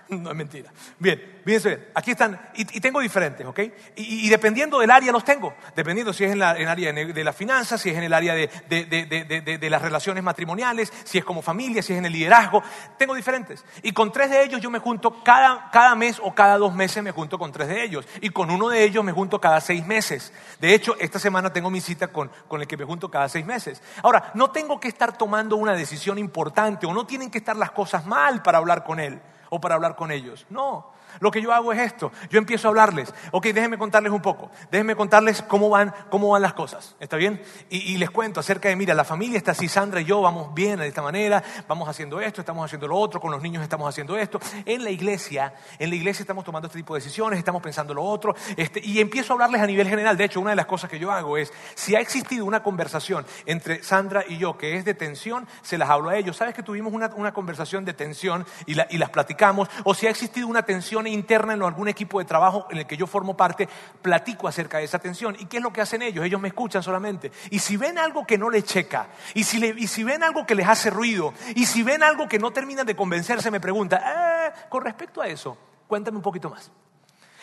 No 0.18 0.32
es 0.32 0.36
mentira. 0.36 0.72
Bien, 1.00 1.42
fíjense 1.44 1.70
bien. 1.70 1.88
Aquí 1.94 2.12
están, 2.12 2.40
y, 2.56 2.66
tengo 2.80 3.00
diferentes, 3.00 3.46
¿ok? 3.46 3.60
Y, 3.96 4.30
dependiendo 4.30 4.80
del 4.80 4.92
área 4.92 5.12
los 5.12 5.24
tengo. 5.24 5.54
Dependiendo 5.76 6.14
si 6.14 6.24
es 6.24 6.32
en, 6.32 6.38
el 6.38 6.68
área 6.68 6.94
de, 6.94 7.24
las 7.24 7.36
finanzas, 7.36 7.82
si 7.82 7.90
es 7.90 7.98
en 7.98 8.04
el 8.04 8.14
área 8.14 8.34
de, 8.34 9.70
las 9.70 9.82
relaciones 9.82 10.24
matrimoniales, 10.24 10.92
si 11.04 11.18
es 11.18 11.26
como 11.26 11.42
familia, 11.42 11.82
si 11.82 11.94
es 11.94 12.00
en 12.00 12.06
el 12.06 12.14
liderazgo. 12.14 12.64
Tengo 12.98 13.14
diferentes. 13.16 13.64
Y 13.84 13.92
con 13.92 14.12
tres 14.12 14.30
de 14.30 14.44
ellos 14.44 14.62
yo 14.62 14.70
me 14.70 14.80
junto 14.80 15.24
cada, 15.24 15.70
cada 15.72 15.96
mes 15.96 16.20
o 16.24 16.34
cada 16.34 16.58
dos 16.58 16.74
meses 16.74 17.04
me 17.04 17.12
junto 17.12 17.38
con 17.38 17.52
tres 17.52 17.68
de 17.68 17.84
ellos. 17.84 18.08
Y 18.22 18.30
con 18.30 18.50
uno 18.50 18.70
de 18.70 18.84
ellos 18.84 19.04
me 19.04 19.12
junto 19.12 19.40
cada 19.40 19.60
seis 19.62 19.86
meses. 19.86 20.34
De 20.60 20.74
hecho, 20.74 20.96
esta 21.00 21.20
semana 21.20 21.52
tengo 21.52 21.70
mi 21.70 21.82
cita 21.82 22.08
con, 22.08 22.32
con 22.48 22.62
el 22.62 22.68
que 22.68 22.78
me 22.78 22.86
junto 22.86 23.12
cada 23.12 23.30
seis 23.30 23.46
meses. 23.46 23.82
Ahora, 24.04 24.32
no 24.34 24.52
tengo 24.52 24.80
que 24.80 24.88
estar 24.88 25.18
tomando 25.18 25.58
una 25.58 25.74
decisión 25.74 26.18
importante 26.18 26.86
o 26.86 26.94
no 26.94 27.06
tienen 27.06 27.30
que 27.30 27.38
estar 27.40 27.56
las 27.56 27.72
cosas 27.72 28.06
mal 28.06 28.42
para 28.42 28.58
hablar 28.58 28.84
con 28.84 29.00
él 29.00 29.20
o 29.50 29.60
para 29.60 29.76
hablar 29.76 29.96
con 29.96 30.12
ellos. 30.12 30.46
No, 30.50 30.92
lo 31.20 31.32
que 31.32 31.42
yo 31.42 31.54
hago 31.54 31.74
es 31.74 31.80
esto. 31.80 32.12
Yo 32.30 32.38
empiezo 32.38 32.68
a 32.68 32.70
hablarles. 32.70 33.14
Ok, 33.32 33.48
déjenme 33.48 33.78
contarles 33.78 34.12
un 34.12 34.22
poco. 34.22 34.52
Déjenme 34.72 34.96
contarles 34.96 35.42
cómo 35.42 35.70
van, 35.70 35.94
cómo 36.10 36.30
van 36.30 36.42
las 36.42 36.54
cosas. 36.54 36.96
¿Está 37.00 37.18
bien? 37.18 37.42
Y, 37.70 37.98
les 37.98 38.10
cuento 38.12 38.40
acerca 38.40 38.70
de, 38.70 38.76
mira, 38.76 38.94
la 38.94 39.04
familia 39.04 39.38
está 39.38 39.52
así, 39.52 39.68
Sandra 39.68 40.02
y 40.02 40.06
yo 40.06 40.22
vamos 40.22 40.54
bien 40.54 40.80
de 40.80 40.88
esta 40.88 41.02
manera, 41.02 41.44
vamos 41.68 41.90
haciendo 41.90 42.22
esto, 42.22 42.42
estamos 42.42 42.64
haciendo 42.64 42.88
lo 42.88 42.96
otro, 42.98 43.20
con 43.20 43.32
los 43.32 43.42
niños 43.42 43.64
estamos 43.64 43.90
haciendo 43.90 44.18
esto. 44.18 44.40
En 44.66 44.84
la 44.84 44.92
iglesia, 44.92 45.54
en 45.80 45.90
la 45.90 45.96
iglesia 45.96 46.22
estamos 46.22 46.44
tomando 46.44 46.68
este 46.68 46.78
tipo 46.78 46.94
de 46.94 47.00
decisiones, 47.00 47.40
estamos 47.40 47.62
pensando 47.62 47.94
lo 47.94 48.04
otro. 48.04 48.36
Este, 48.56 48.82
y 48.84 49.00
empiezo 49.00 49.34
a 49.34 49.36
hablarles 49.36 49.62
a 49.62 49.68
nivel 49.68 49.88
general. 49.88 50.16
De 50.16 50.26
hecho, 50.26 50.40
una 50.40 50.52
de 50.52 50.56
las 50.56 50.68
cosas 50.68 50.90
que 50.90 51.00
yo 51.00 51.12
hago 51.12 51.38
es, 51.38 51.52
si 51.76 51.96
ha 51.96 52.00
existido 52.00 52.46
una 52.46 52.62
conversación 52.62 53.26
entre 53.46 53.84
Sandra 53.84 54.24
y 54.28 54.38
yo 54.38 54.58
que 54.58 54.76
es 54.76 54.86
de 54.86 54.94
tensión, 54.94 55.48
se 55.62 55.78
las 55.78 55.90
hablo 55.90 56.10
a 56.10 56.18
ellos. 56.18 56.38
¿Sabes 56.38 56.54
que 56.54 56.64
tuvimos 56.64 56.94
una, 56.94 57.10
conversación 57.34 57.86
de 57.86 57.94
tensión 57.94 58.46
y, 58.66 58.74
y 58.74 58.98
las 58.98 59.10
platicamos? 59.10 59.70
O 59.84 59.94
si 59.94 60.08
ha 60.08 60.10
existido 60.10 60.48
una 60.48 60.64
tensión 60.64 61.07
interna 61.10 61.54
en 61.54 61.64
algún 61.64 61.88
equipo 61.88 62.20
de 62.20 62.26
trabajo 62.26 62.68
en 62.70 62.80
el 62.80 62.88
que 62.88 62.98
yo 62.98 63.08
formo 63.08 63.36
parte, 63.36 63.68
platico 64.02 64.48
acerca 64.48 64.78
de 64.78 64.86
esa 64.86 65.00
tensión. 65.00 65.36
¿Y 65.40 65.46
qué 65.46 65.58
es 65.58 65.64
lo 65.64 65.72
que 65.72 65.82
hacen 65.82 66.02
ellos? 66.02 66.26
Ellos 66.26 66.42
me 66.42 66.50
escuchan 66.50 66.84
solamente. 66.84 67.32
Y 67.50 67.60
si 67.60 67.78
ven 67.78 67.98
algo 67.98 68.26
que 68.26 68.38
no 68.38 68.50
les 68.50 68.64
checa, 68.64 69.08
y 69.34 69.44
si, 69.44 70.04
ven 70.04 70.24
algo 70.24 70.46
que 70.46 70.56
les 70.56 70.68
hace 70.68 70.90
ruido, 70.90 71.34
y 71.56 71.66
si 71.66 71.84
ven 71.84 72.04
algo 72.04 72.28
que 72.28 72.40
no 72.40 72.52
terminan 72.52 72.86
de 72.86 72.96
convencerse, 72.96 73.52
me 73.52 73.60
preguntan, 73.60 74.02
ah, 74.04 74.52
con 74.70 74.84
respecto 74.84 75.22
a 75.22 75.28
eso, 75.28 75.58
cuéntame 75.88 76.18
un 76.18 76.24
poquito 76.24 76.50
más. 76.50 76.72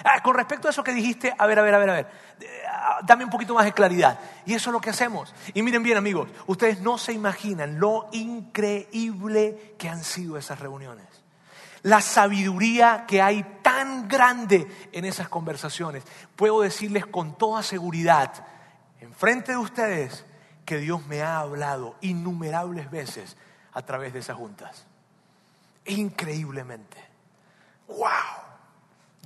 Ah, 0.03 0.21
con 0.23 0.35
respecto 0.35 0.67
a 0.67 0.71
eso 0.71 0.83
que 0.83 0.93
dijiste, 0.93 1.33
a 1.37 1.47
ver, 1.47 1.59
a 1.59 1.63
ver, 1.63 1.75
a 1.75 1.79
ver, 1.79 1.91
a 1.91 1.93
ver. 1.95 2.07
ah, 2.69 2.99
dame 3.05 3.25
un 3.25 3.31
poquito 3.31 3.55
más 3.55 3.65
de 3.65 3.73
claridad. 3.73 4.19
Y 4.45 4.55
eso 4.55 4.71
es 4.71 4.73
lo 4.73 4.81
que 4.81 4.91
hacemos. 4.91 5.33
Y 5.55 5.63
miren 5.63 5.83
bien 5.83 5.97
amigos, 5.97 6.29
ustedes 6.47 6.81
no 6.81 6.99
se 6.99 7.13
imaginan 7.13 7.79
lo 7.79 8.09
increíble 8.13 9.75
que 9.79 9.89
han 9.89 10.03
sido 10.03 10.37
esas 10.37 10.59
reuniones. 10.59 11.14
La 11.85 12.01
sabiduría 12.01 13.05
que 13.07 13.21
hay 13.21 13.43
tan 13.63 14.09
grande 14.09 14.67
en 14.91 15.05
esas 15.05 15.29
conversaciones. 15.29 16.03
Puedo 16.35 16.63
decirles 16.63 17.05
con 17.05 17.37
toda 17.37 17.63
seguridad, 17.63 18.47
enfrente 19.01 19.53
de 19.53 19.59
ustedes, 19.59 20.25
que 20.65 20.79
Dios 20.79 21.07
me 21.07 21.23
ha 21.23 21.39
hablado 21.41 21.97
innumerables 22.01 22.91
veces 22.91 23.37
a 23.75 23.83
través 23.83 24.15
de 24.15 24.21
esas 24.21 24.35
juntas. 24.37 24.87
Increíblemente. 25.85 26.97
¡Wow! 27.87 28.09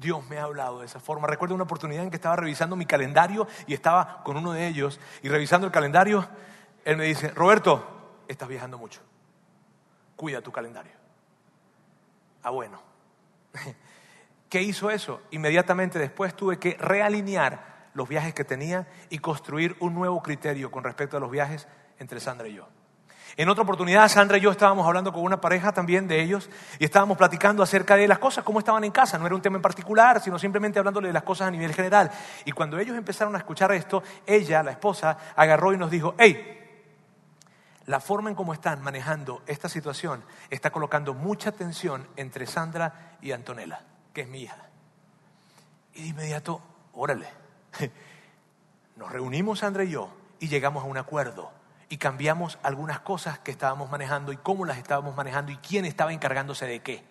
Dios 0.01 0.29
me 0.29 0.39
ha 0.39 0.43
hablado 0.43 0.81
de 0.81 0.87
esa 0.87 0.99
forma. 0.99 1.29
Recuerdo 1.29 1.55
una 1.55 1.63
oportunidad 1.63 2.03
en 2.03 2.11
que 2.11 2.17
estaba 2.17 2.35
revisando 2.35 2.75
mi 2.75 2.87
calendario 2.87 3.47
y 3.69 3.75
estaba 3.75 4.25
con 4.25 4.37
uno 4.37 4.51
de 4.51 4.67
ellos 4.67 4.99
y 5.23 5.29
revisando 5.29 5.69
el 5.69 5.73
calendario, 5.73 6.29
él 6.85 6.97
me 6.97 7.05
dice, 7.05 7.29
Roberto, 7.29 8.25
estás 8.27 8.49
viajando 8.49 8.79
mucho. 8.79 9.01
Cuida 10.17 10.41
tu 10.41 10.51
calendario. 10.51 10.98
Ah, 12.43 12.51
bueno. 12.51 12.81
¿Qué 14.49 14.63
hizo 14.63 14.91
eso? 14.91 15.21
Inmediatamente 15.31 15.99
después 15.99 16.35
tuve 16.35 16.59
que 16.59 16.77
realinear 16.79 17.91
los 17.95 18.09
viajes 18.09 18.33
que 18.33 18.45
tenía 18.45 18.87
y 19.11 19.19
construir 19.19 19.77
un 19.81 19.95
nuevo 19.95 20.23
criterio 20.23 20.71
con 20.71 20.85
respecto 20.85 21.17
a 21.17 21.21
los 21.21 21.31
viajes 21.31 21.69
entre 21.99 22.21
Sandra 22.21 22.49
y 22.49 22.55
yo. 22.55 22.69
En 23.37 23.49
otra 23.49 23.63
oportunidad, 23.63 24.09
Sandra 24.09 24.39
y 24.39 24.41
yo 24.41 24.51
estábamos 24.51 24.87
hablando 24.87 25.13
con 25.13 25.23
una 25.23 25.41
pareja 25.41 25.73
también 25.73 26.09
de 26.09 26.23
ellos 26.23 26.49
y 26.79 26.85
estábamos 26.85 27.19
platicando 27.19 27.63
acerca 27.63 27.95
de 27.95 28.09
las 28.09 28.19
cosas, 28.19 28.43
cómo 28.43 28.59
estaban 28.59 28.83
en 28.85 28.91
casa. 28.91 29.19
No 29.19 29.27
era 29.27 29.35
un 29.35 29.43
tema 29.43 29.57
en 29.57 29.63
particular, 29.63 30.21
sino 30.21 30.39
simplemente 30.39 30.79
hablándole 30.79 31.09
de 31.09 31.13
las 31.13 31.23
cosas 31.23 31.49
a 31.49 31.51
nivel 31.51 31.75
general. 31.75 32.11
Y 32.45 32.53
cuando 32.53 32.79
ellos 32.79 32.97
empezaron 32.97 33.35
a 33.35 33.39
escuchar 33.39 33.71
esto, 33.73 34.03
ella, 34.27 34.63
la 34.63 34.73
esposa, 34.73 35.17
agarró 35.37 35.73
y 35.73 35.77
nos 35.77 35.91
dijo, 35.91 36.15
hey, 36.19 36.58
la 37.89 38.01
forma 38.01 38.29
en 38.29 38.37
cómo 38.37 38.53
están 38.53 38.83
manejando 38.83 39.43
esta 39.47 39.71
situación 39.71 40.23
está 40.51 40.71
colocando 40.71 41.15
mucha 41.15 41.53
tensión 41.53 42.07
entre 42.17 42.47
Sandra 42.47 43.17
y 43.23 43.33
Antonella, 43.33 43.81
que 44.13 44.21
es 44.21 44.29
mi 44.29 44.43
hija. 44.43 44.69
Y 45.95 46.03
de 46.03 46.09
inmediato, 46.09 46.61
órale, 46.93 47.27
nos 48.97 49.11
reunimos 49.11 49.61
Sandra 49.61 49.85
y 49.85 49.91
yo 49.91 50.15
y 50.39 50.49
llegamos 50.49 50.85
a 50.85 50.87
un 50.87 50.99
acuerdo 50.99 51.51
y 51.89 51.97
cambiamos 51.97 52.59
algunas 52.63 53.01
cosas 53.01 53.39
que 53.39 53.51
estábamos 53.51 53.91
manejando 53.91 54.33
y 54.33 54.37
cómo 54.37 54.67
las 54.67 54.77
estábamos 54.77 55.17
manejando 55.17 55.51
y 55.51 55.57
quién 55.57 55.87
estaba 55.87 56.13
encargándose 56.13 56.67
de 56.67 56.81
qué 56.81 57.03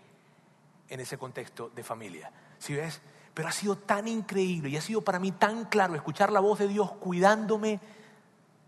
en 0.89 0.99
ese 0.99 1.17
contexto 1.17 1.71
de 1.75 1.84
familia. 1.84 2.32
¿Sí 2.59 2.75
ves? 2.75 3.01
Pero 3.34 3.47
ha 3.47 3.51
sido 3.51 3.80
tan 3.80 4.07
increíble 4.07 4.69
y 4.69 4.78
ha 4.78 4.82
sido 4.82 5.01
para 5.01 5.17
mí 5.17 5.32
tan 5.32 5.65
claro 5.65 5.95
escuchar 5.95 6.32
la 6.32 6.39
voz 6.39 6.59
de 6.59 6.67
Dios 6.67 6.91
cuidándome 6.91 7.80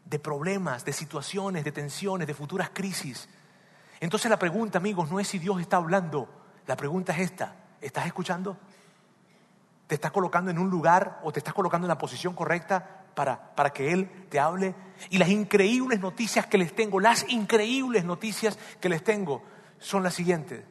de 0.10 0.20
problemas, 0.20 0.86
de 0.86 0.94
situaciones, 0.94 1.64
de 1.64 1.72
tensiones, 1.72 2.28
de 2.28 2.34
futuras 2.34 2.72
crisis. 2.74 3.30
Entonces 4.00 4.30
la 4.30 4.40
pregunta, 4.40 4.78
amigos, 4.78 5.12
no 5.12 5.20
es 5.20 5.28
si 5.28 5.40
Dios 5.40 5.62
está 5.62 5.78
hablando, 5.78 6.28
la 6.66 6.76
pregunta 6.76 7.14
es 7.14 7.20
esta, 7.20 7.56
¿estás 7.82 8.06
escuchando? 8.06 8.58
¿Te 9.88 9.96
estás 9.96 10.12
colocando 10.12 10.52
en 10.52 10.60
un 10.60 10.70
lugar 10.70 11.20
o 11.24 11.32
te 11.32 11.40
estás 11.40 11.54
colocando 11.54 11.86
en 11.86 11.90
la 11.90 11.98
posición 11.98 12.34
correcta 12.34 13.00
para, 13.16 13.54
para 13.56 13.72
que 13.72 13.92
Él 13.92 14.10
te 14.30 14.40
hable. 14.40 14.76
Y 15.10 15.18
las 15.18 15.30
increíbles 15.30 16.00
noticias 16.00 16.46
que 16.46 16.58
les 16.58 16.76
tengo, 16.76 17.00
las 17.00 17.28
increíbles 17.30 18.06
noticias 18.06 18.58
que 18.80 18.90
les 18.90 19.04
tengo 19.04 19.44
son 19.78 20.04
las 20.04 20.14
siguientes. 20.14 20.64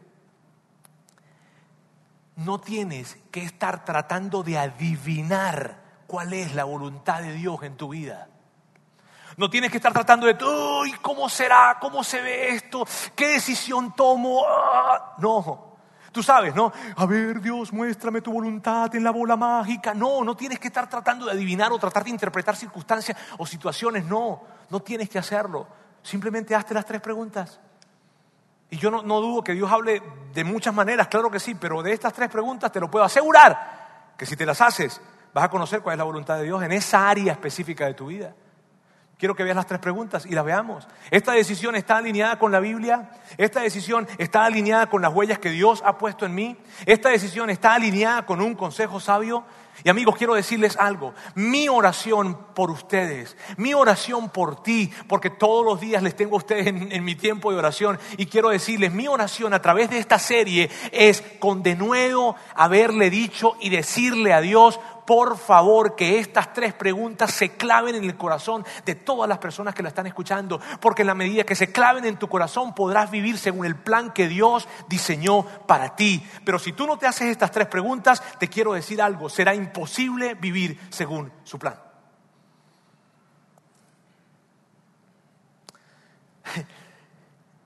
No 2.36 2.60
tienes 2.60 3.18
que 3.30 3.42
estar 3.42 3.84
tratando 3.84 4.42
de 4.42 4.58
adivinar 4.58 5.82
cuál 6.06 6.32
es 6.32 6.54
la 6.54 6.64
voluntad 6.64 7.22
de 7.22 7.32
Dios 7.32 7.62
en 7.64 7.76
tu 7.76 7.88
vida. 7.88 8.28
No 9.38 9.48
tienes 9.48 9.70
que 9.70 9.76
estar 9.78 9.92
tratando 9.92 10.26
de, 10.26 10.36
uy, 10.44 10.92
¿cómo 11.00 11.28
será? 11.28 11.78
¿Cómo 11.80 12.04
se 12.04 12.20
ve 12.20 12.48
esto? 12.50 12.84
¿Qué 13.14 13.28
decisión 13.28 13.94
tomo? 13.94 14.44
Ah, 14.46 15.14
no, 15.18 15.68
Tú 16.10 16.22
sabes, 16.24 16.54
¿no? 16.54 16.72
A 16.96 17.06
ver, 17.06 17.40
Dios, 17.40 17.72
muéstrame 17.72 18.20
tu 18.20 18.32
voluntad 18.32 18.92
en 18.96 19.04
la 19.04 19.12
bola 19.12 19.36
mágica. 19.36 19.94
No, 19.94 20.24
no 20.24 20.36
tienes 20.36 20.58
que 20.58 20.66
estar 20.66 20.88
tratando 20.88 21.26
de 21.26 21.32
adivinar 21.32 21.70
o 21.70 21.78
tratar 21.78 22.02
de 22.02 22.10
interpretar 22.10 22.56
circunstancias 22.56 23.16
o 23.36 23.46
situaciones. 23.46 24.04
No, 24.04 24.42
no 24.70 24.80
tienes 24.80 25.08
que 25.08 25.20
hacerlo. 25.20 25.68
Simplemente 26.02 26.56
hazte 26.56 26.74
las 26.74 26.86
tres 26.86 27.00
preguntas. 27.00 27.60
Y 28.70 28.78
yo 28.78 28.90
no, 28.90 29.02
no 29.02 29.20
dudo 29.20 29.44
que 29.44 29.52
Dios 29.52 29.70
hable 29.70 30.02
de 30.34 30.42
muchas 30.42 30.74
maneras, 30.74 31.06
claro 31.06 31.30
que 31.30 31.38
sí, 31.38 31.54
pero 31.54 31.82
de 31.82 31.92
estas 31.92 32.12
tres 32.12 32.28
preguntas 32.28 32.72
te 32.72 32.80
lo 32.80 32.90
puedo 32.90 33.04
asegurar 33.04 34.14
que 34.16 34.26
si 34.26 34.34
te 34.34 34.44
las 34.44 34.60
haces, 34.60 35.00
vas 35.32 35.44
a 35.44 35.48
conocer 35.48 35.80
cuál 35.80 35.94
es 35.94 35.98
la 35.98 36.04
voluntad 36.04 36.36
de 36.38 36.44
Dios 36.44 36.62
en 36.62 36.72
esa 36.72 37.08
área 37.08 37.32
específica 37.32 37.86
de 37.86 37.94
tu 37.94 38.06
vida. 38.06 38.34
Quiero 39.18 39.34
que 39.34 39.42
veas 39.42 39.56
las 39.56 39.66
tres 39.66 39.80
preguntas 39.80 40.26
y 40.26 40.30
las 40.30 40.44
veamos. 40.44 40.86
¿Esta 41.10 41.32
decisión 41.32 41.74
está 41.74 41.96
alineada 41.96 42.38
con 42.38 42.52
la 42.52 42.60
Biblia? 42.60 43.10
¿Esta 43.36 43.60
decisión 43.60 44.06
está 44.16 44.44
alineada 44.44 44.88
con 44.88 45.02
las 45.02 45.12
huellas 45.12 45.40
que 45.40 45.50
Dios 45.50 45.82
ha 45.84 45.98
puesto 45.98 46.24
en 46.24 46.36
mí? 46.36 46.56
¿Esta 46.86 47.08
decisión 47.08 47.50
está 47.50 47.74
alineada 47.74 48.24
con 48.24 48.40
un 48.40 48.54
consejo 48.54 49.00
sabio? 49.00 49.44
Y 49.82 49.88
amigos, 49.88 50.16
quiero 50.16 50.34
decirles 50.34 50.76
algo. 50.76 51.14
Mi 51.34 51.68
oración 51.68 52.38
por 52.54 52.70
ustedes, 52.70 53.36
mi 53.56 53.74
oración 53.74 54.28
por 54.28 54.62
ti, 54.62 54.92
porque 55.08 55.30
todos 55.30 55.64
los 55.64 55.80
días 55.80 56.02
les 56.02 56.14
tengo 56.14 56.34
a 56.34 56.38
ustedes 56.38 56.68
en, 56.68 57.04
mi 57.04 57.16
tiempo 57.16 57.50
de 57.50 57.58
oración, 57.58 57.98
y 58.16 58.26
quiero 58.26 58.50
decirles, 58.50 58.92
mi 58.92 59.08
oración 59.08 59.52
a 59.52 59.62
través 59.62 59.90
de 59.90 59.98
esta 59.98 60.20
serie 60.20 60.70
es 60.92 61.22
con 61.40 61.62
de 61.64 61.74
nuevo 61.74 62.36
haberle 62.54 63.10
dicho 63.10 63.56
y 63.60 63.70
decirle 63.70 64.32
a 64.32 64.40
Dios, 64.40 64.78
por 65.08 65.38
favor 65.38 65.96
que 65.96 66.18
estas 66.18 66.52
tres 66.52 66.74
preguntas 66.74 67.32
se 67.32 67.56
claven 67.56 67.94
en 67.94 68.04
el 68.04 68.18
corazón 68.18 68.62
de 68.84 68.94
todas 68.94 69.26
las 69.26 69.38
personas 69.38 69.74
que 69.74 69.82
la 69.82 69.88
están 69.88 70.06
escuchando, 70.06 70.60
porque 70.82 71.00
en 71.00 71.06
la 71.06 71.14
medida 71.14 71.44
que 71.44 71.54
se 71.54 71.72
claven 71.72 72.04
en 72.04 72.18
tu 72.18 72.28
corazón 72.28 72.74
podrás 72.74 73.10
vivir 73.10 73.38
según 73.38 73.64
el 73.64 73.74
plan 73.74 74.12
que 74.12 74.28
Dios 74.28 74.68
diseñó 74.86 75.46
para 75.66 75.96
ti. 75.96 76.22
Pero 76.44 76.58
si 76.58 76.74
tú 76.74 76.86
no 76.86 76.98
te 76.98 77.06
haces 77.06 77.28
estas 77.28 77.50
tres 77.50 77.68
preguntas, 77.68 78.22
te 78.38 78.48
quiero 78.48 78.74
decir 78.74 79.00
algo, 79.00 79.30
será 79.30 79.54
imposible 79.54 80.34
vivir 80.34 80.78
según 80.90 81.32
su 81.42 81.58
plan. 81.58 81.80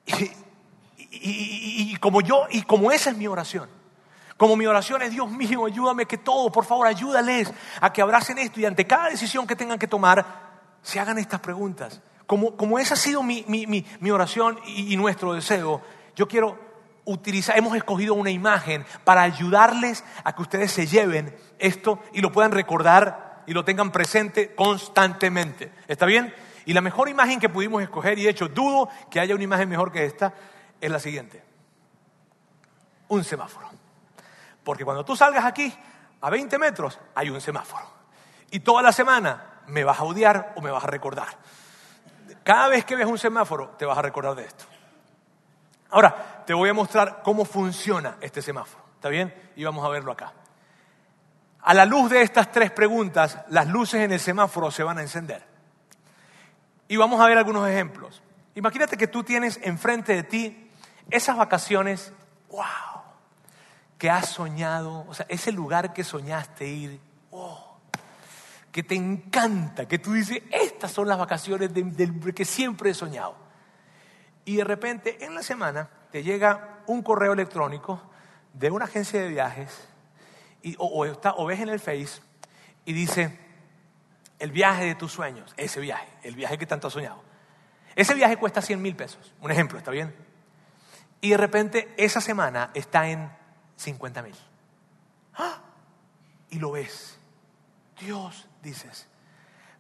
Y, 1.25 1.97
como 1.99 2.21
yo, 2.21 2.47
y 2.51 2.63
como 2.63 2.91
esa 2.91 3.11
es 3.11 3.17
mi 3.17 3.29
oración, 3.29 3.69
como 4.37 4.57
mi 4.57 4.67
oración 4.67 5.03
es, 5.03 5.11
Dios 5.11 5.31
mío, 5.31 5.67
ayúdame 5.67 6.07
que 6.07 6.19
todo, 6.19 6.51
por 6.51 6.65
favor, 6.65 6.87
ayúdales 6.87 7.53
a 7.81 7.93
que 7.93 8.03
abracen 8.03 8.39
esto 8.39 8.61
y 8.61 8.65
ante 8.65 8.87
cada 8.87 9.11
decisión 9.11 9.47
que 9.47 9.57
tengan 9.57 9.79
que 9.79 9.87
tomar, 9.87 10.25
se 10.83 10.99
hagan 10.99 11.19
estas 11.19 11.41
preguntas. 11.41 12.01
Como, 12.27 12.57
como 12.57 12.79
esa 12.79 12.95
ha 12.95 12.97
sido 12.97 13.23
mi, 13.23 13.45
mi, 13.47 13.67
mi, 13.67 14.11
oración 14.11 14.59
y, 14.67 14.93
y 14.93 14.97
nuestro 14.97 15.35
deseo, 15.35 15.83
yo 16.17 16.27
quiero 16.27 16.59
utilizar, 17.05 17.59
hemos 17.59 17.77
escogido 17.77 18.15
una 18.15 18.31
imagen 18.31 18.85
para 19.05 19.23
ayudarles 19.23 20.05
a 20.25 20.35
que 20.35 20.43
ustedes 20.43 20.73
se 20.73 20.87
lleven 20.87 21.35
esto 21.59 22.01
y 22.13 22.21
lo 22.21 22.33
puedan 22.33 22.53
recordar 22.53 23.43
y 23.47 23.53
lo 23.53 23.65
tengan 23.65 23.91
presente 23.91 24.55
constantemente. 24.55 25.73
¿Está 25.89 26.07
bien? 26.07 26.35
Y 26.65 26.73
la 26.73 26.81
mejor 26.81 27.09
imagen 27.09 27.41
que 27.41 27.49
pudimos 27.49 27.83
escoger, 27.83 28.19
y 28.19 28.25
de 28.25 28.31
hecho 28.31 28.49
dudo 28.49 28.89
que 29.11 29.21
haya 29.21 29.35
una 29.35 29.45
imagen 29.45 29.69
mejor 29.69 29.91
que 29.91 30.05
esta, 30.05 30.33
es 30.81 30.91
la 30.91 31.01
siguiente. 31.01 31.43
Un 33.09 33.25
semáforo. 33.25 33.72
Porque 34.65 34.85
cuando 34.85 35.05
tú 35.05 35.17
salgas 35.17 35.45
aquí, 35.45 35.73
a 36.21 36.31
20 36.31 36.59
metros, 36.59 36.99
hay 37.15 37.31
un 37.31 37.41
semáforo. 37.41 37.85
Y 38.51 38.61
toda 38.61 38.83
la 38.83 38.93
semana 38.93 39.63
me 39.67 39.85
vas 39.85 39.99
a 39.99 40.05
odiar 40.05 40.53
o 40.57 40.61
me 40.61 40.71
vas 40.71 40.85
a 40.85 40.87
recordar. 40.87 41.29
Cada 42.45 42.69
vez 42.69 42.85
que 42.85 42.97
ves 42.97 43.07
un 43.07 43.19
semáforo, 43.19 43.71
te 43.79 43.85
vas 43.85 43.99
a 43.99 44.03
recordar 44.03 44.35
de 44.35 44.45
esto. 44.45 44.65
Ahora, 45.91 46.43
te 46.47 46.55
voy 46.55 46.69
a 46.69 46.75
mostrar 46.75 47.23
cómo 47.23 47.45
funciona 47.45 48.17
este 48.21 48.41
semáforo. 48.43 48.85
¿Está 48.95 49.09
bien? 49.09 49.35
Y 49.57 49.65
vamos 49.65 49.85
a 49.85 49.89
verlo 49.89 50.13
acá. 50.13 50.33
A 51.63 51.75
la 51.75 51.85
luz 51.85 52.11
de 52.11 52.23
estas 52.23 52.51
tres 52.51 52.71
preguntas, 52.71 53.39
las 53.49 53.69
luces 53.69 54.01
en 54.01 54.13
el 54.13 54.21
semáforo 54.21 54.71
se 54.71 54.83
van 54.83 54.99
a 54.99 55.03
encender. 55.03 55.45
Y 56.89 56.97
vamos 56.97 57.21
a 57.21 57.27
ver 57.27 57.39
algunos 57.39 57.69
ejemplos. 57.69 58.23
Imagínate 58.55 58.97
que 58.97 59.07
tú 59.07 59.23
tienes 59.23 59.59
enfrente 59.63 60.15
de 60.15 60.23
ti 60.25 60.71
esas 61.11 61.37
vacaciones, 61.37 62.13
wow, 62.51 62.92
que 64.03 64.11
has 64.11 64.31
soñado, 64.31 65.07
o 65.09 65.15
sea, 65.15 65.27
ese 65.29 65.53
lugar 65.53 65.93
que 65.93 66.03
soñaste 66.03 66.67
ir, 66.67 67.01
oh, 67.31 67.79
que 68.73 68.83
te 68.83 68.97
encanta, 68.97 69.87
que 69.87 70.01
tú 70.01 70.13
dices, 70.13 70.43
estas 70.51 70.91
son 70.91 71.07
las 71.07 71.19
vacaciones 71.19 71.73
de, 71.73 72.35
que 72.35 72.45
siempre 72.45 72.91
he 72.91 72.95
soñado. 72.95 73.37
Y 74.45 74.57
de 74.57 74.65
repente 74.65 75.25
en 75.25 75.37
la 75.37 75.45
semana 75.45 75.89
te 76.11 76.25
llega 76.25 76.81
un 76.89 77.05
correo 77.05 77.33
electrónico 77.33 78.03
de 78.55 78.73
una 78.73 78.87
agencia 78.87 79.23
de 79.23 79.29
viajes 79.29 79.87
y, 80.63 80.75
o, 80.81 81.05
está, 81.05 81.35
o 81.37 81.47
ves 81.47 81.61
en 81.61 81.69
el 81.69 81.79
Face 81.79 82.23
y 82.85 82.95
dice, 82.95 83.39
el 84.41 84.51
viaje 84.51 84.85
de 84.85 84.97
tus 84.97 85.13
sueños, 85.13 85.55
ese 85.57 85.79
viaje, 85.79 86.09
el 86.25 86.35
viaje 86.35 86.59
que 86.59 86.67
tanto 86.67 86.89
has 86.89 86.93
soñado. 86.93 87.23
Ese 87.95 88.15
viaje 88.15 88.37
cuesta 88.37 88.63
100 88.63 88.83
mil 88.83 88.97
pesos, 88.97 89.33
un 89.41 89.53
ejemplo, 89.53 89.79
¿está 89.79 89.93
bien? 89.93 90.13
Y 91.21 91.31
de 91.31 91.37
repente 91.37 91.95
esa 91.97 92.21
semana 92.21 92.73
está 92.75 93.09
en 93.09 93.41
50 93.83 94.23
mil. 94.23 94.35
¡Ah! 95.35 95.61
Y 96.51 96.59
lo 96.59 96.73
ves. 96.73 97.19
Dios, 97.99 98.49
dices, 98.63 99.07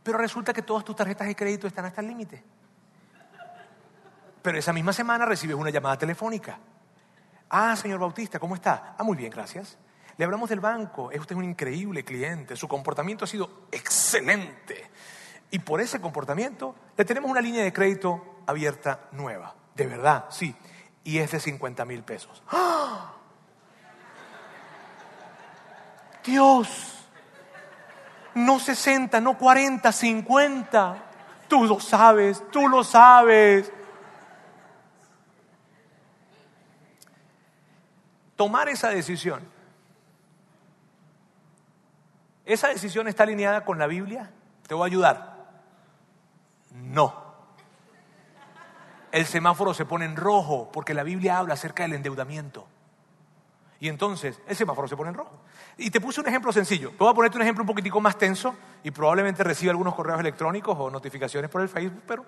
Pero 0.03 0.18
resulta 0.18 0.53
que 0.53 0.62
todas 0.62 0.84
tus 0.84 0.96
tarjetas 0.96 1.26
de 1.26 1.36
crédito 1.36 1.66
están 1.66 1.84
hasta 1.84 2.00
el 2.00 2.09
límite. 2.09 2.42
Pero 4.42 4.59
esa 4.59 4.72
misma 4.72 4.92
semana 4.92 5.24
recibes 5.24 5.57
una 5.57 5.70
llamada 5.70 5.96
telefónica. 5.96 6.59
Ah, 7.50 7.76
señor 7.76 8.00
Bautista, 8.00 8.38
¿cómo 8.38 8.55
está? 8.55 8.96
Ah, 8.98 9.05
muy 9.05 9.16
bien, 9.16 9.30
gracias. 9.30 9.78
Le 10.16 10.24
hablamos 10.24 10.48
del 10.50 10.61
banco. 10.61 11.05
Usted 11.07 11.32
es 11.32 11.36
un 11.36 11.44
increíble 11.44 12.05
cliente. 12.05 12.57
Su 12.57 12.66
comportamiento 12.66 13.24
ha 13.24 13.28
sido 13.28 13.66
excelente. 13.70 14.90
Y 15.50 15.59
por 15.61 15.80
ese 15.80 16.00
comportamiento 16.00 16.74
le 16.96 17.05
tenemos 17.05 17.30
una 17.30 17.40
línea 17.40 17.62
de 17.62 17.72
crédito 17.72 18.42
abierta 18.46 19.09
nueva. 19.12 19.55
De 19.74 19.86
verdad, 19.86 20.26
sí. 20.30 20.55
Y 21.05 21.18
es 21.18 21.30
de 21.30 21.40
50 21.40 21.84
mil 21.84 22.03
pesos. 22.03 22.42
¡Ah! 22.48 23.12
Dios, 26.25 27.09
no 28.35 28.59
60, 28.59 29.20
no 29.20 29.37
40, 29.37 29.93
50. 29.93 30.97
Tú 31.49 31.64
lo 31.64 31.81
sabes, 31.81 32.43
tú 32.51 32.68
lo 32.68 32.85
sabes. 32.85 33.73
Tomar 38.37 38.68
esa 38.68 38.89
decisión. 38.89 39.53
¿Esa 42.45 42.68
decisión 42.68 43.07
está 43.09 43.23
alineada 43.23 43.64
con 43.64 43.79
la 43.79 43.87
Biblia? 43.87 44.31
Te 44.66 44.75
voy 44.75 44.85
a 44.85 44.87
ayudar. 44.87 45.47
No. 46.70 47.23
El 49.12 49.27
semáforo 49.27 49.75
se 49.75 49.85
pone 49.85 50.07
en 50.07 50.16
rojo 50.16 50.70
porque 50.73 50.95
la 50.95 51.03
Biblia 51.03 51.39
habla 51.39 51.55
acerca 51.55 51.83
del 51.83 51.93
endeudamiento. 51.93 52.66
Y 53.83 53.89
entonces 53.89 54.41
el 54.47 54.55
semáforo 54.55 54.87
se 54.87 54.97
pone 54.97 55.11
en 55.11 55.16
rojo. 55.16 55.41
Y 55.76 55.91
te 55.91 56.01
puse 56.01 56.20
un 56.20 56.28
ejemplo 56.28 56.53
sencillo. 56.53 56.93
Voy 56.97 57.11
a 57.11 57.14
ponerte 57.14 57.37
un 57.37 57.43
ejemplo 57.43 57.64
un 57.64 57.66
poquitico 57.66 58.01
más 58.01 58.16
tenso 58.16 58.55
y 58.85 58.93
probablemente 58.93 59.43
reciba 59.43 59.72
algunos 59.72 59.97
correos 59.97 60.20
electrónicos 60.20 60.76
o 60.78 60.89
notificaciones 60.89 61.51
por 61.51 61.62
el 61.62 61.68
Facebook, 61.68 62.05
pero 62.07 62.24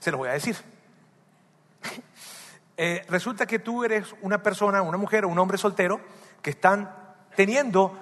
se 0.00 0.10
los 0.10 0.16
voy 0.18 0.30
a 0.30 0.32
decir. 0.32 0.56
Eh, 2.78 3.06
resulta 3.08 3.46
que 3.46 3.58
tú 3.58 3.84
eres 3.84 4.14
una 4.20 4.42
persona, 4.42 4.82
una 4.82 4.98
mujer 4.98 5.24
o 5.24 5.28
un 5.28 5.38
hombre 5.38 5.56
soltero 5.56 5.98
que 6.42 6.50
están 6.50 6.94
teniendo 7.34 7.98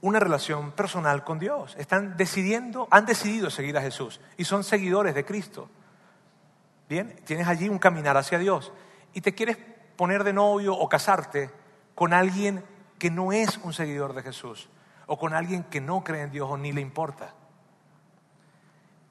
una 0.00 0.18
relación 0.18 0.72
personal 0.72 1.22
con 1.22 1.38
Dios. 1.38 1.76
Están 1.78 2.16
decidiendo, 2.16 2.88
han 2.90 3.06
decidido 3.06 3.50
seguir 3.50 3.78
a 3.78 3.82
Jesús 3.82 4.20
y 4.36 4.42
son 4.42 4.64
seguidores 4.64 5.14
de 5.14 5.24
Cristo. 5.24 5.68
Bien, 6.88 7.14
tienes 7.24 7.46
allí 7.46 7.68
un 7.68 7.78
caminar 7.78 8.16
hacia 8.16 8.36
Dios 8.36 8.72
y 9.14 9.20
te 9.20 9.32
quieres 9.32 9.58
poner 9.94 10.24
de 10.24 10.32
novio 10.32 10.74
o 10.74 10.88
casarte 10.88 11.52
con 11.96 12.12
alguien 12.12 12.64
que 13.00 13.10
no 13.10 13.32
es 13.32 13.56
un 13.58 13.72
seguidor 13.72 14.14
de 14.14 14.22
Jesús 14.22 14.68
o 15.06 15.18
con 15.18 15.34
alguien 15.34 15.64
que 15.64 15.80
no 15.80 16.04
cree 16.04 16.22
en 16.22 16.30
Dios 16.30 16.48
o 16.48 16.56
ni 16.56 16.70
le 16.70 16.80
importa. 16.80 17.34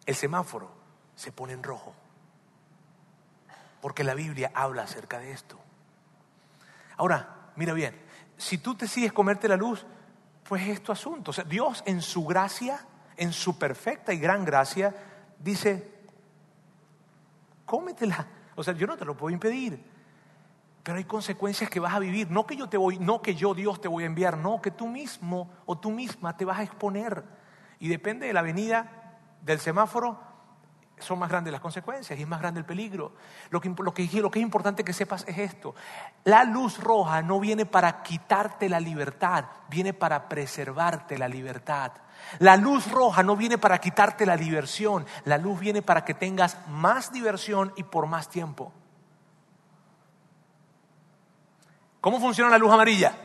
El 0.06 0.16
semáforo 0.16 0.72
se 1.16 1.34
pone 1.34 1.52
en 1.54 1.64
rojo 1.64 1.94
porque 3.82 4.04
la 4.04 4.14
Biblia 4.14 4.52
habla 4.54 4.84
acerca 4.84 5.20
de 5.20 5.32
esto. 5.32 5.60
Ahora, 6.98 7.52
mira 7.56 7.74
bien, 7.74 8.00
si 8.38 8.60
tú 8.60 8.78
decides 8.78 9.12
comerte 9.12 9.48
la 9.48 9.58
luz, 9.58 9.86
pues 10.48 10.68
es 10.68 10.82
tu 10.82 10.92
asunto. 10.92 11.32
O 11.32 11.34
sea, 11.34 11.44
Dios 11.44 11.84
en 11.88 12.02
su 12.02 12.24
gracia, 12.26 12.86
en 13.18 13.34
su 13.34 13.58
perfecta 13.58 14.14
y 14.14 14.20
gran 14.20 14.46
gracia, 14.46 14.96
dice, 15.40 15.92
cómetela. 17.66 18.28
O 18.56 18.64
sea, 18.64 18.74
yo 18.74 18.86
no 18.88 18.98
te 18.98 19.06
lo 19.06 19.18
puedo 19.18 19.34
impedir. 19.34 19.95
Pero 20.86 21.00
hay 21.00 21.06
consecuencias 21.06 21.68
que 21.68 21.80
vas 21.80 21.96
a 21.96 22.00
vivir. 22.00 22.30
No 22.30 22.46
que 22.46 22.56
yo 22.56 22.70
te 22.70 22.78
voy, 22.78 23.00
no 23.00 23.20
que 23.20 23.34
yo 23.34 23.56
Dios 23.56 23.82
te 23.82 23.88
voy 23.88 24.04
a 24.04 24.06
enviar, 24.06 24.38
no 24.38 24.62
que 24.62 24.70
tú 24.70 24.86
mismo 24.86 25.50
o 25.66 25.76
tú 25.80 25.90
misma 25.90 26.38
te 26.38 26.46
vas 26.46 26.60
a 26.60 26.64
exponer. 26.64 27.24
Y 27.80 27.88
depende 27.88 28.28
de 28.28 28.34
la 28.34 28.44
venida 28.44 29.18
del 29.42 29.60
semáforo, 29.60 30.20
son 31.00 31.18
más 31.18 31.30
grandes 31.30 31.52
las 31.52 31.60
consecuencias 31.60 32.20
y 32.20 32.22
es 32.22 32.28
más 32.28 32.40
grande 32.40 32.60
el 32.60 32.68
peligro. 32.68 33.14
Lo 33.50 33.60
que, 33.60 33.70
lo, 33.70 33.96
que, 33.96 34.08
lo 34.22 34.30
que 34.30 34.38
es 34.38 34.44
importante 34.44 34.84
que 34.84 34.94
sepas 34.94 35.26
es 35.28 35.40
esto. 35.40 35.74
La 36.24 36.44
luz 36.44 36.78
roja 36.78 37.24
no 37.24 37.40
viene 37.40 37.66
para 37.66 38.04
quitarte 38.04 38.70
la 38.70 38.80
libertad, 38.80 39.46
viene 39.72 39.92
para 39.92 40.30
preservarte 40.30 41.18
la 41.18 41.28
libertad. 41.28 41.94
La 42.38 42.58
luz 42.58 42.92
roja 42.92 43.24
no 43.24 43.36
viene 43.36 43.58
para 43.58 43.80
quitarte 43.80 44.28
la 44.28 44.38
diversión, 44.38 45.08
la 45.24 45.40
luz 45.40 45.60
viene 45.60 45.82
para 45.82 46.06
que 46.06 46.14
tengas 46.14 46.60
más 46.68 47.12
diversión 47.12 47.74
y 47.76 47.82
por 47.82 48.06
más 48.06 48.30
tiempo. 48.30 48.72
¿Cómo 52.06 52.20
funciona 52.20 52.52
la 52.52 52.60
luz 52.60 52.72
amarilla? 52.72 53.16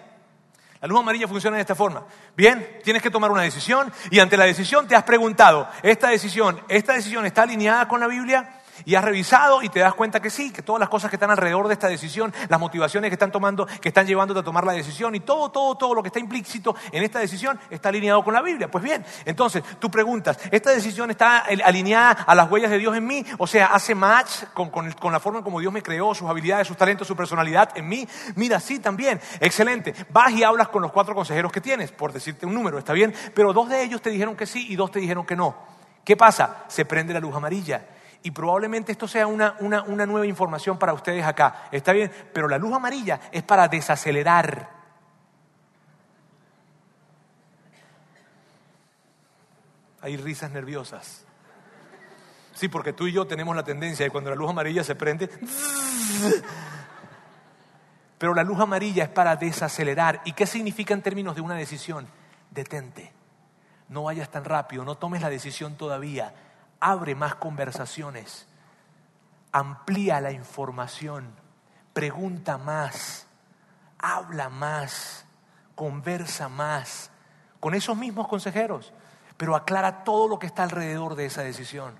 La 0.80 0.88
luz 0.88 1.00
amarilla 1.00 1.28
funciona 1.28 1.56
de 1.58 1.60
esta 1.60 1.74
forma. 1.74 2.02
Bien, 2.34 2.78
tienes 2.82 3.02
que 3.02 3.10
tomar 3.10 3.30
una 3.30 3.42
decisión 3.42 3.92
y 4.10 4.20
ante 4.20 4.38
la 4.38 4.46
decisión 4.46 4.88
te 4.88 4.96
has 4.96 5.02
preguntado, 5.02 5.68
¿esta 5.82 6.08
decisión, 6.08 6.58
esta 6.66 6.94
decisión 6.94 7.26
está 7.26 7.42
alineada 7.42 7.86
con 7.86 8.00
la 8.00 8.06
Biblia? 8.06 8.59
Y 8.84 8.94
has 8.94 9.04
revisado 9.04 9.62
y 9.62 9.68
te 9.68 9.80
das 9.80 9.94
cuenta 9.94 10.20
que 10.20 10.30
sí, 10.30 10.52
que 10.52 10.62
todas 10.62 10.80
las 10.80 10.88
cosas 10.88 11.10
que 11.10 11.16
están 11.16 11.30
alrededor 11.30 11.68
de 11.68 11.74
esta 11.74 11.88
decisión, 11.88 12.32
las 12.48 12.60
motivaciones 12.60 13.10
que 13.10 13.14
están 13.14 13.32
tomando, 13.32 13.66
que 13.66 13.88
están 13.88 14.06
llevándote 14.06 14.40
a 14.40 14.42
tomar 14.42 14.64
la 14.64 14.72
decisión 14.72 15.14
y 15.14 15.20
todo, 15.20 15.50
todo, 15.50 15.76
todo 15.76 15.94
lo 15.94 16.02
que 16.02 16.08
está 16.08 16.18
implícito 16.18 16.74
en 16.92 17.02
esta 17.02 17.18
decisión 17.18 17.58
está 17.70 17.88
alineado 17.88 18.22
con 18.24 18.34
la 18.34 18.42
Biblia. 18.42 18.70
Pues 18.70 18.82
bien, 18.82 19.04
entonces 19.24 19.62
tú 19.78 19.90
preguntas, 19.90 20.38
¿esta 20.50 20.70
decisión 20.70 21.10
está 21.10 21.38
alineada 21.64 22.24
a 22.26 22.34
las 22.34 22.50
huellas 22.50 22.70
de 22.70 22.78
Dios 22.78 22.96
en 22.96 23.06
mí? 23.06 23.24
O 23.38 23.46
sea, 23.46 23.66
¿hace 23.66 23.94
match 23.94 24.44
con, 24.54 24.70
con 24.70 25.12
la 25.12 25.20
forma 25.20 25.42
como 25.42 25.60
Dios 25.60 25.72
me 25.72 25.82
creó, 25.82 26.14
sus 26.14 26.28
habilidades, 26.28 26.66
sus 26.66 26.76
talentos, 26.76 27.06
su 27.06 27.16
personalidad 27.16 27.70
en 27.76 27.88
mí? 27.88 28.06
Mira, 28.36 28.60
sí, 28.60 28.78
también. 28.78 29.20
Excelente. 29.40 29.94
Vas 30.10 30.32
y 30.32 30.42
hablas 30.42 30.68
con 30.68 30.82
los 30.82 30.92
cuatro 30.92 31.14
consejeros 31.14 31.52
que 31.52 31.60
tienes, 31.60 31.92
por 31.92 32.12
decirte 32.12 32.46
un 32.46 32.54
número, 32.54 32.78
está 32.78 32.92
bien, 32.92 33.14
pero 33.34 33.52
dos 33.52 33.68
de 33.68 33.82
ellos 33.82 34.02
te 34.02 34.10
dijeron 34.10 34.36
que 34.36 34.46
sí 34.46 34.66
y 34.68 34.76
dos 34.76 34.90
te 34.90 35.00
dijeron 35.00 35.26
que 35.26 35.36
no. 35.36 35.54
¿Qué 36.04 36.16
pasa? 36.16 36.64
Se 36.68 36.84
prende 36.84 37.12
la 37.12 37.20
luz 37.20 37.34
amarilla 37.34 37.82
y 38.22 38.30
probablemente 38.30 38.92
esto 38.92 39.08
sea 39.08 39.26
una, 39.26 39.56
nueva 39.58 40.26
información 40.26 40.78
para 40.78 40.92
ustedes 40.92 41.24
acá. 41.24 41.68
Está 41.72 41.92
bien, 41.92 42.12
pero 42.32 42.48
la 42.48 42.58
luz 42.58 42.72
amarilla 42.74 43.20
es 43.32 43.42
para 43.42 43.66
desacelerar. 43.68 44.68
Hay 50.02 50.16
risas 50.16 50.50
nerviosas. 50.50 51.24
Sí, 52.52 52.68
porque 52.68 52.92
tú 52.92 53.06
y 53.06 53.12
yo 53.12 53.26
tenemos 53.26 53.56
la 53.56 53.64
tendencia 53.64 54.04
de 54.04 54.10
cuando 54.10 54.30
la 54.30 54.36
luz 54.36 54.50
amarilla 54.50 54.84
se 54.84 54.94
prende. 54.94 55.30
Pero 58.18 58.34
la 58.34 58.42
luz 58.42 58.60
amarilla 58.60 59.04
es 59.04 59.08
para 59.08 59.36
desacelerar. 59.36 60.20
¿Y 60.26 60.32
qué 60.32 60.46
significa 60.46 60.92
en 60.92 61.00
términos 61.00 61.34
de 61.34 61.40
una 61.40 61.54
decisión? 61.54 62.06
Detente. 62.50 63.14
No 63.88 64.02
vayas 64.04 64.30
tan 64.30 64.44
rápido, 64.44 64.84
no 64.84 64.96
tomes 64.96 65.22
la 65.22 65.30
decisión 65.30 65.76
todavía 65.76 66.34
abre 66.80 67.14
más 67.14 67.34
conversaciones, 67.34 68.48
amplía 69.52 70.20
la 70.20 70.32
información, 70.32 71.34
pregunta 71.92 72.56
más, 72.58 73.26
habla 73.98 74.48
más, 74.48 75.26
conversa 75.74 76.48
más 76.48 77.10
con 77.60 77.74
esos 77.74 77.96
mismos 77.96 78.26
consejeros, 78.26 78.92
pero 79.36 79.54
aclara 79.54 80.02
todo 80.04 80.26
lo 80.26 80.38
que 80.38 80.46
está 80.46 80.62
alrededor 80.62 81.14
de 81.14 81.26
esa 81.26 81.42
decisión. 81.42 81.94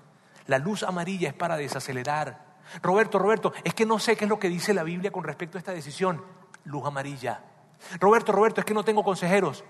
La 0.47 0.57
luz 0.57 0.83
amarilla 0.83 1.29
es 1.29 1.35
para 1.35 1.55
desacelerar. 1.55 2.51
Roberto, 2.81 3.19
Roberto, 3.19 3.53
es 3.63 3.73
que 3.75 3.85
no 3.85 3.99
sé 3.99 4.15
qué 4.15 4.25
es 4.25 4.29
lo 4.29 4.39
que 4.39 4.49
dice 4.49 4.73
la 4.73 4.83
Biblia 4.83 5.11
con 5.11 5.23
respecto 5.23 5.57
a 5.57 5.59
esta 5.59 5.71
decisión. 5.71 6.23
Luz 6.65 6.85
amarilla. 6.85 7.41
Roberto, 7.99 8.31
Roberto, 8.31 8.61
es 8.61 8.65
que 8.65 8.73
no 8.73 8.83
tengo 8.83 9.03
consejeros. 9.03 9.63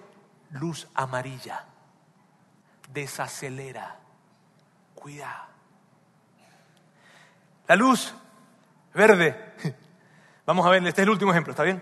Luz 0.49 0.88
amarilla. 0.95 1.66
Desacelera 2.89 4.01
cuida. 5.02 5.47
La 7.68 7.76
luz 7.76 8.14
verde. 8.93 9.54
Vamos 10.45 10.66
a 10.66 10.70
ver, 10.70 10.86
este 10.86 11.02
es 11.02 11.06
el 11.06 11.10
último 11.10 11.32
ejemplo, 11.32 11.52
¿está 11.52 11.64
bien? 11.64 11.82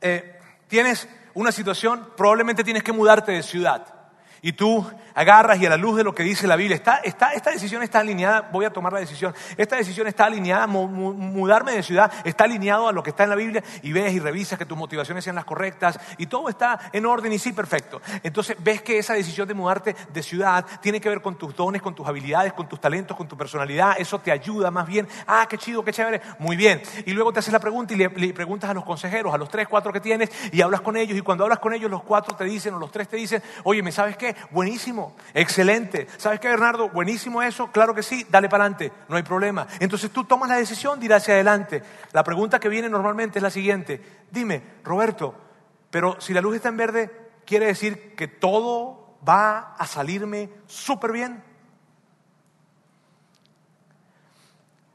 Eh, 0.00 0.38
tienes 0.68 1.08
una 1.34 1.50
situación, 1.50 2.10
probablemente 2.16 2.62
tienes 2.62 2.84
que 2.84 2.92
mudarte 2.92 3.32
de 3.32 3.42
ciudad 3.42 4.03
y 4.44 4.52
tú 4.52 4.84
agarras 5.14 5.58
y 5.58 5.64
a 5.64 5.70
la 5.70 5.78
luz 5.78 5.96
de 5.96 6.04
lo 6.04 6.14
que 6.14 6.22
dice 6.22 6.46
la 6.46 6.56
Biblia, 6.56 6.76
está, 6.76 6.96
esta 6.98 7.50
decisión 7.50 7.82
está 7.82 8.00
alineada, 8.00 8.50
voy 8.52 8.66
a 8.66 8.70
tomar 8.70 8.92
la 8.92 8.98
decisión, 8.98 9.34
esta 9.56 9.76
decisión 9.76 10.06
está 10.06 10.26
alineada, 10.26 10.66
mudarme 10.66 11.72
de 11.72 11.82
ciudad 11.82 12.12
está 12.24 12.44
alineado 12.44 12.86
a 12.86 12.92
lo 12.92 13.02
que 13.02 13.08
está 13.08 13.24
en 13.24 13.30
la 13.30 13.36
Biblia 13.36 13.64
y 13.80 13.92
ves 13.92 14.12
y 14.12 14.20
revisas 14.20 14.58
que 14.58 14.66
tus 14.66 14.76
motivaciones 14.76 15.24
sean 15.24 15.36
las 15.36 15.46
correctas 15.46 15.98
y 16.18 16.26
todo 16.26 16.50
está 16.50 16.78
en 16.92 17.06
orden 17.06 17.32
y 17.32 17.38
sí, 17.38 17.54
perfecto. 17.54 18.02
Entonces 18.22 18.58
ves 18.60 18.82
que 18.82 18.98
esa 18.98 19.14
decisión 19.14 19.48
de 19.48 19.54
mudarte 19.54 19.96
de 20.12 20.22
ciudad 20.22 20.66
tiene 20.82 21.00
que 21.00 21.08
ver 21.08 21.22
con 21.22 21.38
tus 21.38 21.56
dones, 21.56 21.80
con 21.80 21.94
tus 21.94 22.06
habilidades, 22.06 22.52
con 22.52 22.68
tus 22.68 22.78
talentos, 22.78 23.16
con 23.16 23.26
tu 23.26 23.38
personalidad, 23.38 23.94
eso 23.98 24.18
te 24.18 24.30
ayuda 24.30 24.70
más 24.70 24.86
bien, 24.86 25.08
ah, 25.26 25.46
qué 25.48 25.56
chido, 25.56 25.82
qué 25.82 25.92
chévere, 25.92 26.20
muy 26.38 26.56
bien. 26.56 26.82
Y 27.06 27.12
luego 27.12 27.32
te 27.32 27.38
haces 27.38 27.52
la 27.52 27.60
pregunta 27.60 27.94
y 27.94 27.96
le, 27.96 28.10
le 28.10 28.34
preguntas 28.34 28.68
a 28.68 28.74
los 28.74 28.84
consejeros, 28.84 29.32
a 29.32 29.38
los 29.38 29.48
tres, 29.48 29.68
cuatro 29.68 29.90
que 29.90 30.00
tienes 30.00 30.30
y 30.52 30.60
hablas 30.60 30.82
con 30.82 30.98
ellos 30.98 31.16
y 31.16 31.22
cuando 31.22 31.44
hablas 31.44 31.60
con 31.60 31.72
ellos 31.72 31.90
los 31.90 32.02
cuatro 32.02 32.36
te 32.36 32.44
dicen 32.44 32.74
o 32.74 32.78
los 32.78 32.92
tres 32.92 33.08
te 33.08 33.16
dicen, 33.16 33.42
oye, 33.62 33.82
¿me 33.82 33.90
sabes 33.90 34.18
qué? 34.18 34.33
Buenísimo, 34.50 35.16
excelente. 35.32 36.06
¿Sabes 36.16 36.40
qué, 36.40 36.48
Bernardo? 36.48 36.88
Buenísimo 36.88 37.42
eso, 37.42 37.70
claro 37.70 37.94
que 37.94 38.02
sí, 38.02 38.26
dale 38.30 38.48
para 38.48 38.64
adelante, 38.64 38.92
no 39.08 39.16
hay 39.16 39.22
problema. 39.22 39.66
Entonces 39.80 40.10
tú 40.10 40.24
tomas 40.24 40.48
la 40.48 40.56
decisión 40.56 41.00
de 41.00 41.14
hacia 41.14 41.34
adelante. 41.34 41.82
La 42.12 42.24
pregunta 42.24 42.58
que 42.58 42.68
viene 42.68 42.88
normalmente 42.88 43.38
es 43.38 43.42
la 43.42 43.50
siguiente. 43.50 44.00
Dime, 44.30 44.62
Roberto, 44.82 45.34
pero 45.90 46.20
si 46.20 46.32
la 46.32 46.40
luz 46.40 46.56
está 46.56 46.68
en 46.68 46.76
verde, 46.76 47.30
¿quiere 47.44 47.66
decir 47.66 48.14
que 48.16 48.28
todo 48.28 49.16
va 49.26 49.74
a 49.78 49.86
salirme 49.86 50.50
súper 50.66 51.12
bien? 51.12 51.42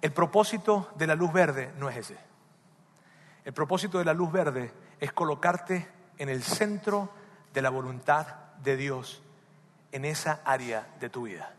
El 0.02 0.12
propósito 0.14 0.90
de 0.96 1.08
la 1.08 1.16
luz 1.16 1.32
verde 1.32 1.74
no 1.78 1.90
es 1.90 1.98
ese. 1.98 2.18
El 3.44 3.54
propósito 3.54 3.98
de 3.98 4.06
la 4.06 4.14
luz 4.14 4.32
verde 4.32 4.72
es 5.00 5.12
colocarte 5.12 5.88
en 6.18 6.30
el 6.30 6.44
centro 6.44 7.10
de 7.54 7.62
la 7.62 7.70
voluntad 7.70 8.28
de 8.62 8.78
Dios 8.78 9.22
en 9.92 10.06
esa 10.06 10.42
área 10.46 10.88
de 11.00 11.10
tu 11.10 11.24
vida. 11.24 11.54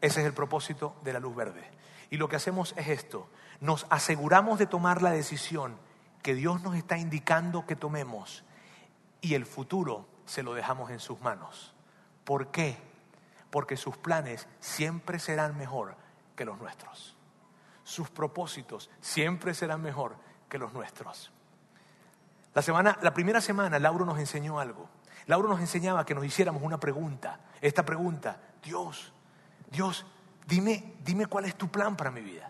Ese 0.00 0.20
es 0.20 0.26
el 0.26 0.32
propósito 0.32 0.96
de 1.02 1.12
la 1.12 1.20
luz 1.20 1.34
verde. 1.34 1.68
Y 2.10 2.16
lo 2.16 2.28
que 2.28 2.36
hacemos 2.36 2.74
es 2.76 2.88
esto. 2.88 3.28
Nos 3.60 3.86
aseguramos 3.90 4.58
de 4.58 4.66
tomar 4.66 5.02
la 5.02 5.10
decisión 5.10 5.78
que 6.22 6.34
Dios 6.34 6.62
nos 6.62 6.74
está 6.76 6.98
indicando 6.98 7.66
que 7.66 7.76
tomemos 7.76 8.44
y 9.20 9.34
el 9.34 9.46
futuro 9.46 10.06
se 10.24 10.42
lo 10.42 10.54
dejamos 10.54 10.90
en 10.90 11.00
sus 11.00 11.20
manos. 11.20 11.74
¿Por 12.24 12.48
qué? 12.50 12.76
Porque 13.50 13.76
sus 13.76 13.96
planes 13.96 14.46
siempre 14.60 15.18
serán 15.18 15.56
mejor 15.56 15.96
que 16.34 16.44
los 16.44 16.58
nuestros. 16.58 17.16
Sus 17.84 18.10
propósitos 18.10 18.90
siempre 19.00 19.54
serán 19.54 19.82
mejor 19.82 20.16
que 20.48 20.58
los 20.58 20.72
nuestros. 20.72 21.32
La, 22.54 22.62
semana, 22.62 22.98
la 23.02 23.14
primera 23.14 23.40
semana 23.40 23.78
Lauro 23.78 24.04
nos 24.04 24.18
enseñó 24.18 24.58
algo. 24.58 24.88
Lauro 25.26 25.48
nos 25.48 25.60
enseñaba 25.60 26.04
que 26.04 26.14
nos 26.14 26.24
hiciéramos 26.24 26.62
una 26.62 26.78
pregunta. 26.78 27.40
Esta 27.66 27.84
pregunta, 27.84 28.40
Dios, 28.62 29.12
Dios, 29.72 30.06
dime, 30.46 30.94
dime 31.04 31.26
cuál 31.26 31.46
es 31.46 31.56
tu 31.56 31.66
plan 31.68 31.96
para 31.96 32.12
mi 32.12 32.20
vida. 32.20 32.48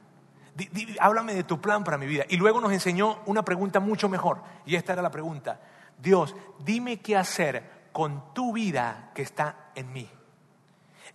háblame 1.01 1.33
de 1.33 1.43
tu 1.43 1.59
plan 1.59 1.85
para 1.85 1.97
mi 1.97 2.05
vida. 2.05 2.27
Y 2.29 2.37
luego 2.37 2.61
nos 2.61 2.71
enseñó 2.71 3.23
una 3.25 3.43
pregunta 3.43 3.81
mucho 3.81 4.11
mejor. 4.11 4.43
Y 4.67 4.77
esta 4.77 4.93
era 4.93 5.01
la 5.01 5.11
pregunta. 5.11 5.59
Dios, 5.97 6.37
dime 6.59 7.01
qué 7.01 7.17
hacer 7.17 7.89
con 7.93 8.35
tu 8.35 8.53
vida 8.53 9.11
que 9.15 9.23
está 9.23 9.71
en 9.75 9.91
mí. 9.91 10.07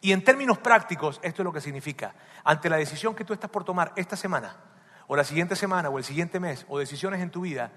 Y 0.01 0.13
en 0.13 0.23
términos 0.23 0.57
prácticos, 0.57 1.19
esto 1.21 1.43
es 1.43 1.45
lo 1.45 1.53
que 1.53 1.61
significa. 1.61 2.15
Ante 2.43 2.71
la 2.71 2.77
decisión 2.77 3.13
que 3.13 3.23
tú 3.23 3.33
estás 3.33 3.51
por 3.51 3.63
tomar 3.63 3.93
esta 3.95 4.15
semana, 4.15 4.55
o 5.05 5.15
la 5.15 5.23
siguiente 5.23 5.55
semana, 5.55 5.89
o 5.89 5.99
el 5.99 6.03
siguiente 6.03 6.39
mes, 6.39 6.65
o 6.69 6.79
decisiones 6.79 7.21
en 7.21 7.29
tu 7.29 7.41
vida, 7.41 7.71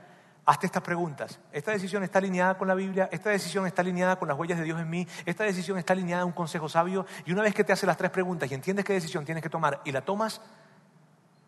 hazte 0.47 0.67
estas 0.67 0.83
preguntas. 0.83 1.39
¿Esta 1.53 1.73
decisión 1.73 2.03
está 2.03 2.19
alineada 2.19 2.59
con 2.59 2.69
la 2.69 2.75
Biblia? 2.75 3.09
¿Esta 3.11 3.31
decisión 3.31 3.67
está 3.67 3.83
alineada 3.83 4.17
con 4.17 4.29
las 4.29 4.39
huellas 4.39 4.59
de 4.59 4.65
Dios 4.65 4.81
en 4.81 4.91
mí? 4.91 5.07
¿Esta 5.25 5.45
decisión 5.45 5.79
está 5.79 5.93
alineada 5.93 6.23
a 6.23 6.27
un 6.27 6.33
consejo 6.33 6.69
sabio? 6.69 7.07
Y 7.25 7.33
una 7.33 7.43
vez 7.43 7.55
que 7.55 7.65
te 7.65 7.73
hace 7.73 7.87
las 7.87 7.97
tres 7.97 8.11
preguntas 8.11 8.51
y 8.51 8.55
entiendes 8.55 8.85
qué 8.85 8.93
decisión 8.93 9.25
tienes 9.25 9.43
que 9.43 9.51
tomar 9.51 9.81
y 9.85 9.93
la 9.93 10.03
tomas, 10.03 10.41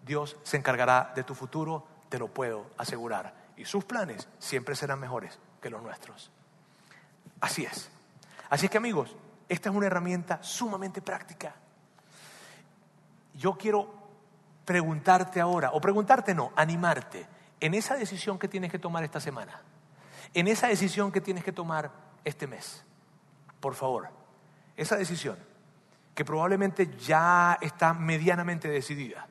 Dios 0.05 0.37
se 0.43 0.57
encargará 0.57 1.13
de 1.15 1.25
tu 1.25 1.35
futuro, 1.35 1.87
te 2.09 2.19
lo 2.19 2.29
puedo 2.29 2.71
asegurar. 2.79 3.35
Y 3.57 3.65
sus 3.65 3.85
planes 3.85 4.29
siempre 4.39 4.75
serán 4.75 5.01
mejores 5.01 5.39
que 5.61 5.71
los 5.71 5.83
nuestros. 5.83 6.31
Así 7.41 7.65
es. 7.65 7.91
Así 8.49 8.67
es 8.67 8.71
que 8.71 8.79
amigos, 8.79 9.15
esta 9.49 9.69
es 9.69 9.77
una 9.77 9.87
herramienta 9.87 10.43
sumamente 10.43 11.03
práctica. 11.03 11.55
Yo 13.35 13.59
quiero 13.59 13.95
preguntarte 14.65 15.41
ahora, 15.41 15.71
o 15.73 15.81
preguntarte 15.81 16.35
no, 16.35 16.53
animarte 16.57 17.36
en 17.61 17.75
esa 17.75 17.97
decisión 17.97 18.39
que 18.39 18.49
tienes 18.49 18.71
que 18.71 18.79
tomar 18.79 19.05
esta 19.05 19.21
semana, 19.21 19.61
en 20.35 20.49
esa 20.49 20.69
decisión 20.69 21.13
que 21.13 21.21
tienes 21.21 21.45
que 21.45 21.53
tomar 21.53 21.91
este 22.25 22.47
mes, 22.47 22.85
por 23.61 23.75
favor, 23.75 24.09
esa 24.77 24.97
decisión 24.97 25.37
que 26.15 26.25
probablemente 26.25 26.97
ya 26.97 27.59
está 27.61 27.95
medianamente 27.95 28.69
decidida, 28.69 29.27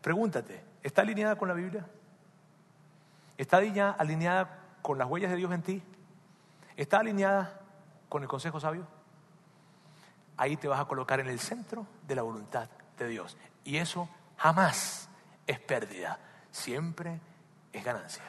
pregúntate, 0.00 0.62
¿está 0.82 1.02
alineada 1.02 1.36
con 1.36 1.48
la 1.48 1.54
Biblia? 1.54 1.86
¿Está 3.38 3.56
alineada 3.56 4.58
con 4.82 4.98
las 4.98 5.08
huellas 5.08 5.30
de 5.30 5.36
Dios 5.36 5.52
en 5.52 5.62
ti? 5.62 5.82
¿Está 6.76 7.00
alineada 7.00 7.60
con 8.08 8.22
el 8.22 8.28
consejo 8.28 8.60
sabio? 8.60 8.86
Ahí 10.36 10.56
te 10.56 10.68
vas 10.68 10.80
a 10.80 10.84
colocar 10.84 11.20
en 11.20 11.28
el 11.28 11.40
centro 11.40 11.86
de 12.06 12.14
la 12.14 12.22
voluntad 12.22 12.68
de 12.98 13.08
Dios. 13.08 13.36
Y 13.64 13.76
eso 13.76 14.08
jamás 14.36 15.08
es 15.46 15.58
pérdida, 15.58 16.18
siempre 16.50 17.14
es 17.14 17.31
ganancia. 17.80 18.22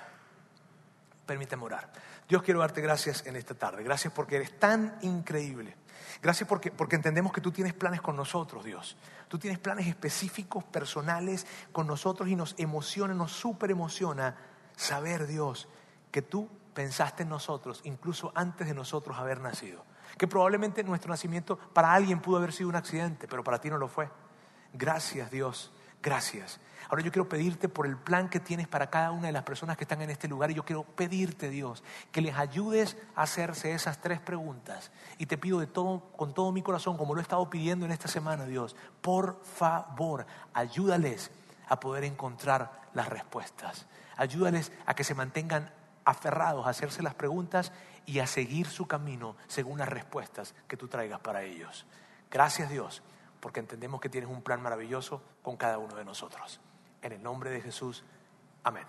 Permíteme 1.25 1.63
orar. 1.63 1.91
Dios 2.27 2.43
quiero 2.43 2.59
darte 2.59 2.81
gracias 2.81 3.25
en 3.25 3.35
esta 3.35 3.53
tarde. 3.53 3.83
Gracias 3.83 4.13
porque 4.13 4.37
eres 4.37 4.57
tan 4.59 4.97
increíble. 5.01 5.75
Gracias 6.21 6.47
porque, 6.47 6.71
porque 6.71 6.95
entendemos 6.95 7.33
que 7.33 7.41
tú 7.41 7.51
tienes 7.51 7.73
planes 7.73 8.01
con 8.01 8.15
nosotros, 8.15 8.63
Dios. 8.63 8.97
Tú 9.27 9.39
tienes 9.39 9.59
planes 9.59 9.87
específicos, 9.87 10.63
personales 10.63 11.45
con 11.71 11.87
nosotros 11.87 12.29
y 12.29 12.35
nos 12.35 12.55
emociona, 12.57 13.13
nos 13.13 13.31
super 13.31 13.71
emociona 13.71 14.35
saber, 14.75 15.27
Dios, 15.27 15.67
que 16.11 16.21
tú 16.21 16.49
pensaste 16.73 17.23
en 17.23 17.29
nosotros 17.29 17.81
incluso 17.83 18.31
antes 18.35 18.67
de 18.67 18.73
nosotros 18.73 19.17
haber 19.17 19.41
nacido. 19.41 19.85
Que 20.17 20.27
probablemente 20.27 20.83
nuestro 20.83 21.09
nacimiento 21.09 21.57
para 21.57 21.93
alguien 21.93 22.21
pudo 22.21 22.37
haber 22.37 22.53
sido 22.53 22.69
un 22.69 22.75
accidente, 22.75 23.27
pero 23.27 23.43
para 23.43 23.59
ti 23.59 23.69
no 23.69 23.77
lo 23.77 23.87
fue. 23.87 24.09
Gracias, 24.73 25.31
Dios. 25.31 25.71
Gracias. 26.03 26.59
Ahora 26.89 27.01
yo 27.01 27.13
quiero 27.13 27.29
pedirte 27.29 27.69
por 27.69 27.87
el 27.87 27.97
plan 27.97 28.27
que 28.27 28.41
tienes 28.41 28.67
para 28.67 28.89
cada 28.89 29.11
una 29.11 29.27
de 29.27 29.33
las 29.33 29.43
personas 29.43 29.77
que 29.77 29.85
están 29.85 30.01
en 30.01 30.09
este 30.09 30.27
lugar 30.27 30.51
y 30.51 30.53
yo 30.53 30.65
quiero 30.65 30.83
pedirte, 30.83 31.49
Dios, 31.49 31.81
que 32.11 32.19
les 32.19 32.35
ayudes 32.35 32.97
a 33.15 33.23
hacerse 33.23 33.71
esas 33.71 34.01
tres 34.01 34.19
preguntas. 34.19 34.91
Y 35.17 35.27
te 35.27 35.37
pido 35.37 35.61
de 35.61 35.65
todo, 35.65 36.11
con 36.17 36.33
todo 36.33 36.51
mi 36.51 36.61
corazón, 36.61 36.97
como 36.97 37.15
lo 37.15 37.21
he 37.21 37.23
estado 37.23 37.49
pidiendo 37.49 37.85
en 37.85 37.93
esta 37.93 38.09
semana, 38.09 38.45
Dios, 38.45 38.75
por 39.01 39.41
favor, 39.45 40.27
ayúdales 40.53 41.31
a 41.69 41.79
poder 41.79 42.03
encontrar 42.03 42.81
las 42.93 43.07
respuestas. 43.07 43.85
Ayúdales 44.17 44.73
a 44.85 44.93
que 44.93 45.05
se 45.05 45.15
mantengan 45.15 45.71
aferrados 46.03 46.67
a 46.67 46.71
hacerse 46.71 47.01
las 47.01 47.15
preguntas 47.15 47.71
y 48.05 48.19
a 48.19 48.27
seguir 48.27 48.67
su 48.67 48.87
camino 48.87 49.37
según 49.47 49.79
las 49.79 49.87
respuestas 49.87 50.53
que 50.67 50.75
tú 50.75 50.89
traigas 50.89 51.21
para 51.21 51.43
ellos. 51.43 51.85
Gracias 52.29 52.69
Dios 52.69 53.01
porque 53.43 53.59
entendemos 53.59 53.99
que 53.99 54.07
tienes 54.07 54.29
un 54.29 54.41
plan 54.41 54.61
maravilloso 54.61 55.21
con 55.41 55.57
cada 55.57 55.77
uno 55.77 55.95
de 55.95 56.05
nosotros. 56.05 56.61
En 57.01 57.11
el 57.11 57.21
nombre 57.21 57.49
de 57.49 57.59
Jesús, 57.59 58.05
amén. 58.63 58.85